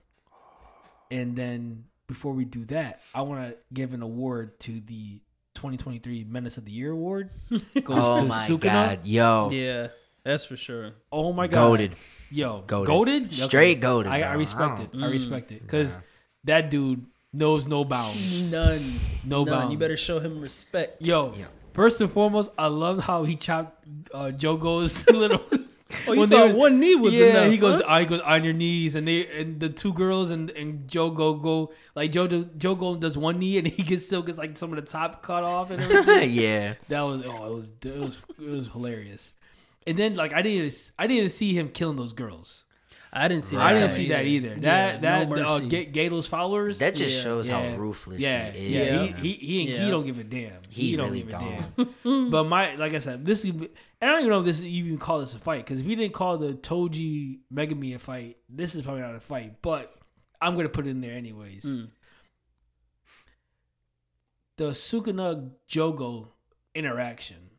[1.10, 5.20] And then before we do that, I want to give an award to the
[5.54, 7.30] 2023 Menace of the Year award.
[7.50, 8.60] Goes Oh to my Sukuna.
[8.62, 9.88] god, yo, Yeah,
[10.24, 10.92] that's for sure.
[11.10, 11.68] Oh my god.
[11.68, 11.92] goaded,
[12.30, 12.86] Yo, Goated.
[12.86, 13.22] goaded.
[13.26, 13.34] Okay.
[13.34, 14.10] straight goaded.
[14.10, 15.04] I, I respect don't- it.
[15.04, 16.02] I respect it because Nah.
[16.44, 17.04] that dude
[17.34, 18.50] knows no bounds.
[18.52, 18.80] None,
[19.24, 19.52] No none.
[19.52, 19.72] bounds.
[19.72, 21.06] You better show him respect.
[21.06, 21.44] Yo, Yeah.
[21.74, 23.84] first and foremost, I love how he chopped
[24.14, 25.42] uh, Jogo's little.
[26.06, 27.50] Oh, you when they thought were- one knee was yeah, enough?
[27.52, 27.80] he goes.
[27.80, 27.86] huh?
[27.88, 31.34] I goes on your knees, and they and the two girls and and Jogo go
[31.34, 34.72] go like Joe Joe Jogo does one knee, and he gets still gets like some
[34.72, 36.30] of the top cut off and everything.
[36.32, 39.32] yeah, that was oh, it was it was it was hilarious.
[39.86, 42.64] And then like I didn't I didn't see him killing those girls.
[43.14, 43.58] I didn't see.
[43.58, 44.48] I that didn't coming see that either.
[44.48, 45.68] Yeah, That that no uh, mercy.
[45.68, 46.78] Ga- Geto's followers.
[46.78, 47.22] that just Yeah.
[47.22, 47.70] shows Yeah.
[47.72, 48.70] how ruthless yeah, he is.
[48.88, 49.16] yeah, Yeah.
[49.18, 50.52] He he he, ain't- he don't give a damn.
[50.70, 51.94] He He, don't really give a don't.
[52.04, 52.30] damn.
[52.30, 53.52] but my like I said, this is,
[54.02, 55.78] and I don't even know if this is, you even call this a fight because
[55.78, 59.62] if you didn't call the Toji Megumi a fight, this is probably not a fight.
[59.62, 59.94] But
[60.40, 61.64] I'm gonna put it in there anyways.
[61.64, 61.90] Mm.
[64.56, 66.30] The Sukuna Jogo
[66.74, 67.50] interaction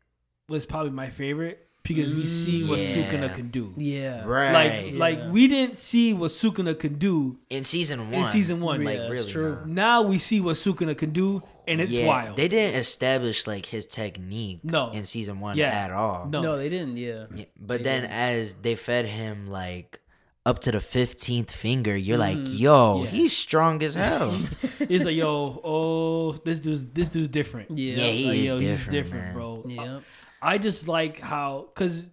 [0.46, 2.94] was probably my favorite because we see what Yeah.
[2.96, 3.74] Sukuna can do.
[3.76, 4.52] Yeah, Right.
[4.52, 8.20] Like like we didn't see what Sukuna can do in season one.
[8.22, 8.82] In season one.
[8.82, 9.32] like Yeah, it's really.
[9.32, 9.58] true.
[9.66, 9.74] nah.
[9.84, 12.36] now we see what Sukuna can do, and it's yeah, wild.
[12.36, 14.90] They didn't establish like his technique No.
[14.92, 15.70] in season one Yeah.
[15.84, 16.26] at all.
[16.28, 16.40] No.
[16.42, 16.96] No, they didn't.
[16.96, 18.12] Yeah, Yeah, but They then didn't.
[18.12, 20.00] as they fed him like
[20.46, 22.58] up to the fifteenth finger, you're like, Mhm.
[22.58, 23.10] yo, Yeah.
[23.10, 24.32] he's strong as hell.
[24.88, 27.70] He's like, yo, oh, this dude's this dude's different.
[27.78, 29.34] yeah, Yeah, he Like, is yo, different, he's different, man.
[29.34, 29.64] bro.
[29.66, 30.00] yeah.
[30.44, 32.06] I just like how, cause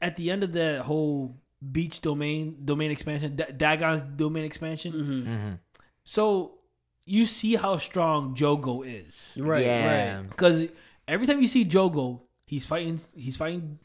[0.00, 1.36] at the end of the whole
[1.72, 4.92] beach domain domain expansion, Da- Dagon's domain expansion.
[4.92, 5.26] Mhm.
[5.26, 5.58] Mhm.
[6.04, 6.58] So
[7.06, 10.28] you see how strong Jogo is, Right, yeah, right.
[10.28, 10.66] because
[11.08, 13.00] every time you see Jogo, he's fighting.
[13.14, 13.78] He's fighting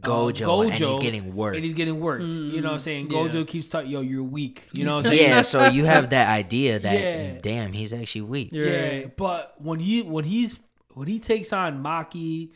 [0.00, 0.64] Gojo, Gojo.
[0.66, 1.56] and he's getting work.
[1.56, 2.22] and he's getting worked.
[2.22, 3.08] You know what I'm saying?
[3.08, 3.12] Mhm.
[3.32, 4.68] Gojo keeps talking, yo, you're weak.
[4.74, 5.28] You know what I'm saying?
[5.30, 7.38] yeah, so you have that idea that Yeah.
[7.42, 8.50] damn, he's actually weak.
[8.52, 10.58] You're yeah, but when he when he's
[10.94, 12.50] when he takes on Maki,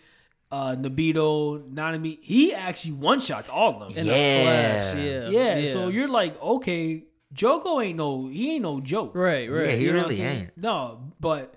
[0.53, 3.99] uh, Naobito, Nanami, he actually one shots all of them.
[4.07, 4.43] In a Yeah.
[4.93, 4.97] flash,
[5.33, 9.15] yeah, yeah, so you're like, okay, Jogo ain't no he ain't no joke.
[9.15, 9.71] right, right.
[9.71, 10.41] Yeah, he You know what really I'm saying?
[10.43, 10.57] ain't.
[10.57, 11.55] No, but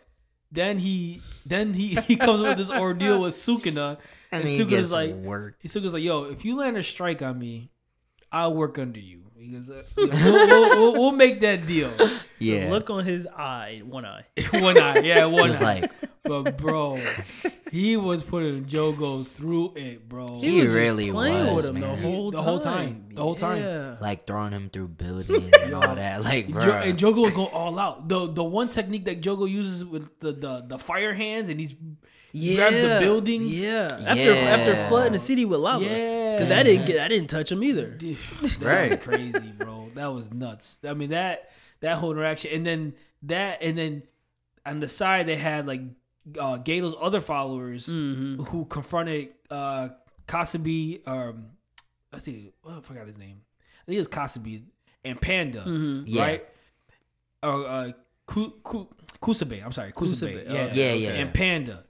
[0.51, 3.97] then he then he he comes up with this ordeal with Sukuna,
[4.31, 5.55] And and he Sukuna's gets like, work.
[5.59, 7.69] he Sukuna's like, yo, if you land a strike on me,
[8.31, 9.28] I'll work under you.
[9.39, 11.91] He goes, uh, we'll, we'll, we'll, we'll make that deal.
[12.41, 14.23] Yeah, The look on his eye, one eye.
[14.53, 15.81] one eye, yeah, one was eye.
[15.81, 15.91] like,
[16.23, 16.97] But bro,
[17.69, 20.39] he was putting Jogo through it, bro.
[20.39, 21.97] He was just really playing was, with him man.
[21.97, 22.45] the whole The time.
[22.45, 23.05] whole time.
[23.11, 23.61] The whole time.
[23.61, 23.97] Yeah.
[23.99, 26.23] like throwing him through buildings and all that.
[26.23, 28.07] Like, bro, and Jogo will go all out.
[28.07, 31.75] The the one technique that Jogo uses with the the, the fire hands and he's
[32.34, 33.59] grabs the buildings.
[33.59, 33.88] Yeah.
[34.05, 34.55] After Yeah.
[34.57, 35.84] after flooding the city with lava.
[35.86, 36.36] Yeah.
[36.36, 37.88] Because that didn't get I didn't touch him either.
[37.91, 38.89] Dude, that Right.
[38.91, 39.89] was crazy, bro.
[39.95, 40.80] That was nuts.
[40.88, 41.51] I mean that
[41.82, 44.03] that whole interaction, and then that, and then
[44.65, 45.82] on the side they had like
[46.39, 48.43] uh, Geto's other followers Mm-hmm.
[48.43, 49.89] who confronted uh,
[50.27, 51.07] Kasabi.
[51.07, 51.47] Um,
[52.13, 53.41] I think oh, I forgot his name.
[53.82, 54.63] I think it was Kasabi
[55.03, 56.03] and Panda, Mm-hmm.
[56.07, 56.21] Yeah.
[56.21, 56.45] right?
[57.41, 57.91] Or uh,
[58.26, 58.88] Ku, Ku,
[59.22, 59.64] Kusabe.
[59.65, 60.45] I'm sorry, Kusabe.
[60.45, 60.45] Kusabe.
[60.49, 61.10] Oh, Yeah, Yeah, yeah.
[61.11, 61.84] And Panda,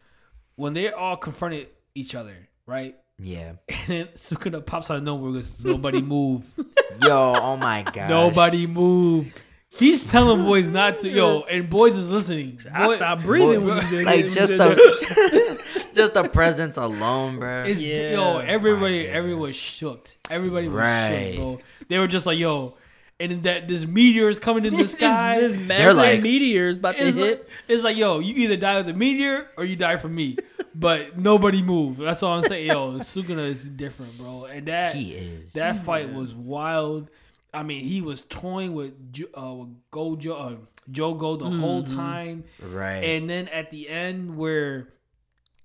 [0.59, 2.95] when they all confronted each other, right?
[3.17, 3.53] yeah.
[3.69, 6.43] And then Sukuna pops out of nowhere and goes, Nobody move.
[7.01, 8.09] Yo, oh my god.
[8.09, 9.33] Nobody move.
[9.69, 11.07] He's telling boys not to.
[11.09, 12.59] Yo, and boys is listening.
[12.73, 15.59] I Boy- stopped breathing Boy, when you like when just you said the
[15.93, 17.63] just the presence alone, bro.
[17.63, 18.11] It's, Yeah.
[18.11, 20.09] Yo, everybody, My everyone was shook.
[20.29, 21.33] Everybody was Right.
[21.33, 21.59] shook, bro.
[21.87, 22.75] They were just like, yo.
[23.19, 25.33] And that this meteor is coming in the sky.
[25.39, 27.39] It's just massive like- meteors about to it's hit.
[27.39, 30.37] like, it's like, yo, you either die with a meteor or you die from me.
[30.75, 31.99] but nobody moved.
[31.99, 32.67] That's all I'm saying.
[32.67, 34.45] Yo, Sukuna is different, bro.
[34.45, 35.51] And that He is.
[35.53, 37.09] that fight was wild.
[37.53, 38.93] I mean, he was toying with,
[39.35, 40.55] uh, with Gojo, uh,
[40.91, 42.43] Jogo the whole time.
[42.61, 42.97] Right.
[43.03, 44.87] And then at the end, where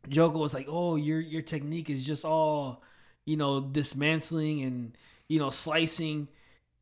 [0.09, 2.83] Jogo was like, "Oh, your your technique is just all,
[3.27, 4.97] you know, dismantling and
[5.29, 6.29] you know slicing,"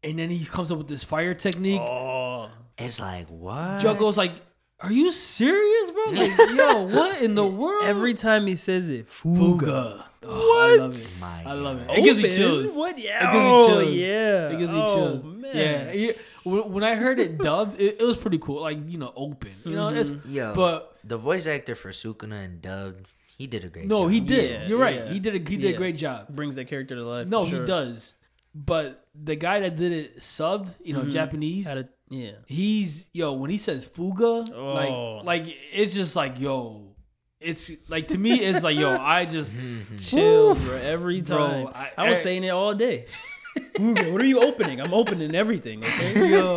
[0.03, 1.81] and then he comes up with this fire technique.
[1.81, 3.81] Oh, it's like what?
[3.81, 4.33] Jogo's like,
[4.81, 6.05] "Are you serious, bro?
[6.13, 10.05] Like, yo, what in the world?" every time he says it, Fuga.
[10.25, 11.19] Oh, I love it.
[11.21, 11.91] My I love it.
[11.91, 12.37] It oh, gives me Open?
[12.37, 12.73] chills.
[12.75, 12.99] What?
[12.99, 13.29] Yeah.
[13.29, 14.49] It gives me oh, yeah.
[14.51, 15.25] It gives me Oh, chills.
[15.25, 15.51] Man.
[15.55, 15.93] Yeah.
[15.93, 16.13] yeah.
[16.45, 18.63] When when I heard it dubbed, it, it was pretty cool.
[18.63, 19.53] Like you know, open.
[19.65, 20.31] You know, it's mm-hmm.
[20.31, 24.11] Yo, but the voice actor for Sukuna and dubbed, he did a great no, job.
[24.13, 24.51] he did.
[24.51, 24.95] Yeah, You're right.
[24.95, 25.13] yeah.
[25.13, 25.71] He did a he did Yeah.
[25.71, 26.29] a great job.
[26.29, 27.29] brings that character to life.
[27.29, 27.61] No, sure.
[27.61, 28.15] he does.
[28.55, 31.11] But the guy that did it subbed, you know, mm-hmm.
[31.11, 31.67] Japanese.
[31.67, 32.33] Had a, yeah.
[32.47, 35.23] he's yo when he says fuga, Oh.
[35.23, 36.95] like like it's just like yo,
[37.41, 39.53] it's like to me it's like yo, I just
[39.99, 40.77] Chill, bro.
[40.77, 41.67] Every Bro, time.
[41.75, 43.07] I- I, was I- saying it all day.
[43.79, 44.81] what are you opening?
[44.81, 45.81] I'm opening everything.
[45.85, 46.31] Okay.
[46.31, 46.57] yo,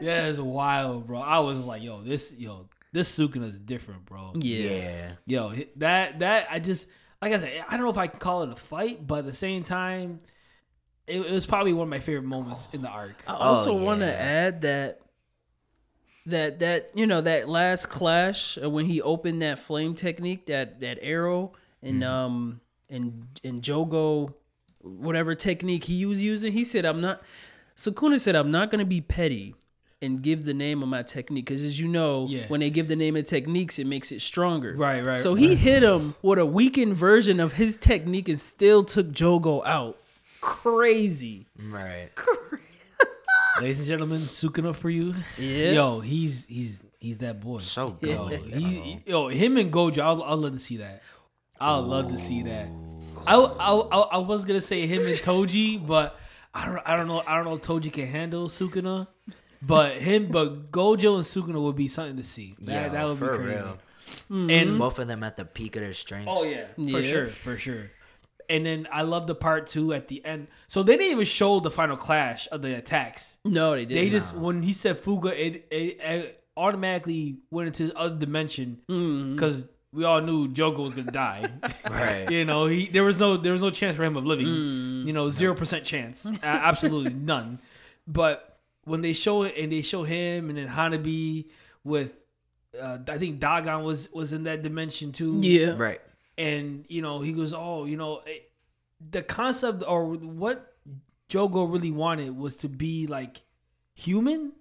[0.00, 1.20] yeah, it's wild, bro.
[1.20, 4.32] I was like yo, this yo, this Sukuna is different, bro.
[4.36, 4.70] Yeah.
[4.70, 5.10] Yeah.
[5.26, 6.86] Yo, that that I just
[7.20, 9.26] like I said, I don't know if I can call it a fight, but at
[9.26, 10.18] the same time,
[11.06, 13.22] it, it was probably one of my favorite moments in the arc.
[13.26, 15.00] I also want to add that
[16.26, 20.80] that that you know that last clash uh, when he opened that flame technique, that
[20.80, 21.52] that arrow,
[21.82, 24.32] and um and and Jogo,
[24.80, 27.22] whatever technique he was using, he said, "I'm not."
[27.76, 29.54] Sukuna said, "I'm not gonna be petty."
[30.02, 32.46] And give the name of my technique because, as you know, Yeah.
[32.48, 34.74] when they give the name of techniques, it makes it stronger.
[34.76, 38.84] Right, right, So he hit him with a weakened version of his technique and still
[38.84, 39.98] took Jogo out.
[40.44, 41.46] Crazy.
[41.58, 42.10] Right.
[43.60, 45.14] Ladies and gentlemen, Sukuna for you.
[45.38, 45.70] Yeah.
[45.72, 47.58] Yo, he's he's he's that boy.
[47.58, 48.40] So Yo, good.
[48.52, 51.02] he, yo, him and Gojo, I'll, I'll love to see that.
[51.58, 52.68] I'll love to see that.
[53.26, 56.18] I, I, I, I was gonna say him and Toji, but
[56.52, 59.06] I don't I don't know I don't know if Toji can handle Sukuna,
[59.62, 62.54] but him but Gojo and Sukuna would be something to see.
[62.60, 63.42] That, Yeah, that would be crazy.
[63.44, 63.78] real.
[64.30, 64.50] Mm-hmm.
[64.50, 66.28] And Both of them at the peak of their strengths.
[66.30, 67.02] oh yeah, for Yeah.
[67.02, 67.90] sure, for sure.
[68.48, 70.48] And then I love the part two at the end.
[70.68, 73.38] So they didn't even show the final clash of the attacks.
[73.44, 74.04] No, they didn't.
[74.04, 78.80] They just when he said Fuga, it, it, it automatically went into this other dimension
[78.86, 81.48] because we all knew Jogo was gonna die.
[81.90, 82.30] Right.
[82.30, 84.46] you know, he there was no there was no chance for him of living.
[84.46, 87.60] You know, zero percent chance, A- absolutely none.
[88.06, 91.46] But when they show it and they show him and then Hanami
[91.84, 92.14] with,
[92.78, 95.74] uh, I think Dagon was was in that dimension too yeah.
[95.76, 96.00] Right.
[96.36, 98.38] And you know he goes oh you know eh,
[99.10, 100.74] the concept or what
[101.28, 103.42] jogo really wanted was to be like
[103.94, 104.52] human.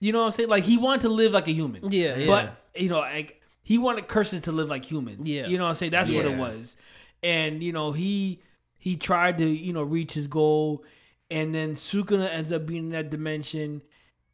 [0.00, 0.48] You know what i'm saying?
[0.48, 1.90] Like he wanted to live like a human.
[1.90, 2.26] Yeah, yeah.
[2.26, 5.26] but you know like he wanted curses to live like humans.
[5.26, 5.46] Yeah.
[5.46, 5.92] you know what i'm saying?
[5.92, 6.76] That's what it was.
[7.22, 8.42] And you know he
[8.78, 10.84] he tried to you know reach his goal.
[11.28, 13.82] And then sukuna ends up being in that dimension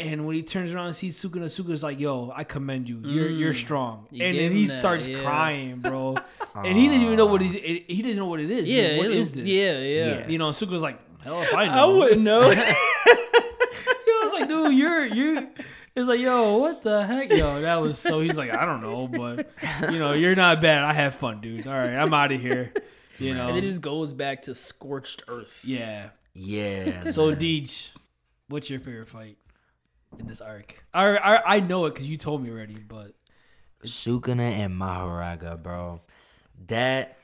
[0.03, 3.01] and when he turns around and sees Sukuna, Sukuna's like, "Yo, I commend you.
[3.05, 3.39] You're mm.
[3.39, 5.23] you're strong." You and then he that, starts yeah.
[5.23, 6.16] crying, bro.
[6.55, 8.69] and he doesn't even know what he's, he doesn't know what it is.
[8.69, 8.89] Yeah.
[8.89, 9.45] like, what it is this?
[9.45, 10.07] Yeah, yeah.
[10.07, 10.29] Yeah.
[10.29, 12.55] You know, Sukuna's like, hell if I know." I wouldn't know.
[14.05, 15.49] He was like, dude, you're you.
[15.95, 17.61] It's like, yo, what the heck, yo?
[17.61, 18.20] That was so.
[18.20, 19.51] He's like, I don't know, but
[19.93, 20.85] you know, you're not bad.
[20.85, 21.66] I have fun, dude.
[21.66, 22.73] All right, I'm out of here.
[23.19, 25.65] You know, and it just goes back to scorched earth.
[25.65, 26.11] yeah.
[26.35, 27.11] Yeah.
[27.11, 27.35] So.
[27.35, 27.89] Deej,
[28.49, 29.37] what's your favorite fight
[30.18, 30.82] in this arc?
[30.94, 33.14] I I, I know it because you told me already, but
[33.84, 36.01] Sukuna and Mahoraga, bro.
[36.68, 37.16] That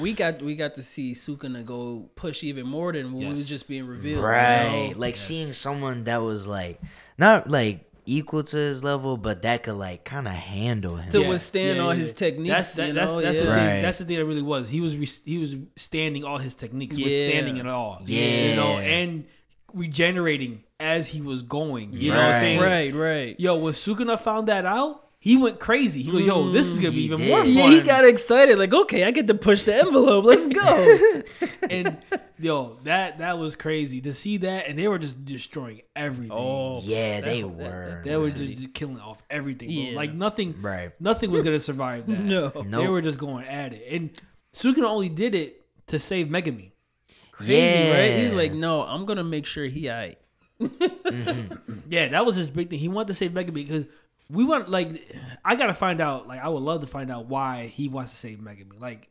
[0.00, 3.36] We got we got to see Sukuna go push even more than what Yes.
[3.38, 4.18] was just being revealed.
[4.20, 4.98] you right, know?
[4.98, 6.80] like seeing someone that was like
[7.16, 11.10] not like equal to his level, but that could like kind of handle him.
[11.12, 11.98] To Yeah, withstand yeah, all yeah.
[12.00, 12.54] his techniques.
[12.54, 13.20] That's that, you that's know?
[13.20, 13.44] that's yeah.
[13.44, 13.56] the Right.
[13.66, 13.82] thing.
[13.82, 14.68] That's the thing that really was.
[14.68, 17.04] He was re- he was standing all his techniques, Yeah.
[17.06, 18.02] withstanding it all.
[18.04, 18.50] Yeah.
[18.50, 19.24] you know, and
[19.72, 21.92] regenerating as he was going.
[21.92, 22.40] You know what I'm Right.
[22.40, 22.60] saying?
[22.60, 23.40] Right, right.
[23.40, 26.02] Yo, when Sukuna found that out, he went crazy.
[26.02, 27.28] He goes, "Yo, this is gonna be He even did.
[27.28, 28.56] more fun." Yeah, he got excited.
[28.58, 30.24] Like, okay, I get to push the envelope.
[30.24, 31.10] Let's go.
[31.70, 31.98] and
[32.38, 36.30] yo, that that was crazy to see that, and they were just destroying everything.
[36.32, 38.02] oh, yeah, they that- were.
[38.04, 39.68] they were just, just killing off everything.
[39.68, 39.76] Bro.
[39.90, 39.96] Yeah.
[39.96, 40.92] Like nothing, Right.
[41.00, 42.20] nothing was gonna survive that.
[42.20, 42.50] No.
[42.50, 44.10] They were just going at it, and
[44.54, 46.70] Sukuna only did it to save Megumi.
[47.38, 47.98] Crazy, yeah.
[47.98, 48.20] right?
[48.20, 50.16] He's like, no, I'm gonna make sure he aight.
[50.60, 51.78] Mm-hmm.
[51.88, 52.78] Yeah, that was his big thing.
[52.78, 53.84] He wanted to save Megumi because
[54.28, 56.26] we want like I gotta find out.
[56.26, 58.80] Like I would love to find out why he wants to save Megumi.
[58.80, 59.08] Like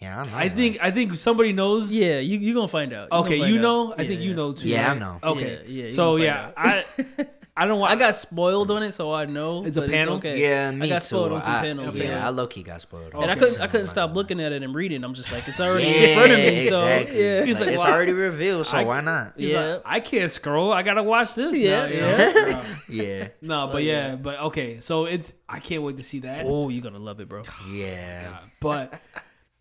[0.00, 0.44] Yeah, I.
[0.44, 1.92] I think I think somebody knows.
[1.92, 3.10] Yeah, you you gonna find out.
[3.10, 3.88] Okay, gonna you know.
[3.92, 3.98] out.
[3.98, 4.68] I Yeah, think you know too.
[4.68, 5.18] Yeah, I know.
[5.22, 5.64] Okay.
[5.66, 6.84] Yeah, yeah, so yeah, find I
[7.56, 7.92] I don't want.
[7.92, 9.64] I got spoiled on it, so I know.
[9.64, 10.16] It's a but panel?
[10.16, 10.40] okay.
[10.40, 11.06] Yeah, me I got too.
[11.06, 11.94] spoiled on some I, panels.
[11.94, 13.14] yeah, Yeah, I low key got spoiled.
[13.14, 15.04] and I couldn't I couldn't stop looking at it and reading.
[15.04, 16.60] I'm just like, it's already yeah, in front of me.
[16.62, 17.22] So exactly.
[17.24, 19.34] yeah, He's Like, like, it's "Why?" already revealed, so I- why not?
[19.36, 19.74] He's Yeah.
[19.74, 20.72] like, I can't scroll.
[20.72, 21.54] I gotta watch this.
[21.56, 22.64] Yeah, now, you yeah.
[22.88, 24.14] Yeah, no, So, but yeah, yeah.
[24.16, 24.80] but okay.
[24.80, 26.46] So it's I can't wait to see that.
[26.46, 27.42] oh, you're gonna love it, bro.
[27.70, 28.36] yeah.
[28.60, 29.00] But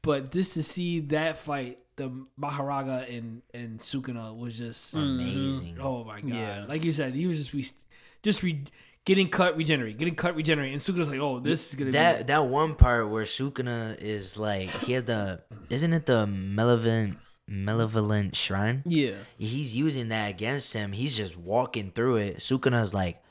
[0.01, 5.01] but just to see that fight, the Mahoraga and and Sukuna was just mm.
[5.01, 5.77] Amazing.
[5.79, 6.29] Oh my god!
[6.33, 6.65] Yeah.
[6.67, 7.77] Like you said, he was just re-
[8.23, 8.63] just re-
[9.05, 12.23] getting cut, regenerate, getting cut, regenerate, and Sukuna's like, "Oh, this is gonna That be."
[12.25, 17.17] that one part where Sukuna is like he has the isn't it the malevolent
[17.47, 18.83] malevolent shrine?
[18.85, 20.91] Yeah, He's using that against him.
[20.91, 22.37] He's just walking through it.
[22.37, 23.21] Sukuna's like,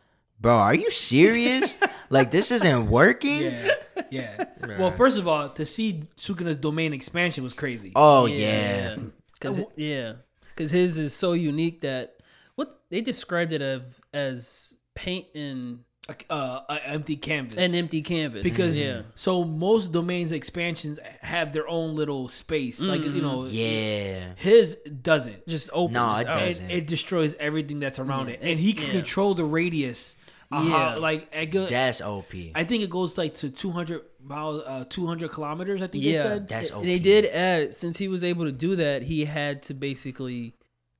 [0.40, 1.76] "Bro, are you serious?
[2.10, 3.70] like this isn't working?" Yeah,
[4.12, 4.44] yeah.
[4.78, 7.92] Well, first of all, to see Sukuna's domain expansion was crazy.
[7.96, 8.96] Oh yeah.
[9.34, 10.14] because yeah,
[10.54, 12.16] because his is so unique that
[12.54, 13.80] what they described it as
[14.12, 15.80] as paint in
[16.28, 17.58] Uh, an empty canvas.
[17.58, 18.42] an empty canvas.
[18.42, 24.34] because yeah, so most domains expansions have their own little space, like you know, Yeah.
[24.36, 24.76] his
[25.10, 25.46] doesn't.
[25.46, 25.94] just open.
[25.94, 26.40] No, it out.
[26.40, 26.70] Doesn't.
[26.70, 28.92] it destroys everything that's around Yeah, it, and he can yeah.
[29.00, 30.16] control the radius.
[30.52, 30.94] Uh, Yeah.
[31.00, 32.52] like it go- That's OP.
[32.54, 35.80] I think it goes like to 200 miles, uh, 200 kilometers.
[35.80, 36.48] I think they Yeah, said.
[36.48, 39.74] That's and they did add since he was able to do that, he had to
[39.74, 40.52] basically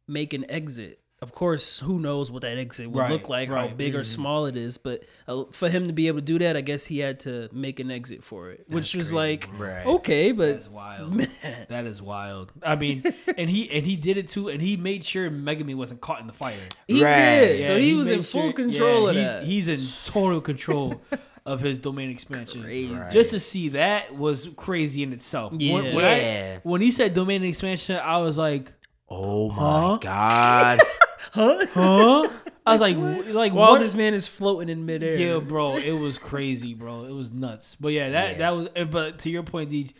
[0.09, 1.01] make an exit.
[1.23, 3.77] Of course, who knows what that exit would Right, look like, how right.
[3.77, 4.77] big or small it is.
[4.77, 7.49] But uh, for him to be able to do that, I guess he had to
[7.53, 9.87] make an exit for it, which was like Right.
[9.87, 11.21] okay, but That's wild.
[11.69, 12.51] That is wild.
[12.63, 13.05] I mean,
[13.39, 16.27] and he and he did it too, and he made sure Megumi wasn't caught in
[16.27, 16.57] the fire.
[16.89, 17.41] he Right.
[17.41, 17.67] did.
[17.69, 19.79] so Yeah, he, was in full sure- control yeah, of he's, that.
[19.79, 21.01] He's in total control
[21.47, 22.63] of his domain expansion.
[22.65, 22.97] Crazy.
[23.13, 25.53] Just to see that was crazy in itself.
[25.53, 25.83] When, Yeah.
[25.95, 26.59] when, I- Yeah.
[26.65, 28.73] when he said domain expansion, I was like,
[29.15, 29.97] Oh my Huh?
[30.01, 30.81] god.
[31.33, 31.67] Huh?
[31.73, 32.29] huh?
[32.67, 33.81] I was like, w- like While what?
[33.81, 35.17] this man is floating in midair.
[35.17, 37.05] Yeah, bro, it was crazy, bro.
[37.05, 37.77] It was nuts.
[37.81, 38.39] But yeah, that Yeah.
[38.39, 38.69] that was.
[38.77, 39.93] eh, But to your point, Deej,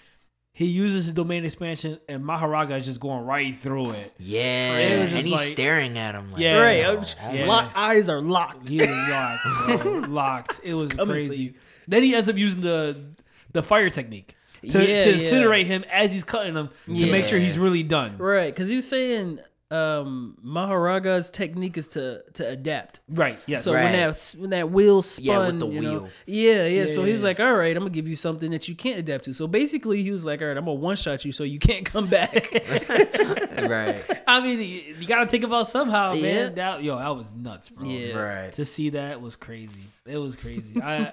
[0.53, 4.13] he uses his domain expansion, and Mahoraga is just going right through it.
[4.19, 4.77] Yeah.
[4.77, 6.59] It and he's like- staring at him like Yeah.
[6.59, 6.85] right.
[6.85, 7.47] oh, just- Yeah.
[7.47, 8.69] lock- eyes are locked.
[8.69, 9.93] He was locked, bro.
[10.09, 10.61] locked.
[10.63, 11.55] It was Coming crazy.
[11.89, 12.97] Then he ends up using the
[13.53, 15.17] the fire technique to, Yeah, to yeah.
[15.17, 18.17] incinerate him as he's cutting him to make sure he's really done.
[18.19, 19.41] Right, because he was saying
[19.73, 23.01] um, Mahoraga's technique is to to adapt.
[23.09, 23.39] Right.
[23.47, 23.57] Yeah.
[23.57, 23.85] So Right.
[23.85, 26.09] when that when that wheel spun, Yeah, with the you know, wheel.
[26.27, 27.29] yeah, yeah, Yeah, So yeah, he's yeah.
[27.29, 29.33] like, all right, I'm gonna give you something that you can't adapt to.
[29.35, 31.85] So basically, he was like, all right, I'm gonna one shot you, so you can't
[31.87, 32.53] come back.
[33.69, 34.03] right.
[34.27, 36.23] I mean, you, you gotta think about somehow, Yeah.
[36.47, 36.55] man.
[36.57, 37.87] That yo, that was nuts, bro.
[37.87, 38.15] Yeah.
[38.17, 38.53] Right.
[38.53, 39.81] To see that was crazy.
[40.07, 40.81] It was crazy.
[40.83, 41.13] I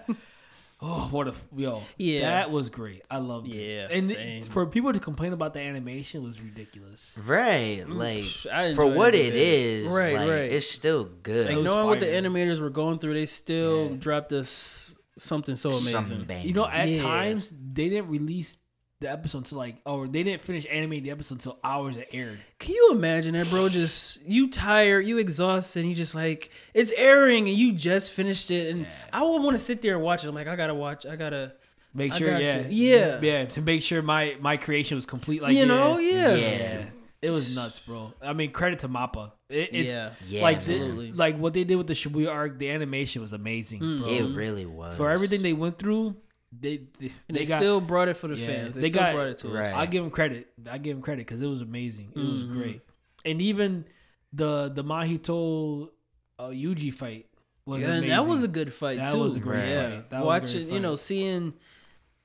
[0.82, 2.22] oh what a yo Yeah.
[2.22, 3.02] that was great.
[3.12, 3.56] I loved it.
[3.56, 4.44] Yeah, and same.
[4.44, 7.18] for people to complain about the animation was ridiculous.
[7.26, 7.84] Right.
[7.86, 9.42] Mm, like I for what it a it bit.
[9.42, 10.52] is, Right, like, right.
[10.52, 11.48] it's still good.
[11.48, 13.96] like was knowing what the animators were going through, they still Yeah.
[13.98, 15.92] dropped us something so amazing.
[16.06, 16.48] Something.
[16.48, 17.02] You know, at Yeah.
[17.02, 18.58] times they didn't release
[19.02, 22.38] the episode until like, oh they didn't finish animating the episode until hours it aired.
[22.60, 23.70] Can you imagine that, bro?
[23.70, 28.52] Just you tired, you exhausted, and you just like it's airing, and you just finished
[28.52, 30.28] it, and I would want to sit there and watch it.
[30.28, 31.54] I'm like, I gotta watch, I gotta.
[31.92, 32.90] Make sure, yeah, you.
[32.98, 33.20] Yeah.
[33.20, 35.42] yeah, to make sure my my creation was complete.
[35.42, 36.86] Like you know, yeah, yeah, Yeah.
[37.22, 38.14] It was nuts, bro.
[38.22, 39.32] I mean, credit to Mappa.
[39.50, 40.12] It, it's Yeah.
[40.28, 40.58] Yeah, like man.
[40.78, 41.12] Absolutely.
[41.14, 42.60] like what they did with the Shibuya arc.
[42.60, 44.00] The animation was amazing, Mm.
[44.02, 44.10] bro.
[44.10, 44.96] It really was.
[44.98, 46.16] For everything they went through,
[46.52, 48.76] they they, And they, got, still brought it for the Yeah, fans.
[48.76, 49.74] They, they still got- brought it to us.
[49.74, 50.48] I give them credit.
[50.70, 52.12] I give them credit because it was amazing.
[52.16, 52.58] It was Mm-hmm.
[52.58, 52.82] great,
[53.26, 53.86] and even
[54.34, 55.90] the the Mahito
[56.38, 57.28] uh, Yuji fight
[57.66, 58.16] was Yeah, and amazing.
[58.18, 59.20] that was a good fight That too.
[59.20, 59.90] was a great yeah.
[59.90, 60.10] fight.
[60.10, 61.54] That was a Watching, great you know, seeing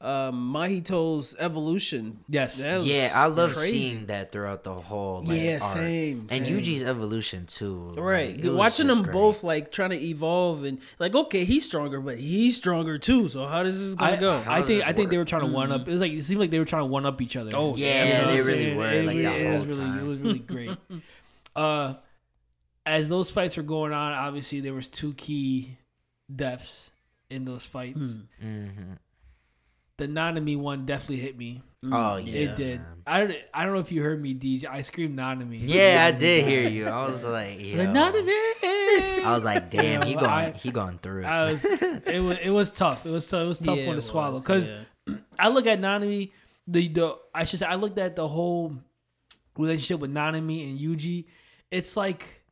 [0.04, 2.20] um, Mahito's evolution.
[2.28, 2.58] yes.
[2.58, 3.70] Yeah, I love crazy.
[3.90, 5.24] seeing that throughout the whole.
[5.24, 5.62] Like, Yeah, arc.
[5.62, 6.60] same, And same.
[6.60, 7.92] Yuji's evolution too.
[7.96, 9.12] Right, Like, watching them great.
[9.14, 13.28] both like trying to evolve and like, okay, he's stronger, but he's stronger too.
[13.28, 14.42] So how does this gonna I, go?
[14.46, 15.88] I think this I think they were trying to one up.
[15.88, 17.52] It was like it seemed like they were trying to one up each other.
[17.54, 19.98] Oh, Yeah, Yeah, they really it- were it like really- that it was really, time.
[20.00, 20.76] It was really great.
[21.56, 21.94] uh,
[22.84, 25.78] as those fights were going on, obviously there was two key
[26.34, 26.90] deaths
[27.30, 28.14] in those fights.
[28.44, 28.98] Mhm.
[29.96, 31.62] The Nanami one definitely hit me.
[31.84, 31.90] Mm.
[31.92, 32.80] Oh yeah, it did.
[32.80, 32.88] man.
[33.06, 34.64] I don't, I don't know if you heard me, DJ.
[34.66, 35.60] I screamed Nanami.
[35.62, 36.86] Yeah, I did hear you.
[36.88, 37.90] I was like, yeah.
[37.92, 41.26] Like, I was like, damn, he going, I- he going through it.
[41.26, 41.64] I was.
[42.06, 42.38] It was.
[42.42, 43.06] It was tough.
[43.06, 43.42] It was tough.
[43.42, 44.70] It was tough Yeah, one to it swallow because
[45.06, 45.14] yeah.
[45.38, 46.32] I look at Nanami.
[46.66, 48.74] The the I should say I looked at the whole
[49.56, 51.26] relationship with Nanami and Yuji.
[51.70, 52.42] It's like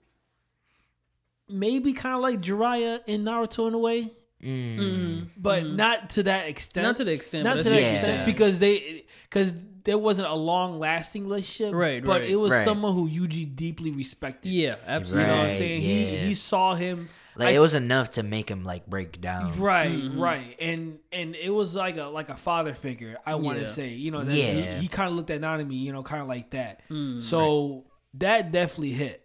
[1.49, 4.13] maybe kind of like Jiraiya in Naruto in a way,
[4.43, 5.29] Mm.
[5.37, 6.85] but not to that extent.
[6.87, 7.95] not to the extent, not to that's that Yeah.
[7.97, 9.55] extent because they because
[9.85, 12.05] there wasn't a long lasting relationship, Right, right.
[12.05, 12.31] But right.
[12.31, 12.65] it was Right.
[12.65, 14.53] someone who Yuji deeply respected.
[14.53, 14.87] Yeah, Absolutely.
[14.87, 15.27] you absolutely.
[15.33, 15.81] know what I'm saying.
[15.81, 16.27] He yeah.
[16.27, 19.59] he saw him Like I- it was enough to make him like break down.
[19.59, 20.21] Right, Mm-hmm.
[20.21, 23.17] right, and and it was like a like a father figure.
[23.25, 23.71] I want to Yeah.
[23.71, 24.75] say, you know, that Yeah.
[24.77, 26.83] he, he kind of looked at Nanami, you know, kind of like that.
[26.91, 29.22] Mm, so that definitely hit.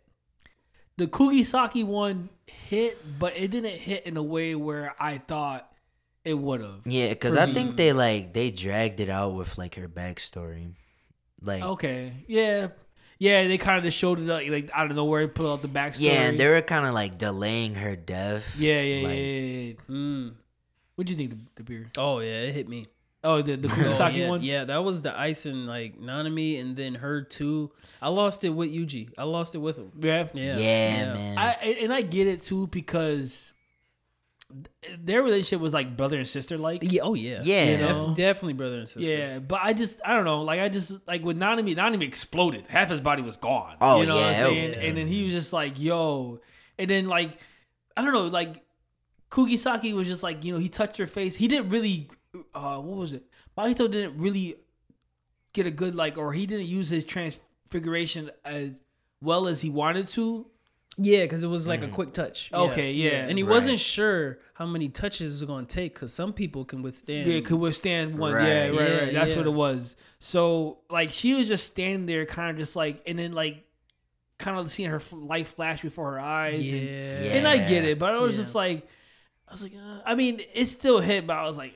[0.97, 5.71] The Kugisaki one hit, but it didn't hit in a way where I thought
[6.25, 6.81] it would have.
[6.85, 7.53] Yeah, because I me.
[7.53, 10.73] think they like they dragged it out with like her backstory.
[11.41, 12.69] Like Okay, yeah,
[13.19, 15.67] yeah, they kind of just showed it like, like out of nowhere, put out the
[15.67, 16.01] backstory.
[16.01, 18.55] yeah, and they were kind of like delaying her death.
[18.57, 19.73] yeah, yeah, like- yeah, yeah, yeah.
[19.89, 20.33] Mm.
[20.95, 21.91] What do you think the, the beer?
[21.95, 22.87] Oh yeah, it hit me.
[23.27, 24.41] Oh, the the Oh, Kugisaki yeah, one.
[24.41, 27.71] yeah, that was the ice and like Nanami, and then her too.
[28.01, 29.09] I lost it with Yuji.
[29.17, 29.91] I lost it with him.
[29.99, 31.37] yeah, Yeah, Yeah, man.
[31.37, 31.51] I
[31.83, 33.53] and I get it too because
[34.97, 36.79] their relationship was like brother and sister like.
[36.81, 37.71] Yeah, oh yeah, Yeah.
[37.71, 39.01] You Def- definitely brother and sister.
[39.17, 40.41] Yeah, but I just I don't know.
[40.43, 42.65] Like I just like with Nanami, Nanami exploded.
[42.69, 43.75] Half his body was gone.
[43.81, 44.75] Oh, you know what I'm saying?
[44.75, 44.85] Oh, yeah.
[44.87, 46.39] And then he was just like, "Yo,"
[46.79, 47.37] and then like
[47.97, 48.63] I don't know, like
[49.29, 51.35] Kugisaki was just like you know he touched her face.
[51.35, 52.09] He didn't really.
[52.53, 53.23] Uh What was it?
[53.57, 54.55] Mahito didn't really
[55.53, 58.71] get a good like, or he didn't use his transfiguration as
[59.21, 60.45] well as he wanted to.
[60.99, 62.49] yeah, because it was like a quick touch.
[62.53, 63.27] Okay, yeah.
[63.27, 63.49] and he Right.
[63.51, 67.29] wasn't sure how many touches it was going to take because some people can withstand.
[67.31, 68.33] Yeah, could withstand one.
[68.33, 68.47] Right.
[68.47, 69.13] Yeah, right, Yeah, right.
[69.13, 69.37] That's yeah.
[69.37, 69.95] what it was.
[70.19, 73.63] So like she was just standing there, kind of just like, and then like,
[74.39, 76.63] kind of seeing her life flash before her eyes.
[76.63, 77.31] yeah, And, Yeah.
[77.33, 78.43] and I get it, but I was Yeah.
[78.43, 78.87] just like,
[79.47, 81.73] I was like, uh, I mean, it still hit, but I was like,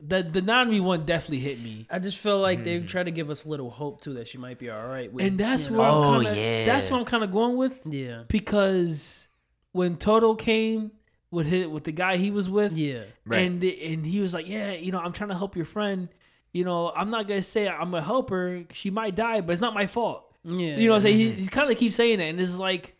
[0.00, 1.86] the the Nanami one definitely hit me.
[1.90, 2.86] I just feel like they hmm.
[2.86, 5.12] try to give us a little hope too that she might be all right.
[5.12, 5.94] With, And that's you where know.
[5.94, 6.64] Oh, I'm kinda, yeah.
[6.66, 9.28] that's what I'm kind of going with yeah, because
[9.72, 10.92] when Todo came
[11.30, 13.46] with his, with the guy he was with, yeah, Right.
[13.46, 16.08] and and he was like, yeah, you know, I'm trying to help your friend.
[16.52, 18.64] You know, I'm not gonna say I'm gonna help her.
[18.72, 20.24] She might die, but it's not my fault.
[20.44, 20.76] yeah.
[20.76, 21.16] You know what I'm saying?
[21.16, 21.40] He, mm-hmm.
[21.42, 22.96] he kind of keeps saying that, and it's like,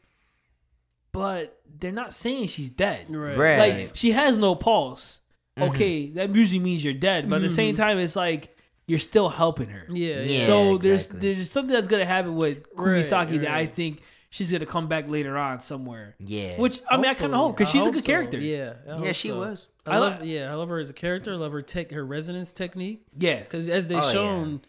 [1.11, 3.07] but they're not saying she's dead.
[3.09, 3.37] Right.
[3.37, 3.59] Right.
[3.59, 5.21] Like she has no pulse.
[5.59, 5.71] Mm-hmm.
[5.75, 7.83] Okay, that usually means you're dead, but at the same mm-hmm.
[7.83, 8.57] time, it's like
[8.87, 9.87] you're still helping her.
[9.91, 10.47] Yeah, Yeah.
[10.47, 10.89] so exactly.
[10.89, 14.01] there's there's something that's gonna happen with Right, Kugisaki that I think
[14.31, 16.17] she's gonna come back later on somewhere.
[16.19, 16.59] yeah.
[16.59, 18.07] Which I mean, I kind of hope because I she's a good so.
[18.11, 18.39] character.
[18.39, 19.39] Yeah, I yeah, she so.
[19.41, 19.69] was.
[19.87, 21.33] I, I love, li- yeah, I love her as a character.
[21.33, 23.03] I love her tech, her resonance technique.
[23.19, 23.41] yeah.
[23.41, 24.11] Because as they Oh, yeah.
[24.13, 24.61] shown,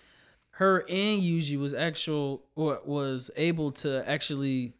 [0.57, 4.73] her and Yuji was actual or was able to actually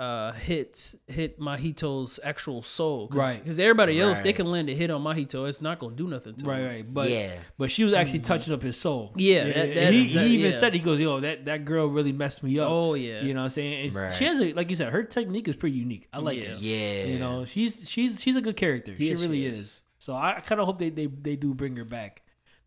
[0.00, 3.08] uh hit hit Mahito's actual soul.
[3.08, 3.42] Cause, Right.
[3.44, 6.34] Because everybody else they can land a hit on Mahito, it's not gonna do nothing
[6.36, 6.66] to Right, him.
[6.66, 7.38] right, but Yeah.
[7.58, 9.12] but she was actually touching up his soul.
[9.16, 10.58] Yeah, that- that- he, that- he even yeah.
[10.58, 13.20] said he goes, "Yo, that that girl really messed me up." Oh yeah.
[13.22, 13.92] you know what I'm saying?
[13.92, 14.10] Right.
[14.12, 16.08] She has a like you said, her technique is pretty unique.
[16.14, 16.44] I like Yeah.
[16.54, 16.60] it.
[16.60, 17.04] Yeah.
[17.04, 18.96] You know, she's she's she's a good character.
[18.96, 19.58] she Yeah, she really is.
[19.58, 19.82] is.
[19.98, 22.22] So I kind of hope they, they they do bring her back.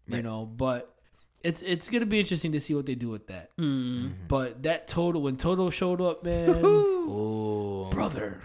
[0.07, 0.92] You know, but
[1.43, 3.55] it's it's gonna be interesting to see what they do with that.
[3.57, 4.13] Mm.
[4.27, 7.87] But that Todo when Todo showed up, man, Ooh.
[7.91, 8.39] brother,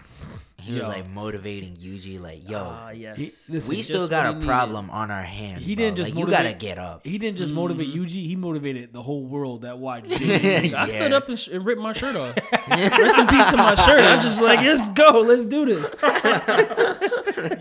[0.61, 3.17] He was like motivating Yuji, like, yo, Ah yes.
[3.47, 4.45] He- listen, we still got he a needed.
[4.47, 5.65] problem on our hands.
[5.65, 5.85] He bro.
[5.85, 7.05] didn't just like, you gotta motivate- get up.
[7.07, 7.59] he didn't just Mm-hmm.
[7.99, 10.11] Yuji; he motivated the whole world that watched.
[10.11, 12.35] I stood up and, sh- and ripped my shirt off.
[12.67, 14.01] Rest in peace to my shirt.
[14.01, 16.01] I'm just like, let's go, let's do this.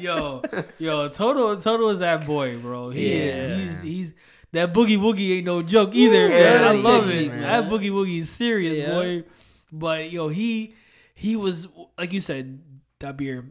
[0.01, 0.43] yo,
[0.79, 2.91] yo, Todo, Todo is that boy, bro.
[2.91, 3.25] He Yeah.
[3.57, 3.81] is.
[3.81, 4.15] He's he's
[4.53, 6.65] that boogie woogie ain't no joke either, Yeah, man.
[6.65, 7.29] I love it.
[7.31, 7.43] man.
[7.43, 8.91] That boogie woogie is serious, Yeah.
[8.91, 9.25] boy.
[9.73, 10.75] But yo, he
[11.15, 12.61] he was like you said,
[13.01, 13.51] Dabir.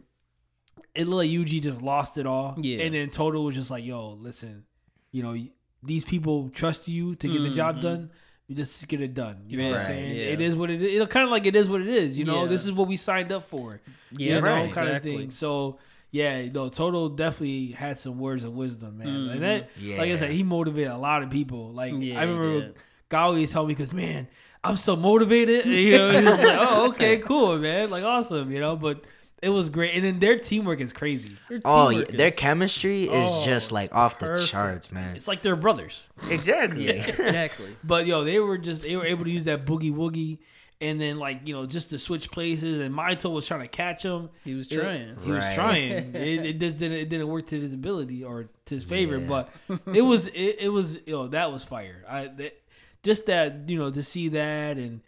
[0.94, 2.56] It looked like Yuji just lost it all.
[2.60, 2.82] Yeah.
[2.84, 4.64] and then Todo was just like, "Yo, listen,
[5.12, 5.36] you know,
[5.82, 7.82] these people trust you to get the job mm-hmm.
[7.86, 8.10] done."
[8.48, 9.42] You just get it done.
[9.46, 10.16] You know what I'm saying?
[10.16, 10.24] yeah.
[10.32, 10.94] It is what it is.
[10.94, 12.16] It'll kind of like it is what it is.
[12.16, 12.48] You know, Yeah.
[12.48, 13.78] this is what we signed up for
[14.12, 15.16] Yeah, you know, right, kind of exactly.
[15.18, 15.30] thing.
[15.30, 15.78] So
[16.10, 19.08] yeah, no, Todo definitely had some words of wisdom, man.
[19.08, 19.30] Mm-hmm.
[19.30, 21.72] And that, like I said, he motivated a lot of people.
[21.72, 22.74] Like Yeah, I remember did.
[23.10, 24.28] Gawi told me, because man,
[24.64, 25.64] I'm so motivated.
[25.66, 28.76] And, you know, it's like, oh, okay, cool, man, like awesome, you know.
[28.76, 29.04] But
[29.42, 31.36] it was great, and then their teamwork is crazy.
[31.48, 35.14] Their Oh, yeah, their is- chemistry is Oh, just like it's off the charts, man.
[35.14, 36.08] It's like they're brothers.
[36.28, 36.88] Exactly.
[36.88, 37.76] exactly.
[37.84, 40.38] But yo, they were just they were able to use that boogie woogie.
[40.80, 44.04] And then, like you know, just to switch places, and Mahito was trying to catch
[44.04, 44.30] him.
[44.44, 45.16] He was It- trying.
[45.24, 45.92] he was trying.
[46.14, 46.98] It, it just didn't.
[46.98, 49.18] It didn't work to his ability or to his favor.
[49.18, 49.26] Yeah.
[49.26, 49.52] But
[49.92, 50.28] it was.
[50.28, 50.94] It, it was.
[51.04, 52.04] You know, that was fire.
[52.08, 52.62] I that,
[53.02, 53.68] just that.
[53.68, 55.00] You know, to see that and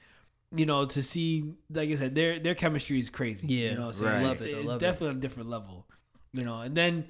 [0.57, 3.47] you know to see, like I said, their their chemistry is crazy.
[3.47, 3.71] Yeah.
[3.71, 4.17] you know, so Right.
[4.23, 4.55] it's, Love it.
[4.55, 4.81] I it's love it.
[4.85, 5.87] definitely on a different level.
[6.33, 7.05] You know, and then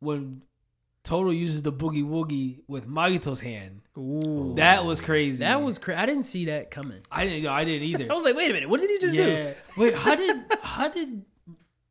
[0.00, 0.40] when
[1.08, 4.52] Todo uses the boogie woogie with Mahito's hand, Ooh.
[4.56, 5.38] that was crazy.
[5.38, 7.00] That was cra- I didn't see that coming.
[7.10, 7.44] I didn't.
[7.44, 7.50] know.
[7.50, 8.06] I didn't either.
[8.10, 9.26] I was like, wait a minute, what did he just do?
[9.26, 9.52] yeah.
[9.78, 9.94] Wait.
[9.94, 10.36] How did?
[10.62, 11.24] How did?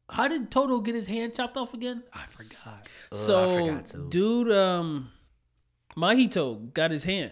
[0.10, 2.04] How did Todo get his hand chopped off again?
[2.14, 2.88] I forgot.
[3.12, 5.10] Ugh, I So, forgot dude, um,
[5.98, 7.32] Mahito got his hand.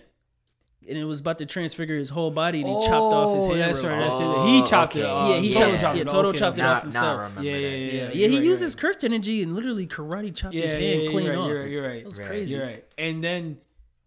[0.87, 3.49] And it was about to transfigure his whole body, and he chopped off his Oh,
[3.53, 3.61] hand.
[3.61, 3.95] That's right.
[3.97, 3.99] quick.
[4.09, 4.23] That's it.
[4.25, 4.99] Oh, He chopped it.
[4.99, 5.09] okay.
[5.09, 6.07] Uh, Yeah, he Todo chopped- chopped yeah, it.
[6.09, 7.03] Todo Okay, chopped it off himself.
[7.03, 7.75] now I remember Yeah, yeah, yeah.
[7.75, 10.71] Yeah, yeah, he right, used you're his cursed energy and literally karate chopped Yeah, his
[10.73, 11.47] yeah, hand yeah, clean you're right, off.
[11.49, 11.69] You're right.
[11.71, 11.97] You're right.
[12.01, 12.27] It was Right.
[12.27, 12.55] crazy.
[12.55, 12.85] You're right.
[12.97, 13.57] And then,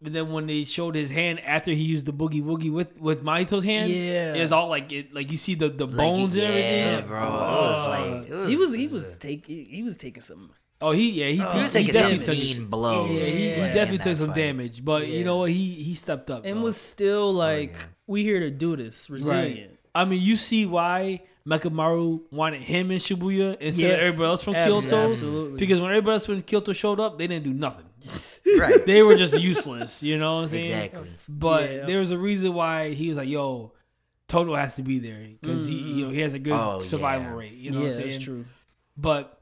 [0.01, 3.25] but then when they showed his hand after he used the boogie woogie with with
[3.25, 4.35] Mahito's hand, Yeah.
[4.35, 5.13] it was all like it.
[5.13, 6.87] Like you see the the Like, bones yeah, and everything.
[6.95, 7.19] Yeah, bro.
[7.19, 7.71] It Oh.
[7.73, 10.51] was like it was, He was he was taking he was taking some.
[10.81, 13.11] Oh, he yeah he, uh, he Oh, was he taking definitely some took mean blows.
[13.11, 13.75] Yeah, he, he Yeah.
[13.75, 14.37] definitely took some fight.
[14.37, 15.51] damage, but you know what?
[15.51, 16.63] He he stepped up and though.
[16.63, 17.87] was still oh, like, yeah.
[18.07, 19.71] we here to do this, resilient.
[19.71, 19.79] right.
[19.95, 23.95] I mean, you see why Mechamaru wanted him in Shibuya instead Yeah.
[23.95, 25.09] of everybody else from Abs- Kyoto.
[25.09, 25.59] absolutely.
[25.59, 27.87] Because when everybody else from Kyoto showed up, they didn't do nothing.
[28.61, 28.85] right.
[28.87, 30.03] They were just useless.
[30.03, 30.65] You know what I'm saying?
[30.67, 31.11] Exactly.
[31.29, 31.87] But Yeah.
[31.87, 33.73] there was a reason why he was like, "Yo,
[34.29, 35.95] Todo has to be there because he, mm.
[35.97, 37.35] you know, he has a good Oh, survival yeah.
[37.37, 38.11] rate." You know yeah, what I'm saying?
[38.11, 38.45] that's true.
[38.97, 39.38] But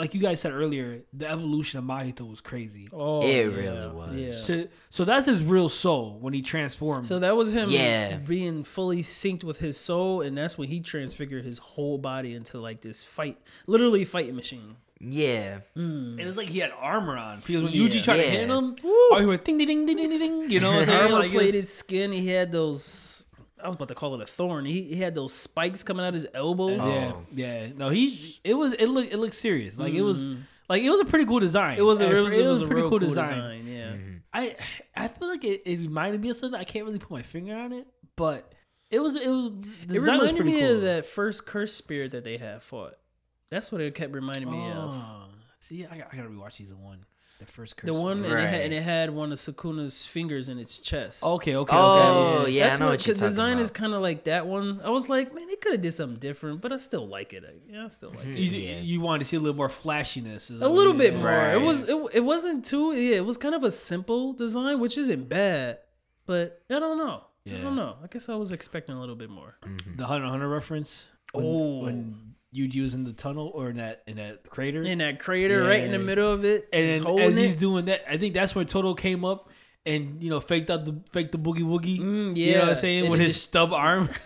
[0.00, 2.88] like you guys said earlier, the evolution of Mahito was crazy.
[2.92, 3.42] Oh, It yeah.
[3.42, 4.16] really was.
[4.16, 4.42] Yeah.
[4.42, 7.06] So, so that's his real soul when he transformed.
[7.06, 8.16] So that was him Yeah.
[8.16, 12.58] being fully synced with his soul, and that's when he transfigured his whole body into
[12.58, 14.76] like this fight, literally fighting machine.
[15.02, 15.60] Yeah.
[15.74, 16.18] Hmm.
[16.18, 17.88] and it's like he had armor on because when Yeah.
[17.88, 18.58] Yuji tried to hit Yeah.
[18.58, 20.50] him, oh, all he went ding ding ding ding ding ding.
[20.50, 21.00] You know what I'm?
[21.06, 22.12] Armor Like, it was- plated skin.
[22.12, 23.19] He had those.
[23.62, 24.64] I was about to call it a thorn.
[24.64, 26.78] He, he had those spikes coming out his elbows.
[26.78, 27.22] Yeah, Oh.
[27.34, 27.66] yeah.
[27.76, 28.38] No, he.
[28.44, 28.72] It was.
[28.74, 29.12] It looked.
[29.12, 29.78] It looked serious.
[29.78, 30.26] Like it was.
[30.26, 30.40] Mm-hmm.
[30.68, 31.78] Like it was a pretty cool design.
[31.78, 33.66] It was a, At it was, it was a pretty real cool design.
[33.66, 33.92] Yeah.
[33.92, 34.16] Mm-hmm.
[34.32, 34.56] I
[34.96, 36.58] I feel like it, it reminded me of something.
[36.60, 38.52] I can't really put my finger on it, but
[38.90, 39.16] it was.
[39.16, 39.50] It was.
[39.86, 40.76] The It design was reminded pretty me cool.
[40.76, 42.94] of that first curse spirit that they had fought.
[43.50, 44.90] That's what it kept reminding me of.
[44.94, 45.24] Oh,
[45.58, 47.04] see, I, got- I gotta rewatch season one.
[47.40, 47.86] The first curse.
[47.86, 48.54] The one and, it had, Right.
[48.64, 51.24] and it had one of Sukuna's fingers in its chest.
[51.24, 51.56] Okay.
[51.56, 51.74] Okay.
[51.76, 52.50] Oh, okay.
[52.52, 53.62] yeah, I That's know what you're the talking design about.
[53.62, 54.80] is kind of like that one.
[54.84, 57.42] I was like, man, they could have did something different, but I still like it.
[57.68, 58.38] Yeah, I still like it.
[58.38, 58.80] You, Yeah.
[58.80, 60.50] you wanted to see a little more flashiness.
[60.50, 61.24] A little bit more.
[61.26, 61.54] Right.
[61.54, 62.92] It was it, it wasn't too.
[62.94, 65.78] Yeah, it was kind of a simple design, which isn't bad,
[66.26, 67.24] but I don't know.
[67.46, 67.62] I Yeah.
[67.62, 67.96] don't know.
[68.04, 69.56] I guess I was expecting a little bit more.
[69.62, 69.96] Mm-hmm.
[69.96, 71.08] The Hunter x Hunter reference.
[71.32, 71.84] When, Oh.
[71.84, 74.82] when Yuji was in the tunnel or in that in that crater.
[74.82, 77.58] In that crater, right in the middle of it, and just then as he's it.
[77.60, 79.48] doing that, I think that's when Todo came up
[79.86, 82.00] and you know faked out the faked the boogie woogie.
[82.00, 84.08] Mm, You know what I'm saying And with his just- stub arm.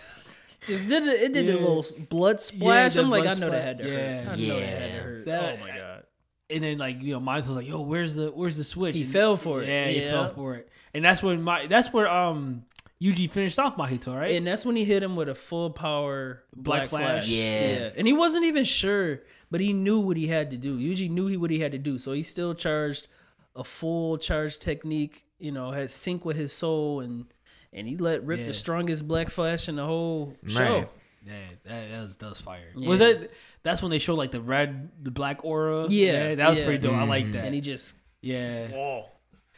[0.67, 1.21] Just did it.
[1.21, 2.95] It did the little blood splash.
[2.95, 4.23] the I'm like, blood I know that had to yeah.
[4.23, 4.33] hurt.
[4.33, 4.99] I know that had to Yeah.
[5.03, 5.25] hurt.
[5.27, 6.03] That- oh my god.
[6.49, 9.03] and then like you know, Miles was like, "Yo, where's the where's the switch?" He
[9.03, 9.67] And- fell for it.
[9.67, 12.63] Yeah, he fell for it, and that's when my that's where um
[13.01, 14.35] Yuji finished off Mahito, right?
[14.35, 17.01] And that's when he hit him with a full power Black Black, Flash.
[17.25, 17.27] Flash.
[17.27, 17.91] Yeah.
[17.95, 20.77] And he wasn't even sure, but he knew what he had to do.
[20.77, 21.97] Yuji knew he what he had to do.
[21.97, 23.07] So he still charged
[23.55, 27.25] a full charge technique, you know, had sync with his soul and
[27.73, 28.45] and he let rip Yeah.
[28.45, 30.89] the strongest Black Flash in the whole show.
[31.25, 31.33] Yeah,
[31.65, 32.71] that, that was that was fire.
[32.75, 32.87] Yeah.
[32.87, 33.31] Was that?
[33.63, 35.87] That's when they showed like the red, the black aura.
[35.89, 36.65] Yeah, that was yeah.
[36.65, 36.93] pretty dope.
[36.93, 37.33] I like mm-hmm.
[37.33, 37.45] that.
[37.45, 38.67] And he just yeah.
[38.75, 39.05] oh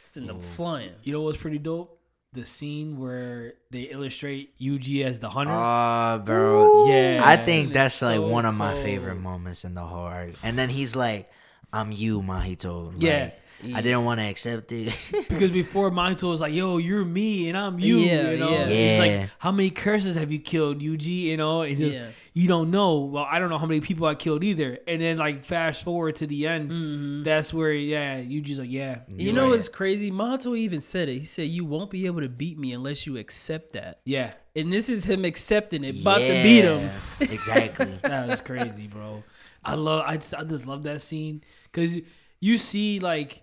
[0.02, 0.92] send them flying.
[1.02, 1.97] You know what's pretty dope?
[2.34, 5.52] The scene where they illustrate Yuji as the hunter.
[5.54, 6.86] Oh, bro.
[6.88, 8.84] yeah, I think that's is like so one of my cold.
[8.84, 10.34] favorite moments in the whole arc.
[10.42, 11.30] And then he's like,
[11.72, 13.30] "I'm you, Mahito." Like, Yeah.
[13.74, 14.94] I didn't want to accept it.
[15.28, 18.66] because before Mahito was like, "Yo, you're me and I'm you." Yeah, you know, yeah.
[18.68, 22.08] He's like, "How many curses have you killed, Yuji?" You know, and he Yeah.
[22.38, 23.00] You don't know.
[23.00, 24.78] Well, I don't know how many people I killed either.
[24.86, 27.22] And then like fast forward to the end, Mm-hmm.
[27.24, 30.12] that's where yeah, you just like, "Yeah, You know what's crazy?
[30.12, 31.14] Mahito even said it.
[31.14, 34.72] He said, "You won't be able to beat me unless you accept that." yeah." And
[34.72, 36.88] this is him accepting it, about to beat him.
[37.20, 37.92] Exactly.
[38.02, 39.24] That was crazy, bro.
[39.64, 40.04] I love.
[40.06, 41.42] I just, I just love that scene
[41.72, 41.98] because
[42.38, 43.42] you see like.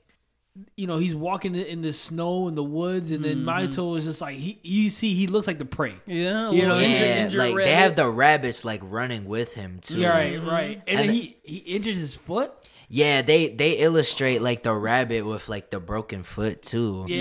[0.77, 3.49] You know he's walking in the snow in the woods, and then Mm-hmm.
[3.49, 4.57] Mahito is just like he.
[4.64, 5.95] You see, he looks like the prey.
[6.06, 9.99] Yeah, You know, yeah, injured like they have the rabbits like running with him too.
[9.99, 10.82] Yeah, right, right.
[10.88, 12.53] And, And then the- he he injures his foot.
[12.88, 17.06] Yeah, they they illustrate like the rabbit with like the broken foot too.
[17.10, 17.18] Yeah.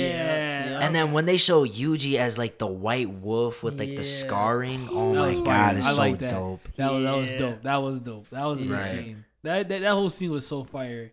[0.69, 0.79] yeah.
[0.83, 4.89] And then when they show Yuji as like the white wolf with like the scarring,
[4.93, 5.77] oh my was god, fire.
[5.79, 6.31] it's I so like that.
[6.31, 6.61] dope.
[6.77, 7.63] That was that was dope.
[7.63, 8.31] That was dope.
[8.31, 8.83] That was a good Right.
[8.83, 9.25] scene.
[9.43, 11.11] That, that that whole scene was so fire.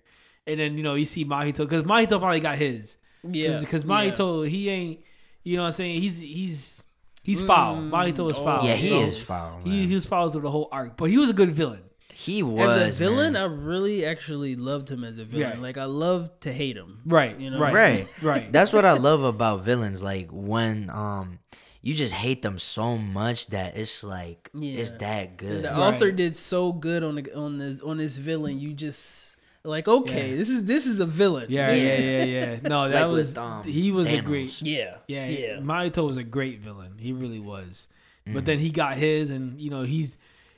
[0.48, 2.98] And then you know you see Mahito because Mahito finally got his.
[3.24, 3.90] Yeah, because yeah.
[3.90, 5.00] Mahito he ain't.
[5.44, 6.02] You know what I'm saying?
[6.02, 6.84] He's he's
[7.24, 7.78] he's foul.
[7.78, 8.44] Mahito is oh.
[8.44, 8.66] foul.
[8.66, 9.08] Yeah, he you know?
[9.08, 9.62] is foul.
[9.64, 9.88] He, man.
[9.88, 11.84] he was foul through the whole arc, but he was a good villain.
[12.14, 13.42] He was as a villain, man.
[13.42, 15.58] I really actually loved him as a villain.
[15.58, 15.62] Yeah.
[15.62, 17.02] Like I love to hate him.
[17.06, 17.40] Right.
[17.40, 17.60] You know?
[17.60, 17.74] right.
[17.74, 18.52] right, Right.
[18.52, 20.04] That's what I love about villains.
[20.04, 21.40] Like when um
[21.82, 24.80] you just hate them so much that it's like yeah.
[24.80, 25.64] it's that good.
[25.64, 25.78] The Right.
[25.78, 28.60] author did so good on the on the on this villain.
[28.60, 29.31] You just
[29.64, 30.36] like okay, Yeah.
[30.38, 31.48] this is this is a villain.
[31.50, 32.60] Yeah, yeah, yeah, yeah.
[32.64, 34.62] No, that Like was with, um, he was a great.
[34.62, 35.56] yeah, Yeah, yeah.
[35.58, 36.94] Mahito was a great villain.
[36.98, 37.88] He really was.
[38.28, 38.34] Mm.
[38.34, 40.18] But then he got his, and you know he's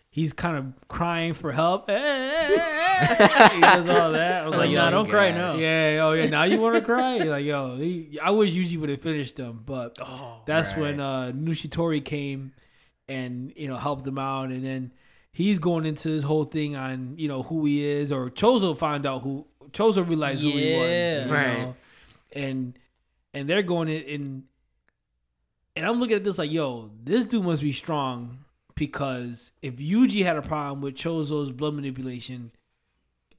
[0.10, 1.90] he's kind of crying for help.
[1.90, 4.44] he does all that.
[4.44, 5.56] I was Like, like, nah, yo, don't cry gosh.
[5.56, 5.60] now.
[5.60, 6.28] yeah, oh yeah.
[6.28, 7.16] Now you want to cry?
[7.18, 10.80] You're like, yo, he, I wish Yuji would have finished them, but Oh, that's right.
[10.80, 12.54] when uh, Nushitori came
[13.08, 14.92] and you know helped him out, and then
[15.34, 19.06] he's going into this whole thing on you know who he is, or Choso found
[19.06, 21.58] out who Choso realized who he was, you Right.
[21.60, 21.76] know?
[22.32, 22.80] and
[23.34, 24.44] and they're going in, in
[25.76, 28.38] and I'm looking at this like, yo, this dude must be strong
[28.76, 32.52] because if Yuji had a problem with Choso's blood manipulation,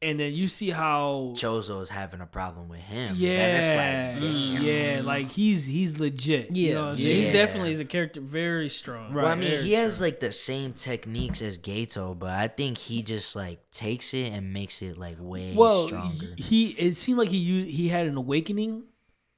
[0.05, 3.15] and then you see how Choso is having a problem with him.
[3.19, 4.63] yeah, Then it's like, damn.
[4.63, 6.49] yeah, like he's he's legit.
[6.55, 9.13] yeah, you know yeah, he's definitely is a character very strong.
[9.13, 9.23] Right.
[9.25, 10.07] Well, I mean, Very he has strong.
[10.09, 14.53] like the same techniques as Geto, but I think he just like takes it and
[14.53, 16.27] makes it like way well, stronger.
[16.37, 18.85] he it seemed like he u- he had an awakening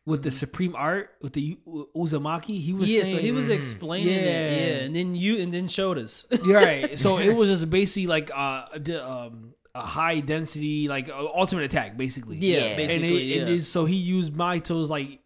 [0.05, 0.23] with Mm-hmm.
[0.23, 2.61] the supreme art with the U- Uzumaki.
[2.61, 4.31] He was yeah, saying, so he was explaining it, Yeah.
[4.51, 6.27] yeah, and then you and then showed us.
[6.45, 6.97] You're right.
[7.05, 11.65] So it was just basically like uh, a um, a high density like uh, ultimate
[11.65, 12.37] attack, basically.
[12.39, 12.65] Yeah, Yeah.
[12.67, 13.57] and, basically, it, and yeah.
[13.57, 15.21] it- so he used Mahito's like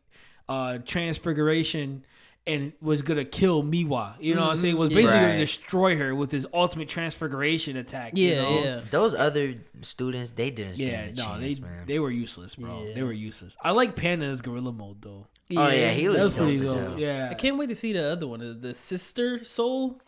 [0.48, 0.78] uh,
[1.20, 2.04] transfiguration
[2.46, 4.14] and was gonna kill Miwa.
[4.18, 4.76] You know what I'm saying?
[4.76, 5.26] Was basically Right.
[5.26, 8.16] gonna destroy her with his ultimate transfiguration attack.
[8.16, 8.64] you yeah, know?
[8.64, 8.80] yeah.
[8.90, 11.86] Those other students, they didn't Yeah, stand a no, chance, they man.
[11.86, 12.84] they were useless, bro.
[12.88, 12.94] Yeah.
[12.94, 13.56] They were useless.
[13.62, 15.26] I like Panda's gorilla mode though.
[15.56, 18.04] Oh, yeah, he looks was pretty dope as Yeah, I can't wait to see the
[18.04, 20.00] other one, the sister soul.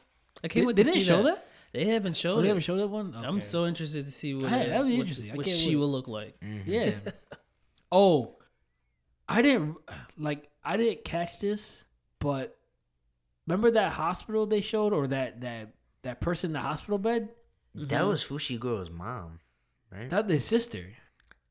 [0.43, 1.35] I can't They, wait to didn't see show that.
[1.36, 1.47] that.
[1.73, 3.15] They haven't showed Oh, they haven't showed that one.
[3.16, 5.35] I'm so interested to see what Hey, that'd be what- interesting.
[5.36, 5.77] What she wait.
[5.77, 6.39] will look like.
[6.40, 6.70] Mm-hmm.
[6.70, 6.94] Yeah.
[7.93, 8.36] oh,
[9.28, 9.77] I didn't
[10.19, 10.49] like.
[10.62, 11.85] I didn't catch this,
[12.20, 12.59] but
[13.47, 15.73] remember that hospital they showed, or that that
[16.03, 17.31] that person in the hospital bed?
[17.74, 18.09] That mm-hmm.
[18.09, 19.40] was Fushiguro's mom,
[19.90, 20.11] right?
[20.11, 20.85] That the sister.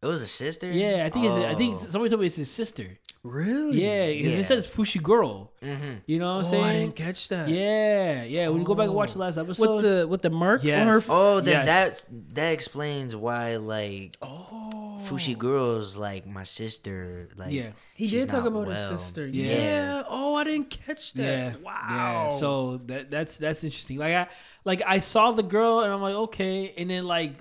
[0.03, 0.72] it was a sister.
[0.72, 1.35] Yeah, I think it's.
[1.35, 1.77] I think Oh.
[1.89, 2.99] somebody told me it's his sister.
[3.23, 3.84] Really?
[3.84, 4.39] Yeah, because Yeah.
[4.39, 5.49] it says Fushiguro.
[5.61, 6.02] Mhm.
[6.07, 6.64] You know what I'm Oh, saying?
[6.64, 7.49] I didn't catch that.
[7.49, 8.48] Yeah, yeah.
[8.49, 10.69] When you go back and watch the last episode, With the with the mark on
[10.88, 10.98] her.
[10.98, 11.65] F- Oh, then Yes.
[11.68, 14.99] that's that explains why like Oh.
[15.07, 17.30] Fushiguro's like my sister.
[17.38, 17.72] Like Yeah.
[17.93, 19.27] He she's did talk not about his sister.
[19.27, 19.56] Yeah.
[19.56, 20.03] Yeah.
[20.10, 21.22] Oh, I didn't catch that.
[21.22, 21.53] Yeah.
[21.64, 22.30] Wow.
[22.31, 22.39] Yeah.
[22.39, 23.98] So that that's that's interesting.
[23.99, 24.27] Like I
[24.65, 26.73] like I saw the girl and I'm like, okay.
[26.76, 27.34] And then like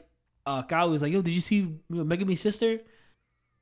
[0.44, 2.81] uh guy was like, yo, did you see you know, Megumi's sister?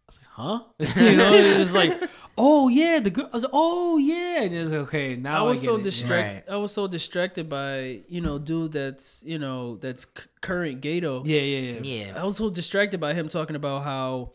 [0.09, 1.01] I was like, huh?
[1.05, 3.29] you know, it was like, oh yeah, the girl.
[3.31, 5.17] I was like, oh yeah, and it was like, okay.
[5.17, 5.83] Now I was get so it.
[5.83, 6.53] distracted.
[6.53, 11.23] I was so distracted by you know dude that's you know that's c- current Geto.
[11.27, 11.81] Yeah, yeah, yeah.
[11.83, 14.33] yeah, I was so distracted by him talking about how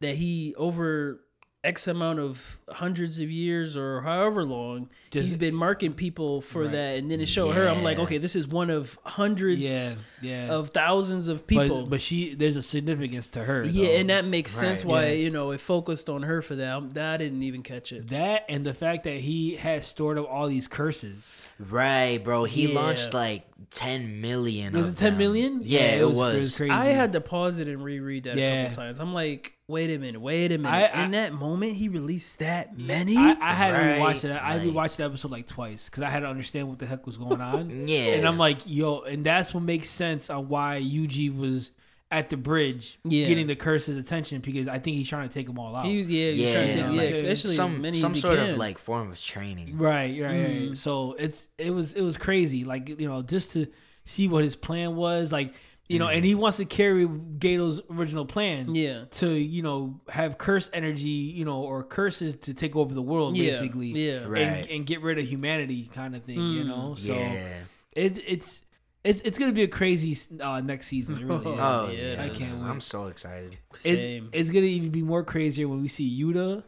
[0.00, 1.20] that he over
[1.66, 6.62] X amount of hundreds of years or however long Just- he's been marking people for
[6.62, 6.72] Right.
[6.72, 7.68] that, and then it showed her.
[7.68, 10.48] I'm like, okay, this is one of hundreds Yeah, yeah.
[10.52, 11.82] of thousands of people.
[11.82, 13.64] But, but she, there's a significance to her.
[13.64, 13.92] yeah, though.
[13.94, 15.12] and that makes sense why Yeah.
[15.14, 16.68] you know it focused on her for that.
[16.68, 18.08] I'm- that I didn't even catch it.
[18.08, 21.44] that and the fact that he had stored up all these curses.
[21.58, 22.44] right, bro.
[22.44, 22.74] He Yeah.
[22.80, 24.72] launched like ten million.
[24.74, 25.18] Was of it 10 them.
[25.18, 25.60] million?
[25.64, 26.54] Yeah, it, was.
[26.56, 26.70] crazy.
[26.70, 28.98] I had to pause it and reread that a couple times.
[29.00, 30.70] I'm like, wait a minute, wait a minute.
[30.94, 33.16] I- I- In that moment, he released that many.
[33.16, 34.30] I, I had to Right, rewatch it.
[34.32, 37.06] I like- rewatched the episode like twice because I had to understand what the heck
[37.06, 37.70] was going on.
[37.88, 41.72] Yeah, And I'm like, yo, and that's what makes sense on why Yuji was
[42.12, 43.26] at the bridge Yeah.
[43.26, 45.86] getting the curse's attention because I think he's trying to take them all out.
[45.86, 48.10] He was, yeah, he Yeah, trying to take, yeah, like, especially as some many some
[48.12, 48.50] as he sort can.
[48.50, 49.76] of like form of training.
[49.76, 50.68] right, right, Mm-hmm.
[50.68, 50.78] right.
[50.78, 52.64] So it's it was it was crazy.
[52.64, 53.66] Like you know, just to
[54.04, 55.52] see what his plan was, like
[55.88, 58.74] you know, and he wants to carry Geto's original plan.
[58.74, 63.02] yeah, To you know have curse energy, you know, or curses to take over the
[63.02, 64.24] world, yeah, basically, yeah.
[64.26, 64.42] Right.
[64.42, 66.66] and, and get rid of humanity, kind of thing, you Mm.
[66.66, 66.94] know.
[66.96, 67.58] So yeah.
[67.92, 68.62] it, it's
[69.04, 71.18] it's it's gonna be a crazy uh, next season.
[71.18, 71.58] It really is.
[71.60, 72.68] Oh Yeah, yeah, I can't wait.
[72.68, 73.56] I'm so excited.
[73.78, 74.30] Same.
[74.32, 76.64] It's, it's gonna even be more crazier when we see Yuta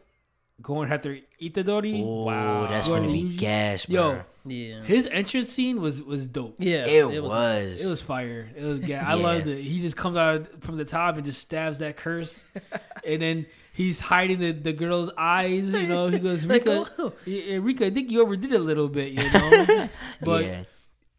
[0.61, 2.01] going after Itadori.
[2.05, 4.11] Oh, that's Going gonna be gas, bro.
[4.11, 6.55] Yo, yeah, his entrance scene was was dope.
[6.59, 6.85] yeah.
[6.85, 7.31] it, was.
[7.31, 7.83] nice.
[7.83, 8.49] It was fire.
[8.55, 9.03] It was yeah.
[9.07, 9.23] I Yeah.
[9.23, 9.61] loved it.
[9.61, 12.43] He just comes out from the top and just stabs that curse,
[13.05, 15.71] and then he's hiding the, the girl's eyes.
[15.73, 17.13] You know, he goes, Like, Rika, oh.
[17.25, 19.11] Rika, I think you overdid it a little bit.
[19.13, 19.89] You know,
[20.21, 20.63] but yeah,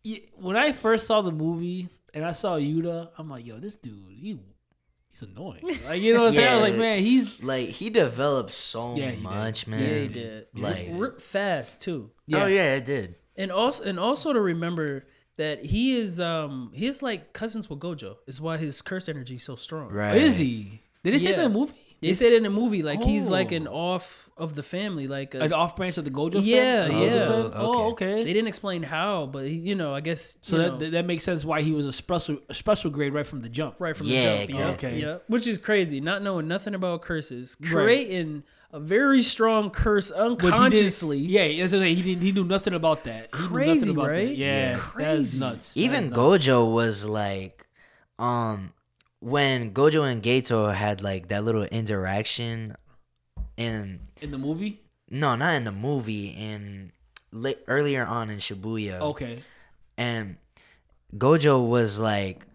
[0.02, 3.76] yeah, when I first saw the movie and I saw Yuta, I'm like, yo, this
[3.76, 4.38] dude, he
[5.10, 5.62] he's annoying.
[5.86, 6.48] Like, you know what I'm saying?
[6.48, 9.80] I like, man, he's like he developed so Yeah, he much, man.
[9.80, 10.46] yeah, he did.
[10.54, 12.10] Like, R- fast too.
[12.26, 12.44] yeah.
[12.44, 13.14] oh yeah, it did.
[13.36, 15.06] and also and also to remember
[15.36, 18.16] that he is um he is like cousins with Gojo.
[18.26, 19.90] Is why his curse energy is so strong.
[19.90, 20.16] Right?
[20.16, 20.82] Is he?
[21.02, 21.72] Did they say that the movie?
[22.02, 23.74] They said in the movie like he's like an Oh.
[23.74, 26.40] off of the family, like a, An off branch of the Gojo.
[26.42, 27.06] Yeah, family?
[27.06, 27.26] yeah.
[27.28, 28.24] Oh, Oh, okay.
[28.24, 30.90] they didn't explain how, but he, you know, I guess so you that, know, that
[30.92, 33.74] that makes sense why he was a special a special grade right from the jump.
[33.78, 34.50] right from Yeah, the jump.
[34.50, 35.00] exactly.
[35.02, 36.00] Yeah, yeah, which is crazy.
[36.00, 37.70] Not knowing nothing about curses, Right.
[37.70, 41.18] creating a very strong curse Which he didn't- unconsciously.
[41.18, 41.96] yeah, that's what I'm saying.
[41.96, 42.22] he didn't.
[42.22, 43.28] He knew nothing about that.
[43.34, 44.28] He knew Crazy, nothing about right?
[44.28, 44.36] That.
[44.38, 44.70] Yeah, Yeah.
[44.76, 45.38] that's Crazy.
[45.40, 45.76] nuts.
[45.76, 46.46] Even That's nuts.
[46.46, 47.66] Gojo was like,
[48.18, 48.72] um,
[49.20, 52.74] when Gojo and Geto had like that little interaction,
[53.56, 54.80] in in the movie.
[55.10, 56.92] no, not in the movie, in
[57.32, 59.42] li- earlier on in Shibuya, Okay.
[59.96, 60.36] and
[61.16, 62.46] Gojo was like.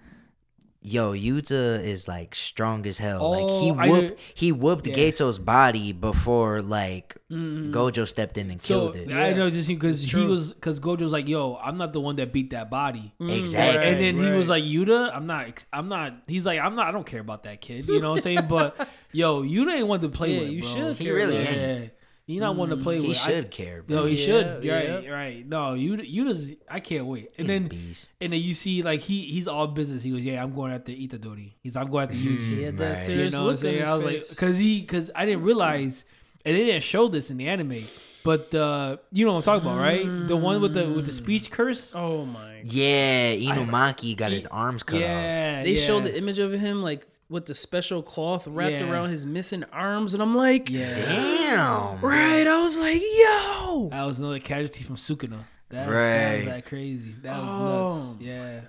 [0.87, 3.31] Yo, Yuta is like strong as hell.
[3.31, 4.93] like he Oh, I whooped he whooped Yeah.
[4.95, 7.71] Geto's body before like Mhm.
[7.71, 9.11] Gojo stepped in and So killed it.
[9.13, 10.27] I know just because It's he true.
[10.29, 13.13] was because Gojo's like, yo, I'm not the one that beat that body.
[13.19, 13.83] Exactly.
[13.83, 16.13] and then he was like, Yuta, I'm not, I'm not.
[16.27, 16.85] He's like, I'm not.
[16.87, 17.87] I don't care about that kid.
[17.87, 18.45] You know what I'm saying?
[18.47, 20.49] But yo, Yuta ain't one to play Yeah, with.
[20.51, 20.69] you bro.
[20.69, 21.85] should He care really yeah.
[22.27, 22.35] Ain't.
[22.37, 23.17] You're not one to play he with.
[23.17, 23.97] I- should care, bro.
[23.97, 24.63] No, he Yeah, should.
[24.63, 24.75] yeah.
[24.95, 25.47] Right, right.
[25.47, 26.53] No, You just.
[26.69, 27.31] I can't wait.
[27.37, 28.07] And He's a then, beast.
[28.21, 30.03] and then you see like he he's all business.
[30.03, 31.53] He goes, yeah, I'm going after Itadori.
[31.61, 32.39] He's I'm going after Yuji.
[32.39, 32.97] He had that Right.
[32.97, 33.79] serious You know what I'm look on saying?
[33.79, 34.29] his I was face.
[34.31, 36.05] like, because he, because I didn't realize,
[36.45, 37.83] and they didn't show this in the anime,
[38.23, 40.27] but uh, you know what I'm talking about, right?
[40.27, 41.91] The one with the with the speech curse.
[41.95, 42.61] oh my!
[42.63, 45.01] Yeah, Inumaki got his arms cut off.
[45.01, 45.81] Yeah, They yeah.
[45.85, 48.89] showed the image of him like with the special cloth wrapped Yeah.
[48.91, 51.99] around his missing arms, and I'm like, Yeah, Damn.
[52.01, 52.45] right?
[52.47, 55.43] I was like, yo, that was another casualty from Sukuna.
[55.69, 56.45] That was, that was Right.
[56.45, 57.15] that crazy.
[57.23, 58.21] That was Oh, nuts.
[58.21, 58.59] Yeah.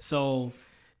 [0.00, 0.52] So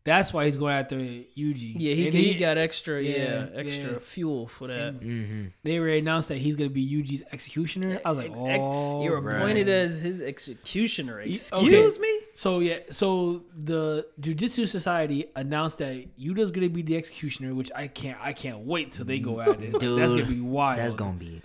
[0.04, 1.74] that's why he's going after Yuji.
[1.78, 3.98] yeah, he, And he, got extra, yeah, Yeah, extra yeah.
[4.00, 4.98] fuel for that.
[5.00, 5.46] Mm-hmm.
[5.62, 8.00] They already announced that he's gonna be Yuji's executioner.
[8.04, 9.36] I was like, Ex- ex- oh, You're right.
[9.36, 11.20] appointed as his executioner.
[11.20, 11.30] okay.
[11.30, 12.20] Excuse me?
[12.34, 17.86] So yeah, so the Jujitsu Society announced that Yuta's gonna be the executioner, which I
[17.86, 19.78] can't, I can't wait till they go at it.
[19.78, 20.78] Dude, that's gonna be wild.
[20.80, 21.42] That's gonna be.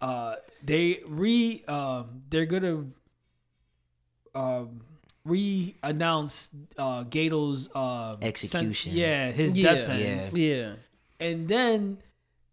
[0.00, 2.84] uh they re um they're gonna
[4.34, 4.82] um
[5.28, 8.92] re-announce uh Geto's uh sen- Execution.
[8.94, 10.34] yeah, his Yeah, death sentence.
[10.34, 10.72] Yeah.
[11.20, 11.98] And then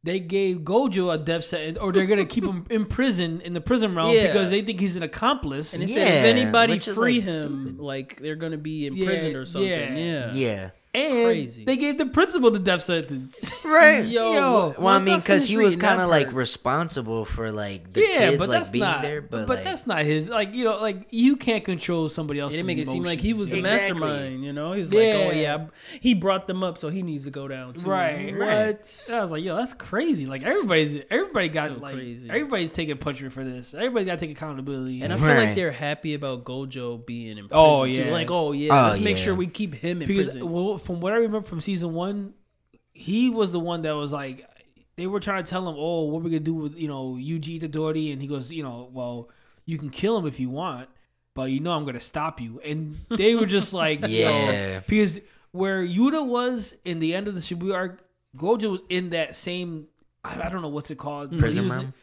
[0.03, 3.61] they gave Gojo a death sentence, or they're gonna keep him in prison in the
[3.61, 4.27] prison realm Yeah.
[4.27, 5.73] because they think he's an accomplice.
[5.73, 7.79] And they said if anybody which free like, him, stupid.
[7.79, 9.69] like they're gonna be Yeah, imprisoned or something.
[9.69, 10.31] yeah.
[10.33, 10.69] Yeah.
[10.95, 11.03] Yeah.
[11.05, 11.65] and crazy.
[11.65, 13.51] they gave the principal the death sentence.
[13.65, 14.05] Right.
[14.05, 14.75] Yo, Yo.
[14.77, 18.37] Well, I mean, because he was kind of like responsible for like the yeah, kids
[18.37, 19.01] but like being not.
[19.01, 20.29] there, but, but like, that's not his.
[20.29, 22.51] Like you know, like you can't control somebody else.
[22.51, 23.99] They didn't make it seem like he was the Exactly.
[23.99, 24.71] mastermind, you know?
[24.73, 25.33] He's like, oh Yeah.
[25.33, 25.65] yeah,
[25.99, 27.89] he brought them up, so he needs to go down too.
[27.89, 28.37] Right.
[28.37, 29.09] What?
[29.11, 30.25] I was like, yo, that's crazy.
[30.27, 32.29] Like everybody's everybody got So like crazy.
[32.29, 33.73] everybody's taking punishment for this.
[33.73, 35.01] Everybody got to take accountability.
[35.01, 35.45] And I feel Right.
[35.47, 38.09] like they're happy about Gojo being in oh, prison Oh, too.
[38.09, 38.11] yeah.
[38.13, 40.49] Like, oh yeah, Oh, let's make sure we keep him in because prison.
[40.51, 42.33] well, from what I remember from season one,
[42.93, 44.47] he was the one that was like
[44.95, 47.59] they were trying to tell him, oh, what we gonna do with you know Yuji
[47.59, 49.29] Itadori, and he goes, you know, well,
[49.65, 50.87] you can kill him if you want,
[51.33, 52.61] but you know I'm gonna stop you.
[52.63, 54.79] And they were just like, yeah, Yeah.
[54.87, 55.19] because
[55.51, 58.03] where Yuta was in the end of the Shibuya arc,
[58.37, 59.87] Gojo was in that same.
[60.23, 61.37] I I don't know what's it called.
[61.39, 61.93] Prison was- realm?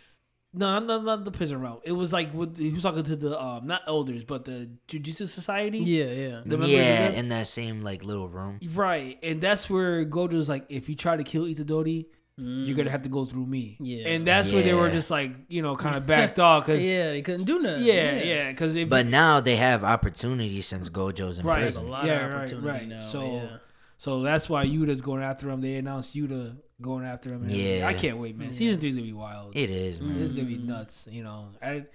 [0.55, 1.79] No, not, not the prison realm.
[1.83, 5.27] It was like with, he was talking to the um not elders, but the Jujitsu
[5.29, 5.79] Society.
[5.79, 6.41] yeah, yeah.
[6.45, 7.15] The yeah, them?
[7.21, 8.61] in that same like little room.
[8.75, 12.07] Right, and that's where Gojo's like, if you try to kill Itadori,
[12.37, 13.77] you're gonna have to go through me.
[13.79, 14.09] Yeah.
[14.09, 16.91] and that's where they were just like, you know, kind of backed off because yeah,
[17.05, 17.85] yeah, they couldn't do nothing.
[17.85, 21.61] yeah, yeah, because But now they have opportunity since Gojo's in Right.
[21.61, 21.91] There's a prison.
[21.91, 22.89] lot Yeah, of right, right.
[22.89, 23.01] now.
[23.07, 23.57] So- yeah.
[23.97, 25.61] so that's why Yuta's going after him.
[25.61, 27.43] They announced Yuta going after him.
[27.43, 27.79] and everything.
[27.79, 27.89] Yeah.
[27.89, 28.51] I can't wait, man.
[28.51, 28.55] Mm.
[28.55, 29.57] Season three's gonna be wild.
[29.57, 30.09] It is, mm.
[30.09, 30.23] man.
[30.23, 31.09] It's gonna be nuts.
[31.11, 31.85] You know, I.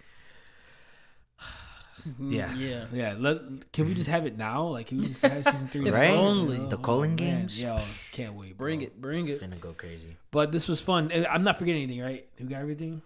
[2.21, 2.85] Yeah, yeah.
[2.93, 3.15] yeah.
[3.17, 4.67] Let, can we just have it now?
[4.67, 5.91] Like, can we just have season three?
[5.91, 6.11] Right?
[6.11, 6.57] only.
[6.57, 7.39] The Culling man.
[7.39, 7.61] games?
[7.61, 7.75] Yo,
[8.13, 8.57] can't wait.
[8.57, 8.85] Bring bro.
[8.87, 9.41] it, bring it.
[9.41, 10.15] Finna go crazy.
[10.31, 11.11] But this was fun.
[11.29, 12.25] I'm not forgetting anything, right?
[12.39, 13.01] We got everything.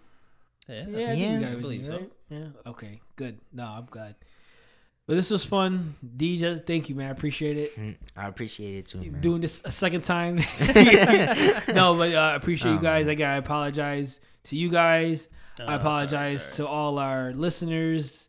[0.68, 1.92] Yeah, Yeah, I Yeah, we I got everything, believe so.
[1.96, 2.12] right?
[2.30, 2.46] Yeah.
[2.66, 3.00] Okay.
[3.16, 3.40] Good.
[3.52, 4.14] No, I'm glad.
[5.08, 6.64] But this was fun, DJ.
[6.64, 7.08] Thank you, man.
[7.08, 7.76] I appreciate it.
[7.76, 9.20] Mm, I appreciate it too, man.
[9.20, 10.36] Doing this a second time.
[11.74, 13.06] no, but uh, I appreciate you Oh, guys.
[13.06, 13.12] man.
[13.12, 15.28] Again, I apologize to you guys.
[15.28, 18.28] Oh, I it's all right, apologize to all our listeners.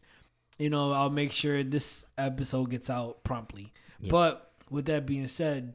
[0.58, 3.72] You know, I'll make sure this episode gets out promptly.
[4.00, 4.12] Yeah.
[4.12, 5.74] But with that being said,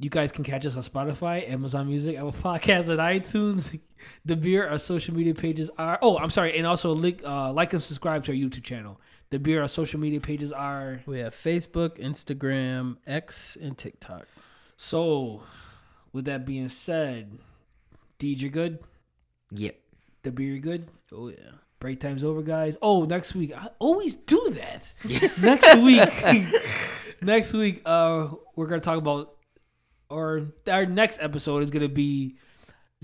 [0.00, 3.78] you guys can catch us on Spotify, Amazon Music, Apple Podcasts, and iTunes.
[4.26, 5.98] Dabir, our social media pages are.
[6.00, 8.98] Oh, I'm sorry, and also link, uh, like and subscribe to our YouTube channel.
[9.30, 11.02] Dabir, our social media pages are.
[11.04, 14.26] We have Facebook, Instagram, X, and TikTok.
[14.78, 15.42] So,
[16.14, 17.38] with that being said,
[18.18, 18.78] Deej, you're good.
[19.50, 19.76] Yep.
[20.24, 20.88] Dabir, you're good.
[21.12, 21.36] Oh yeah.
[21.78, 22.78] Break time's over, guys.
[22.80, 23.52] Oh, next week.
[23.54, 24.94] I always do that.
[25.04, 25.28] Yeah.
[25.42, 26.08] next week.
[27.22, 29.36] next week, uh, we're gonna talk about
[30.10, 32.36] or our next episode is gonna be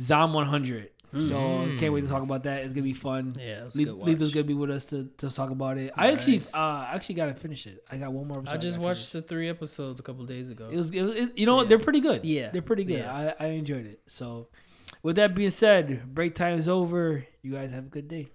[0.00, 0.90] Zom 100.
[1.18, 2.62] So can't wait to talk about that.
[2.64, 3.34] It's gonna be fun.
[3.38, 5.92] Yeah, it was Le- good gonna be with us to, to talk about it.
[5.96, 7.82] I actually uh actually gotta finish it.
[7.90, 8.38] I got one more.
[8.40, 9.24] Episode I just gotta watched finish.
[9.24, 10.68] the three episodes a couple days ago.
[10.70, 11.68] It was, it was it- you know what Yeah.
[11.70, 12.24] they're pretty good.
[12.26, 12.50] Yeah.
[12.50, 12.98] they're pretty good.
[12.98, 13.34] Yeah.
[13.40, 14.00] I I enjoyed it.
[14.08, 14.48] So
[15.02, 17.24] with that being said, break time's over.
[17.40, 18.28] You guys have a good day.